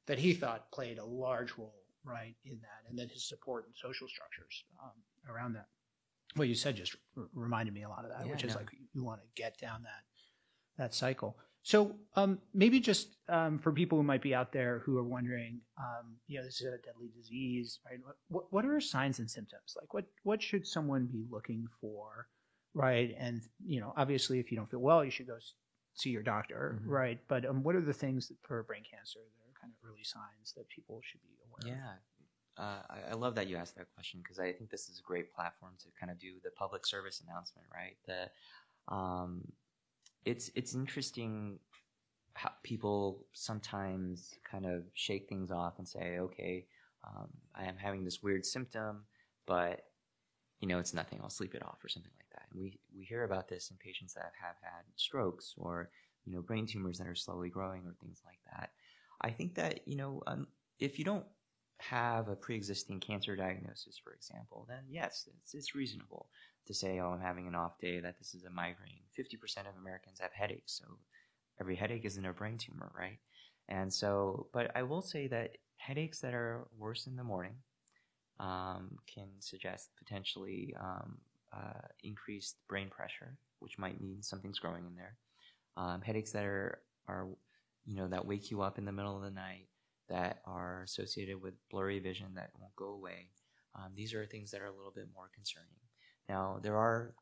that 0.07 0.19
he 0.19 0.33
thought 0.33 0.71
played 0.73 0.99
a 0.99 1.05
large 1.05 1.53
role, 1.59 1.83
right, 2.05 2.35
in 2.45 2.59
that, 2.61 2.89
and 2.89 2.99
then 2.99 3.09
his 3.09 3.29
support 3.29 3.67
and 3.67 3.75
social 3.77 4.09
structures 4.09 4.65
um, 4.83 4.91
around 5.33 5.53
that. 5.55 5.67
What 6.39 6.49
you 6.49 6.55
said 6.55 6.77
just 6.77 6.97
r- 7.17 7.29
reminded 7.35 7.75
me 7.75 7.83
a 7.83 7.89
lot 7.89 8.05
of 8.05 8.11
that, 8.11 8.25
yeah, 8.25 8.33
which 8.33 8.45
is 8.45 8.55
like 8.55 8.69
you 8.95 9.05
want 9.05 9.21
to 9.21 9.27
get 9.41 9.59
down 9.59 9.83
that 9.83 10.83
that 10.83 10.95
cycle. 10.95 11.37
So 11.63 11.97
um, 12.17 12.39
maybe 12.55 12.81
just 12.81 13.17
um, 13.29 13.59
for 13.59 13.73
people 13.73 13.99
who 13.99 14.05
might 14.05 14.23
be 14.23 14.35
out 14.35 14.53
there 14.53 14.79
who 14.87 14.97
are 14.97 15.05
wondering, 15.05 15.61
um, 15.79 16.17
you 16.27 16.39
know, 16.39 16.45
this 16.45 16.61
is 16.61 16.67
a 16.67 16.79
deadly 16.79 17.11
disease, 17.15 17.81
right? 17.85 17.99
What, 18.29 18.45
what 18.51 18.65
are 18.65 18.81
signs 18.81 19.19
and 19.19 19.31
symptoms? 19.31 19.77
Like, 19.79 19.93
what 19.93 20.07
what 20.23 20.41
should 20.41 20.67
someone 20.67 21.07
be 21.13 21.25
looking 21.31 21.67
for, 21.81 22.29
right? 22.75 23.15
And 23.19 23.43
you 23.67 23.81
know, 23.81 23.93
obviously, 23.97 24.39
if 24.39 24.51
you 24.51 24.57
don't 24.57 24.71
feel 24.71 24.81
well, 24.81 25.05
you 25.05 25.11
should 25.11 25.27
go 25.27 25.37
see 25.95 26.11
your 26.11 26.23
doctor, 26.23 26.79
mm-hmm. 26.81 26.91
right? 26.91 27.19
But 27.29 27.45
um, 27.45 27.63
what 27.63 27.75
are 27.75 27.83
the 27.83 27.93
things 27.93 28.29
that, 28.29 28.37
for 28.47 28.63
brain 28.63 28.85
cancer 28.89 29.19
that 29.19 29.45
are 29.45 29.61
kind 29.61 29.73
of 29.73 29.89
early 29.91 30.05
signs 30.05 30.55
that 30.57 30.69
people 30.69 31.01
should 31.03 31.21
be 31.23 31.37
aware 31.45 31.75
of? 31.75 31.79
yeah. 31.79 31.93
of? 31.93 31.99
Uh, 32.59 32.83
I, 32.91 33.13
I, 33.13 33.15
love 33.15 33.37
that 33.37 33.47
you 33.47 33.57
asked 33.57 33.77
that 33.77 33.87
question 33.95 34.19
because 34.21 34.41
I 34.41 34.53
think 34.53 34.69
this 34.69 34.89
is 34.89 34.99
a 34.99 35.03
great 35.03 35.33
platform 35.33 35.75
to 35.79 35.87
kind 35.99 36.11
of 36.11 36.19
do 36.19 36.33
the 36.43 36.51
public 36.51 36.85
service 36.85 37.23
announcement, 37.25 37.69
right? 37.73 37.97
The 38.05 38.93
um, 38.93 39.43
it's 40.25 40.51
it's 40.57 40.75
interesting 40.75 41.61
how 42.35 42.51
people 42.65 43.27
sometimes 43.33 44.35
kind 44.49 44.67
of 44.67 44.85
shake 44.95 45.29
things 45.29 45.53
off 45.53 45.79
and 45.79 45.87
say, 45.87 46.19
okay, 46.19 46.67
um, 47.07 47.29
I 47.55 47.65
am 47.65 47.77
having 47.77 48.05
this 48.05 48.23
weird 48.23 48.45
symptom, 48.45 49.05
but 49.47 49.85
you 50.61 50.67
know 50.67 50.81
it's 50.81 50.95
nothing. 50.95 51.21
I'll 51.23 51.31
sleep 51.31 51.55
it 51.55 51.65
off 51.65 51.79
or 51.85 51.89
something 51.89 52.13
like 52.17 52.31
that. 52.33 52.49
And 52.51 52.61
we 52.61 52.81
we 52.97 53.05
hear 53.05 53.23
about 53.23 53.49
this 53.49 53.71
in 53.71 53.77
patients 53.77 54.15
that 54.15 54.33
have 54.43 54.57
had 54.61 54.83
strokes 54.97 55.55
or 55.57 55.91
you 56.25 56.33
know 56.33 56.43
brain 56.43 56.67
tumors 56.67 56.99
that 56.99 57.07
are 57.07 57.15
slowly 57.15 57.51
growing 57.51 57.87
or 57.87 57.95
things 58.01 58.21
like 58.27 58.41
that. 58.51 58.71
I 59.21 59.31
think 59.31 59.55
that 59.55 59.87
you 59.87 59.97
know 59.97 60.23
um, 60.27 60.49
if 60.81 60.99
you 60.99 61.05
don't 61.05 61.25
have 61.79 62.29
a 62.29 62.37
pre-existing 62.37 63.01
cancer 63.01 63.37
diagnosis, 63.37 64.01
for 64.03 64.13
example, 64.13 64.67
then 64.69 64.83
yes, 64.89 65.29
it's, 65.43 65.55
it's 65.55 65.75
reasonable 65.75 66.29
to 66.67 66.75
say, 66.75 67.01
oh, 67.01 67.11
I'm 67.11 67.21
having 67.21 67.47
an 67.47 67.55
off 67.55 67.79
day, 67.79 68.01
that 68.01 68.19
this 68.19 68.35
is 68.35 68.45
a 68.45 68.51
migraine. 68.51 69.03
50% 69.19 69.61
of 69.61 69.77
Americans 69.81 70.19
have 70.21 70.33
headaches, 70.33 70.79
so 70.79 70.85
every 71.61 71.77
headache 71.77 72.05
isn't 72.05 72.27
a 72.27 72.33
brain 72.33 72.59
tumor, 72.59 72.91
right? 72.97 73.19
And 73.69 73.93
so, 73.93 74.49
but 74.53 74.71
I 74.75 74.83
will 74.83 75.03
say 75.03 75.29
that 75.29 75.57
headaches 75.77 76.21
that 76.21 76.35
are 76.35 76.67
worse 76.77 77.07
in 77.07 77.17
the 77.17 77.25
morning 77.25 77.55
um, 78.41 78.99
can 79.13 79.29
suggest 79.41 79.91
potentially 79.99 80.75
um, 80.81 81.19
uh, 81.53 81.87
increased 82.03 82.57
brain 82.69 82.89
pressure, 82.89 83.37
which 83.61 83.79
might 83.79 84.01
mean 84.01 84.23
something's 84.23 84.59
growing 84.59 84.87
in 84.87 84.95
there. 84.95 85.17
Um, 85.77 86.01
headaches 86.01 86.33
that 86.33 86.45
are 86.45 86.81
are 87.07 87.29
you 87.87 87.97
know 87.97 88.09
that 88.09 88.27
wake 88.27 88.51
you 88.51 88.63
up 88.63 88.79
in 88.79 88.85
the 88.85 88.93
middle 88.93 89.17
of 89.17 89.23
the 89.23 89.31
night 89.31 89.68
that 90.09 90.41
are 90.47 90.83
associated 90.83 91.41
with 91.41 91.55
blurry 91.71 91.99
vision 91.99 92.29
that 92.35 92.51
won't 92.59 92.75
go 92.77 92.89
away. 92.89 93.31
Um, 93.75 93.93
these 93.95 94.15
are 94.15 94.27
things 94.27 94.51
that 94.51 94.61
are 94.61 94.67
a 94.67 94.75
little 94.75 94.93
bit 94.95 95.09
more 95.15 95.31
concerning. 95.35 95.69
Now 96.29 96.59
there 96.63 96.77
are 96.77 97.15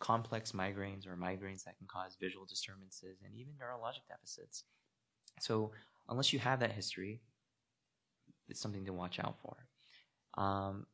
complex 0.00 0.52
migraines 0.52 1.06
or 1.06 1.16
migraines 1.16 1.64
that 1.64 1.76
can 1.76 1.86
cause 1.86 2.16
visual 2.20 2.46
disturbances 2.46 3.18
and 3.24 3.34
even 3.34 3.52
neurologic 3.54 4.08
deficits. 4.08 4.64
So 5.40 5.72
unless 6.08 6.32
you 6.32 6.38
have 6.38 6.60
that 6.60 6.72
history, 6.72 7.20
it's 8.48 8.60
something 8.60 8.86
to 8.86 8.92
watch 8.92 9.18
out 9.20 9.36
for. 9.42 9.56
Um, 10.42 10.86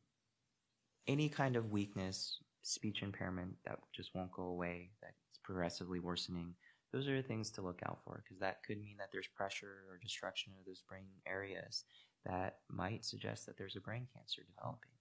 any 1.07 1.29
kind 1.29 1.55
of 1.55 1.71
weakness, 1.71 2.39
speech 2.63 3.01
impairment 3.01 3.55
that 3.65 3.79
just 3.95 4.13
won't 4.13 4.31
go 4.31 4.43
away, 4.43 4.91
that's 5.01 5.39
progressively 5.43 5.99
worsening, 5.99 6.53
those 6.91 7.07
are 7.07 7.21
things 7.21 7.49
to 7.51 7.61
look 7.61 7.81
out 7.85 7.99
for 8.03 8.21
because 8.23 8.39
that 8.39 8.63
could 8.63 8.81
mean 8.81 8.97
that 8.97 9.09
there's 9.11 9.27
pressure 9.27 9.83
or 9.89 9.97
destruction 10.01 10.53
of 10.59 10.65
those 10.65 10.81
brain 10.87 11.07
areas 11.27 11.83
that 12.25 12.57
might 12.69 13.05
suggest 13.05 13.45
that 13.45 13.57
there's 13.57 13.75
a 13.75 13.81
brain 13.81 14.07
cancer 14.13 14.41
developing. 14.55 14.91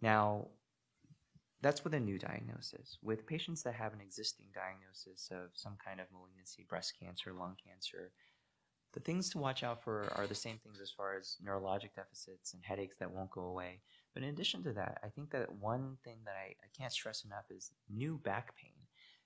Now, 0.00 0.48
that's 1.60 1.84
with 1.84 1.94
a 1.94 2.00
new 2.00 2.18
diagnosis. 2.18 2.98
With 3.02 3.26
patients 3.26 3.62
that 3.62 3.74
have 3.74 3.92
an 3.92 4.00
existing 4.00 4.46
diagnosis 4.52 5.30
of 5.30 5.50
some 5.54 5.76
kind 5.84 6.00
of 6.00 6.06
malignancy, 6.12 6.66
breast 6.68 6.94
cancer, 7.00 7.32
lung 7.32 7.56
cancer, 7.64 8.10
the 8.92 9.00
things 9.00 9.30
to 9.30 9.38
watch 9.38 9.62
out 9.62 9.82
for 9.82 10.12
are 10.16 10.26
the 10.26 10.34
same 10.34 10.58
things 10.58 10.80
as 10.80 10.90
far 10.90 11.16
as 11.16 11.36
neurologic 11.44 11.94
deficits 11.94 12.52
and 12.52 12.62
headaches 12.64 12.96
that 12.98 13.10
won't 13.10 13.30
go 13.30 13.42
away. 13.42 13.80
But 14.12 14.22
in 14.22 14.28
addition 14.30 14.62
to 14.64 14.72
that, 14.72 14.98
I 15.02 15.08
think 15.08 15.30
that 15.30 15.50
one 15.54 15.96
thing 16.04 16.18
that 16.24 16.34
I, 16.36 16.48
I 16.48 16.68
can't 16.76 16.92
stress 16.92 17.24
enough 17.24 17.44
is 17.50 17.70
new 17.88 18.18
back 18.18 18.54
pain 18.56 18.71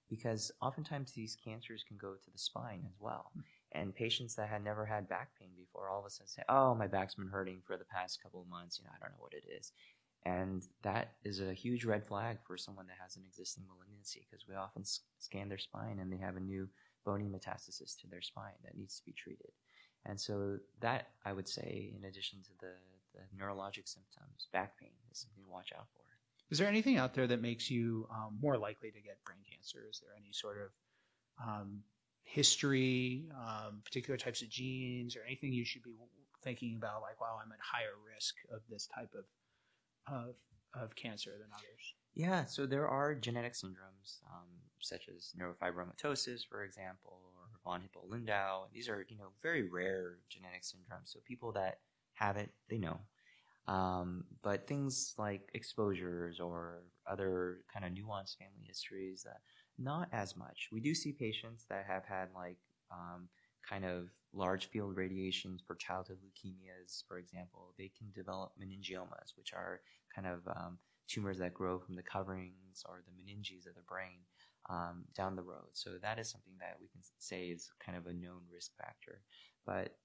because 0.09 0.53
oftentimes 0.63 1.13
these 1.13 1.37
cancers 1.43 1.85
can 1.87 1.97
go 1.97 2.15
to 2.15 2.31
the 2.31 2.39
spine 2.39 2.83
as 2.87 2.97
well. 3.01 3.31
Hmm. 3.35 3.41
And 3.73 3.95
patients 3.95 4.35
that 4.37 4.49
had 4.49 4.65
never 4.65 4.87
had 4.87 5.09
back 5.09 5.31
pain 5.39 5.51
before 5.57 5.91
all 5.91 6.01
of 6.01 6.07
a 6.07 6.11
sudden 6.11 6.29
say, 6.29 6.43
Oh, 6.49 6.75
my 6.75 6.87
back's 6.87 7.15
been 7.15 7.29
hurting 7.29 7.61
for 7.67 7.77
the 7.77 7.85
past 7.85 8.23
couple 8.23 8.41
of 8.41 8.49
months. 8.49 8.79
You 8.79 8.85
know, 8.85 8.91
I 8.95 8.99
don't 9.03 9.13
know 9.13 9.23
what 9.23 9.35
it 9.35 9.45
is. 9.51 9.73
And 10.25 10.67
that 10.83 11.13
is 11.25 11.41
a 11.41 11.53
huge 11.53 11.85
red 11.85 12.05
flag 12.05 12.39
for 12.45 12.57
someone 12.57 12.87
that 12.87 12.97
has 13.01 13.17
an 13.17 13.23
existing 13.25 13.65
malignancy 13.69 14.27
because 14.29 14.47
we 14.49 14.55
often 14.55 14.83
scan 15.19 15.49
their 15.49 15.59
spine 15.59 15.99
and 16.01 16.13
they 16.13 16.17
have 16.17 16.37
a 16.37 16.41
new 16.41 16.69
bony 17.05 17.29
metastasis 17.29 17.97
to 18.01 18.09
their 18.11 18.23
spine 18.23 18.59
that 18.65 18.77
needs 18.77 18.99
to 18.99 19.05
be 19.05 19.13
treated. 19.13 19.53
And 20.05 20.21
so 20.21 20.59
that 20.81 21.09
I 21.25 21.33
would 21.33 21.49
say, 21.49 21.93
in 21.97 22.05
addition 22.05 22.41
to 22.43 22.51
the, 22.61 22.73
the 23.15 23.23
neurologic 23.37 23.89
symptoms, 23.89 24.49
back 24.53 24.79
pain 24.79 24.91
is 25.13 25.19
something 25.19 25.45
to 25.45 25.51
watch 25.51 25.71
out 25.77 25.87
for. 25.95 26.06
Is 26.51 26.59
there 26.59 26.69
anything 26.69 26.97
out 26.97 27.15
there 27.15 27.27
that 27.27 27.43
makes 27.43 27.71
you 27.71 28.07
um, 28.11 28.39
more 28.41 28.57
likely 28.57 28.91
to 28.91 29.01
get 29.01 29.23
brain 29.25 29.39
cancer? 29.51 29.87
Is 29.91 30.01
there 30.01 30.11
any 30.17 30.33
sort 30.33 30.59
of 30.59 31.47
um, 31.47 31.83
history, 32.23 33.27
um, 33.35 33.83
particular 33.85 34.17
types 34.17 34.43
of 34.43 34.49
genes, 34.49 35.17
or 35.17 35.23
anything 35.27 35.53
you 35.53 35.65
should 35.65 35.83
be 35.83 35.97
thinking 36.45 36.77
about? 36.77 37.03
Like, 37.03 37.21
wow, 37.21 37.39
I'm 37.45 37.51
at 37.53 37.59
higher 37.61 37.97
risk 38.15 38.37
of 38.53 38.61
this 38.71 38.89
type 38.95 39.13
of 39.15 39.25
of, 40.13 40.35
of 40.81 40.95
cancer 40.95 41.33
than 41.33 41.49
others. 41.53 41.95
Yeah, 42.15 42.45
so 42.45 42.65
there 42.65 42.89
are 42.89 43.15
genetic 43.15 43.55
syndromes 43.55 44.23
um, 44.33 44.47
such 44.81 45.09
as 45.15 45.33
neurofibromatosis, 45.39 46.47
for 46.49 46.63
example, 46.63 47.21
or 47.25 47.49
von 47.65 47.83
Hippel-Lindau. 47.83 48.69
These 48.73 48.89
are 48.89 49.05
you 49.09 49.19
know 49.19 49.33
very 49.43 49.69
rare 49.69 50.19
genetic 50.29 50.63
syndromes. 50.63 51.13
So 51.13 51.19
people 51.27 51.53
that 51.53 51.81
have 52.15 52.37
it, 52.37 52.51
they 52.71 52.79
know. 52.79 53.01
Um, 53.69 54.25
but 54.43 54.67
things 54.69 55.15
like 55.19 55.51
exposures 55.55 56.39
or 56.41 56.85
other 57.07 57.61
kind 57.73 57.85
of 57.85 57.93
nuanced 57.93 58.37
family 58.39 58.65
histories, 58.67 59.27
not 59.79 60.09
as 60.13 60.37
much. 60.37 60.69
We 60.73 60.81
do 60.81 60.95
see 60.95 61.13
patients 61.13 61.67
that 61.69 61.85
have 61.89 62.05
had 62.05 62.29
like 62.35 62.59
um, 62.93 63.29
kind 63.69 63.85
of 63.85 64.09
large 64.33 64.67
field 64.67 64.97
radiations 64.97 65.63
for 65.67 65.75
childhood 65.75 66.19
leukemias, 66.25 67.03
for 67.09 67.19
example. 67.19 67.75
They 67.79 67.91
can 67.97 68.13
develop 68.15 68.53
meningiomas, 68.61 69.37
which 69.37 69.53
are 69.53 69.81
kind 70.15 70.27
of 70.27 70.47
um, 70.49 70.79
tumors 71.09 71.39
that 71.39 71.55
grow 71.55 71.79
from 71.79 71.95
the 71.97 72.03
coverings 72.03 72.85
or 72.89 73.03
the 73.05 73.13
meninges 73.13 73.67
of 73.67 73.75
the 73.75 73.83
brain 73.89 74.21
um, 74.71 75.05
down 75.15 75.37
the 75.37 75.43
road. 75.43 75.69
So 75.73 75.99
that 76.03 76.19
is 76.19 76.31
something 76.31 76.55
that 76.61 76.77
we 76.81 76.89
can 76.89 77.01
say 77.19 77.47
is 77.47 77.71
kind 77.85 77.97
of 77.99 78.07
a 78.07 78.13
known 78.13 78.43
risk 78.53 78.73
factor. 78.77 79.23
But 79.65 79.97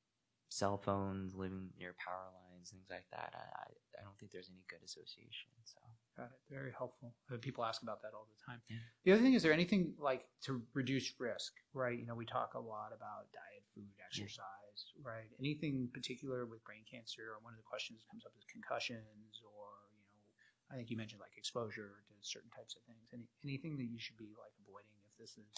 cell 0.49 0.77
phones, 0.77 1.35
living 1.35 1.69
near 1.79 1.95
power 1.97 2.29
lines, 2.33 2.50
things 2.69 2.85
like 2.89 3.09
that. 3.09 3.33
I, 3.33 3.73
I 3.97 4.01
don't 4.05 4.13
think 4.21 4.29
there's 4.29 4.53
any 4.53 4.61
good 4.69 4.85
association. 4.85 5.49
So 5.65 5.81
got 6.13 6.29
it. 6.29 6.39
Very 6.53 6.69
helpful. 6.75 7.15
Uh, 7.31 7.41
people 7.41 7.65
ask 7.65 7.81
about 7.81 8.01
that 8.05 8.13
all 8.13 8.29
the 8.29 8.37
time. 8.45 8.61
Yeah. 8.69 8.83
The 9.05 9.11
other 9.17 9.23
thing 9.25 9.33
is 9.33 9.41
there 9.41 9.55
anything 9.55 9.97
like 9.97 10.29
to 10.45 10.61
reduce 10.73 11.09
risk, 11.17 11.53
right? 11.73 11.97
You 11.97 12.05
know, 12.05 12.13
we 12.13 12.29
talk 12.29 12.53
a 12.53 12.61
lot 12.61 12.93
about 12.93 13.31
diet, 13.33 13.65
food, 13.73 13.89
exercise, 14.05 14.93
yeah. 14.93 15.01
right? 15.01 15.29
Anything 15.41 15.89
particular 15.89 16.45
with 16.45 16.61
brain 16.61 16.85
cancer? 16.85 17.33
Or 17.33 17.41
one 17.41 17.55
of 17.55 17.59
the 17.61 17.65
questions 17.65 18.03
that 18.03 18.07
comes 18.13 18.27
up 18.27 18.37
is 18.37 18.45
concussions, 18.45 19.33
or 19.41 19.65
you 19.97 20.05
know, 20.05 20.21
I 20.69 20.77
think 20.77 20.93
you 20.93 20.97
mentioned 20.99 21.23
like 21.23 21.33
exposure 21.33 22.05
to 22.05 22.13
certain 22.21 22.53
types 22.53 22.77
of 22.77 22.85
things. 22.85 23.09
Any 23.09 23.25
anything 23.41 23.79
that 23.81 23.89
you 23.89 23.97
should 23.97 24.19
be 24.21 24.35
like 24.37 24.53
avoiding 24.61 24.93
if 25.07 25.13
this 25.17 25.33
is 25.39 25.49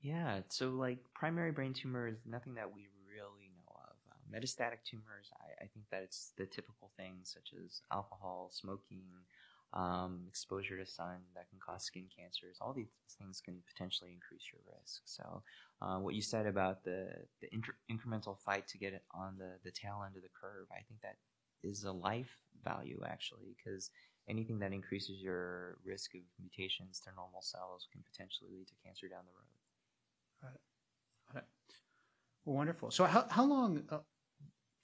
yeah, 0.00 0.46
so 0.48 0.70
like 0.70 0.98
primary 1.14 1.50
brain 1.50 1.74
tumor 1.74 2.06
is 2.06 2.22
nothing 2.24 2.54
that 2.54 2.70
we 2.70 2.86
really 3.02 3.47
metastatic 4.32 4.84
tumors, 4.84 5.30
I, 5.40 5.64
I, 5.64 5.66
think 5.68 5.86
that 5.90 6.02
it's 6.02 6.32
the 6.36 6.46
typical 6.46 6.90
things 6.96 7.32
such 7.34 7.52
as 7.64 7.82
alcohol, 7.92 8.50
smoking, 8.52 9.04
um, 9.74 10.24
exposure 10.26 10.78
to 10.78 10.86
sun 10.86 11.20
that 11.34 11.48
can 11.50 11.58
cause 11.58 11.84
skin 11.84 12.06
cancers. 12.16 12.56
All 12.60 12.72
these 12.72 12.88
things 13.18 13.40
can 13.44 13.58
potentially 13.66 14.12
increase 14.12 14.44
your 14.52 14.62
risk. 14.66 15.02
So, 15.04 15.42
uh, 15.82 15.98
what 15.98 16.14
you 16.14 16.22
said 16.22 16.46
about 16.46 16.84
the, 16.84 17.08
the 17.40 17.52
inter- 17.52 17.76
incremental 17.90 18.38
fight 18.38 18.66
to 18.68 18.78
get 18.78 18.94
it 18.94 19.02
on 19.14 19.36
the, 19.38 19.52
the 19.64 19.70
tail 19.70 20.02
end 20.06 20.16
of 20.16 20.22
the 20.22 20.28
curve, 20.28 20.66
I 20.72 20.82
think 20.88 21.00
that 21.02 21.16
is 21.62 21.84
a 21.84 21.92
life 21.92 22.34
value 22.64 23.00
actually, 23.06 23.54
because 23.56 23.90
anything 24.28 24.58
that 24.60 24.72
increases 24.72 25.20
your 25.20 25.78
risk 25.84 26.14
of 26.14 26.20
mutations 26.40 27.00
to 27.00 27.10
normal 27.14 27.42
cells 27.42 27.88
can 27.92 28.02
potentially 28.10 28.50
lead 28.52 28.68
to 28.68 28.74
cancer 28.84 29.08
down 29.08 29.22
the 29.26 29.36
road. 29.36 30.50
Right. 30.50 31.34
Right. 31.34 31.44
Wonderful. 32.44 32.90
So, 32.90 33.04
how, 33.04 33.26
how 33.28 33.44
long 33.44 33.82
uh, 33.90 33.98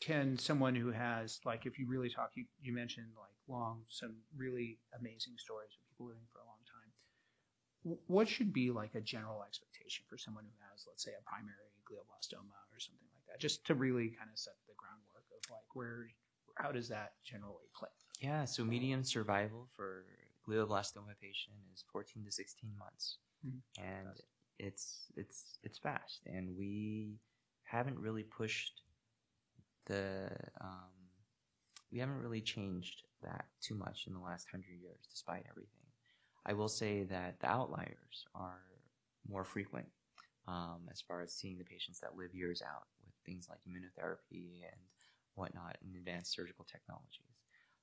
can 0.05 0.36
someone 0.36 0.74
who 0.74 0.92
has 0.92 1.40
like 1.44 1.64
if 1.64 1.78
you 1.78 1.88
really 1.88 2.11
talk 2.11 2.30
you, 2.34 2.44
you 2.61 2.74
mentioned 2.74 3.09
like 3.16 3.32
long 3.48 3.80
some 3.88 4.16
really 4.36 4.78
amazing 5.00 5.32
stories 5.36 5.72
of 5.72 5.80
people 5.88 6.12
living 6.12 6.28
for 6.28 6.44
a 6.44 6.46
long 6.46 6.61
time. 6.68 6.90
What 8.07 8.28
should 8.28 8.52
be 8.52 8.70
like 8.70 8.94
a 8.94 9.00
general 9.00 9.42
expectation 9.48 10.05
for 10.09 10.18
someone 10.18 10.44
who 10.44 10.57
has 10.68 10.84
let's 10.86 11.05
say 11.05 11.12
a 11.16 11.24
primary 11.24 11.72
glioblastoma 11.88 12.52
or 12.68 12.78
something 12.78 13.09
like 13.16 13.24
that? 13.32 13.40
Just 13.40 13.64
to 13.66 13.74
really 13.74 14.12
kind 14.12 14.28
of 14.30 14.38
set 14.38 14.61
the 14.68 14.76
groundwork 14.76 15.24
of 15.32 15.40
like 15.50 15.72
where 15.72 16.12
how 16.57 16.70
does 16.70 16.88
that 16.88 17.12
generally 17.24 17.68
play? 17.74 17.88
Yeah 18.20 18.44
so 18.44 18.62
median 18.62 19.05
survival 19.05 19.68
for 19.74 20.05
glioblastoma 20.46 21.16
patient 21.20 21.57
is 21.72 21.84
14 21.90 22.24
to 22.24 22.30
16 22.30 22.70
months. 22.78 23.16
Mm-hmm. 23.44 23.84
and 23.84 24.20
it's 24.59 25.07
it's 25.16 25.59
it's 25.62 25.78
fast. 25.78 26.20
And 26.26 26.57
we 26.57 27.16
haven't 27.64 27.98
really 27.98 28.22
pushed 28.22 28.84
the 29.87 30.30
um, 30.61 30.91
we 31.93 31.99
haven't 31.99 32.20
really 32.20 32.41
changed 32.41 33.03
that 33.22 33.47
too 33.61 33.74
much 33.74 34.05
in 34.07 34.12
the 34.12 34.20
last 34.20 34.49
hundred 34.51 34.80
years, 34.80 35.07
despite 35.11 35.47
everything. 35.49 35.87
I 36.47 36.53
will 36.53 36.68
say 36.68 37.05
that 37.05 37.41
the 37.41 37.49
outliers 37.49 38.26
are 38.35 38.61
more 39.28 39.45
frequent 39.45 39.87
um, 40.47 40.80
as 40.91 41.01
far 41.01 41.22
as 41.22 41.32
seeing 41.32 41.57
the 41.57 41.64
patients 41.64 42.01
that 42.01 42.16
live 42.16 42.35
years 42.35 42.62
out 42.62 42.87
with 43.05 43.14
things 43.24 43.49
like 43.49 43.61
immunotherapy 43.68 44.62
and 44.62 44.80
whatnot 45.35 45.78
and 45.82 45.97
advanced 45.97 46.32
surgical 46.32 46.64
technologies. 46.64 47.39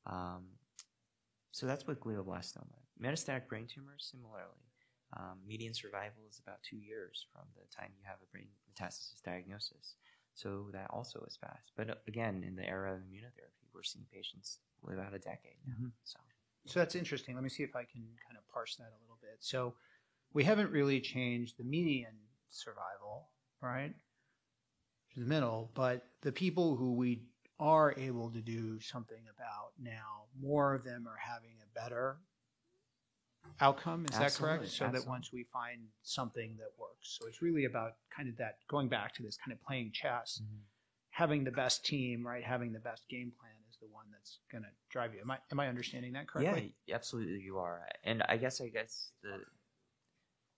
Um, 0.05 0.45
so 1.51 1.65
that's 1.65 1.87
with 1.87 1.99
glioblastoma. 1.99 2.79
Metastatic 3.01 3.47
brain 3.47 3.67
tumors, 3.67 4.09
similarly. 4.11 4.61
Um, 5.17 5.39
median 5.45 5.73
survival 5.73 6.23
is 6.29 6.39
about 6.45 6.63
two 6.63 6.77
years 6.77 7.25
from 7.33 7.43
the 7.55 7.67
time 7.75 7.91
you 7.97 8.03
have 8.05 8.19
a 8.23 8.31
brain 8.31 8.47
metastasis 8.71 9.21
diagnosis. 9.25 9.95
So 10.33 10.67
that 10.73 10.87
also 10.89 11.23
is 11.27 11.37
fast. 11.39 11.71
But 11.75 11.89
uh, 11.89 11.95
again, 12.07 12.43
in 12.47 12.55
the 12.55 12.67
era 12.67 12.93
of 12.93 12.99
immunotherapy, 12.99 13.67
we're 13.73 13.83
seeing 13.83 14.05
patients 14.13 14.59
live 14.83 14.99
out 14.99 15.13
a 15.13 15.19
decade 15.19 15.57
now. 15.67 15.73
Mm-hmm. 15.73 15.87
So. 16.03 16.19
so 16.65 16.79
that's 16.79 16.95
interesting. 16.95 17.35
Let 17.35 17.43
me 17.43 17.49
see 17.49 17.63
if 17.63 17.75
I 17.75 17.83
can 17.83 18.03
kind 18.25 18.37
of 18.37 18.47
parse 18.51 18.75
that 18.77 18.91
a 18.91 19.01
little 19.03 19.19
bit. 19.21 19.37
So 19.39 19.75
we 20.33 20.43
haven't 20.43 20.71
really 20.71 20.99
changed 21.01 21.55
the 21.57 21.63
median 21.63 22.15
survival, 22.49 23.29
right? 23.61 23.93
The 25.15 25.25
middle, 25.25 25.71
but 25.73 26.05
the 26.21 26.31
people 26.31 26.75
who 26.75 26.93
we 26.93 27.23
are 27.59 27.93
able 27.97 28.31
to 28.31 28.41
do 28.41 28.79
something 28.79 29.21
about 29.35 29.73
now, 29.79 30.23
more 30.41 30.73
of 30.73 30.83
them 30.83 31.05
are 31.07 31.17
having 31.17 31.57
a 31.61 31.79
better 31.79 32.17
outcome. 33.59 34.05
Is 34.09 34.17
that 34.17 34.25
Absolutely, 34.25 34.57
correct? 34.57 34.71
So 34.71 34.83
that 34.83 34.87
absolutely. 34.89 35.09
once 35.09 35.33
we 35.33 35.45
find 35.51 35.81
something 36.03 36.55
that 36.57 36.71
works. 36.79 37.17
So 37.19 37.27
it's 37.27 37.41
really 37.41 37.65
about 37.65 37.93
kind 38.15 38.29
of 38.29 38.37
that 38.37 38.57
going 38.67 38.89
back 38.89 39.13
to 39.15 39.23
this 39.23 39.37
kind 39.37 39.51
of 39.51 39.63
playing 39.63 39.91
chess, 39.93 40.41
mm-hmm. 40.43 40.57
having 41.11 41.43
the 41.43 41.51
best 41.51 41.85
team, 41.85 42.25
right? 42.25 42.43
Having 42.43 42.73
the 42.73 42.79
best 42.79 43.07
game 43.09 43.31
plan 43.39 43.53
is 43.69 43.77
the 43.79 43.87
one 43.87 44.05
that's 44.11 44.39
going 44.51 44.63
to 44.63 44.69
drive 44.89 45.13
you. 45.13 45.21
Am 45.21 45.31
I 45.31 45.37
am 45.51 45.59
I 45.59 45.67
understanding 45.67 46.13
that 46.13 46.27
correctly? 46.27 46.75
Yeah, 46.85 46.95
absolutely, 46.95 47.39
you 47.39 47.59
are. 47.59 47.81
And 48.03 48.23
I 48.27 48.37
guess, 48.37 48.61
I 48.61 48.67
guess 48.67 49.11
the 49.23 49.39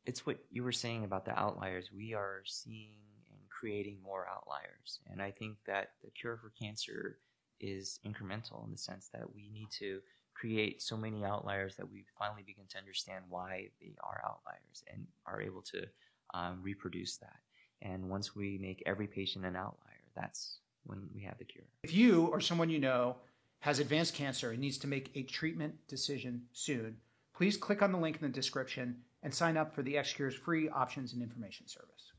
it's 0.06 0.26
what 0.26 0.38
you 0.52 0.64
were 0.64 0.72
saying 0.72 1.04
about 1.04 1.26
the 1.26 1.38
outliers. 1.38 1.90
We 1.96 2.14
are 2.14 2.42
seeing 2.46 3.00
and 3.32 3.40
creating 3.50 3.98
more 4.04 4.28
outliers, 4.28 5.00
and 5.12 5.22
I 5.22 5.32
think 5.32 5.58
that 5.68 5.92
the 6.04 6.12
cure 6.12 6.38
for 6.38 6.52
cancer 6.62 7.18
is 7.60 8.00
incremental 8.06 8.66
in 8.66 8.72
the 8.72 8.78
sense 8.78 9.10
that 9.14 9.34
we 9.34 9.50
need 9.50 9.70
to 9.80 10.02
create 10.44 10.82
so 10.82 10.98
many 10.98 11.24
outliers 11.24 11.78
that 11.78 11.90
we 11.90 12.04
finally 12.20 12.44
begin 12.46 12.66
to 12.68 12.78
understand 12.78 13.24
why 13.30 13.70
they 13.80 13.94
are 14.04 14.22
outliers 14.26 14.84
and 14.92 15.08
are 15.26 15.42
able 15.42 15.62
to 15.62 15.86
um, 16.34 16.60
reproduce 16.62 17.16
that. 17.16 17.38
And 17.82 18.10
once 18.10 18.36
we 18.36 18.58
make 18.58 18.84
every 18.86 19.08
patient 19.08 19.46
an 19.46 19.56
outlier, 19.56 20.04
that's 20.18 20.58
when 20.84 21.08
we 21.16 21.22
have 21.22 21.38
the 21.38 21.46
cure. 21.46 21.64
If 21.84 21.94
you 21.94 22.26
or 22.26 22.42
someone 22.42 22.70
you 22.70 22.80
know 22.80 23.16
has 23.60 23.80
advanced 23.80 24.16
cancer 24.16 24.52
and 24.52 24.60
needs 24.60 24.78
to 24.80 24.88
make 24.88 25.12
a 25.16 25.24
treatment 25.24 25.76
decision 25.88 26.42
soon, 26.52 26.98
please 27.34 27.56
click 27.56 27.82
on 27.82 27.94
the 27.94 27.98
link 27.98 28.18
in 28.18 28.24
the 28.24 28.28
description 28.28 28.98
and 29.22 29.34
sign 29.34 29.56
up 29.56 29.74
for 29.74 29.82
the 29.82 29.94
XCure's 29.94 30.36
free 30.36 30.68
options 30.68 31.14
and 31.14 31.24
information 31.24 31.70
service. 31.70 32.12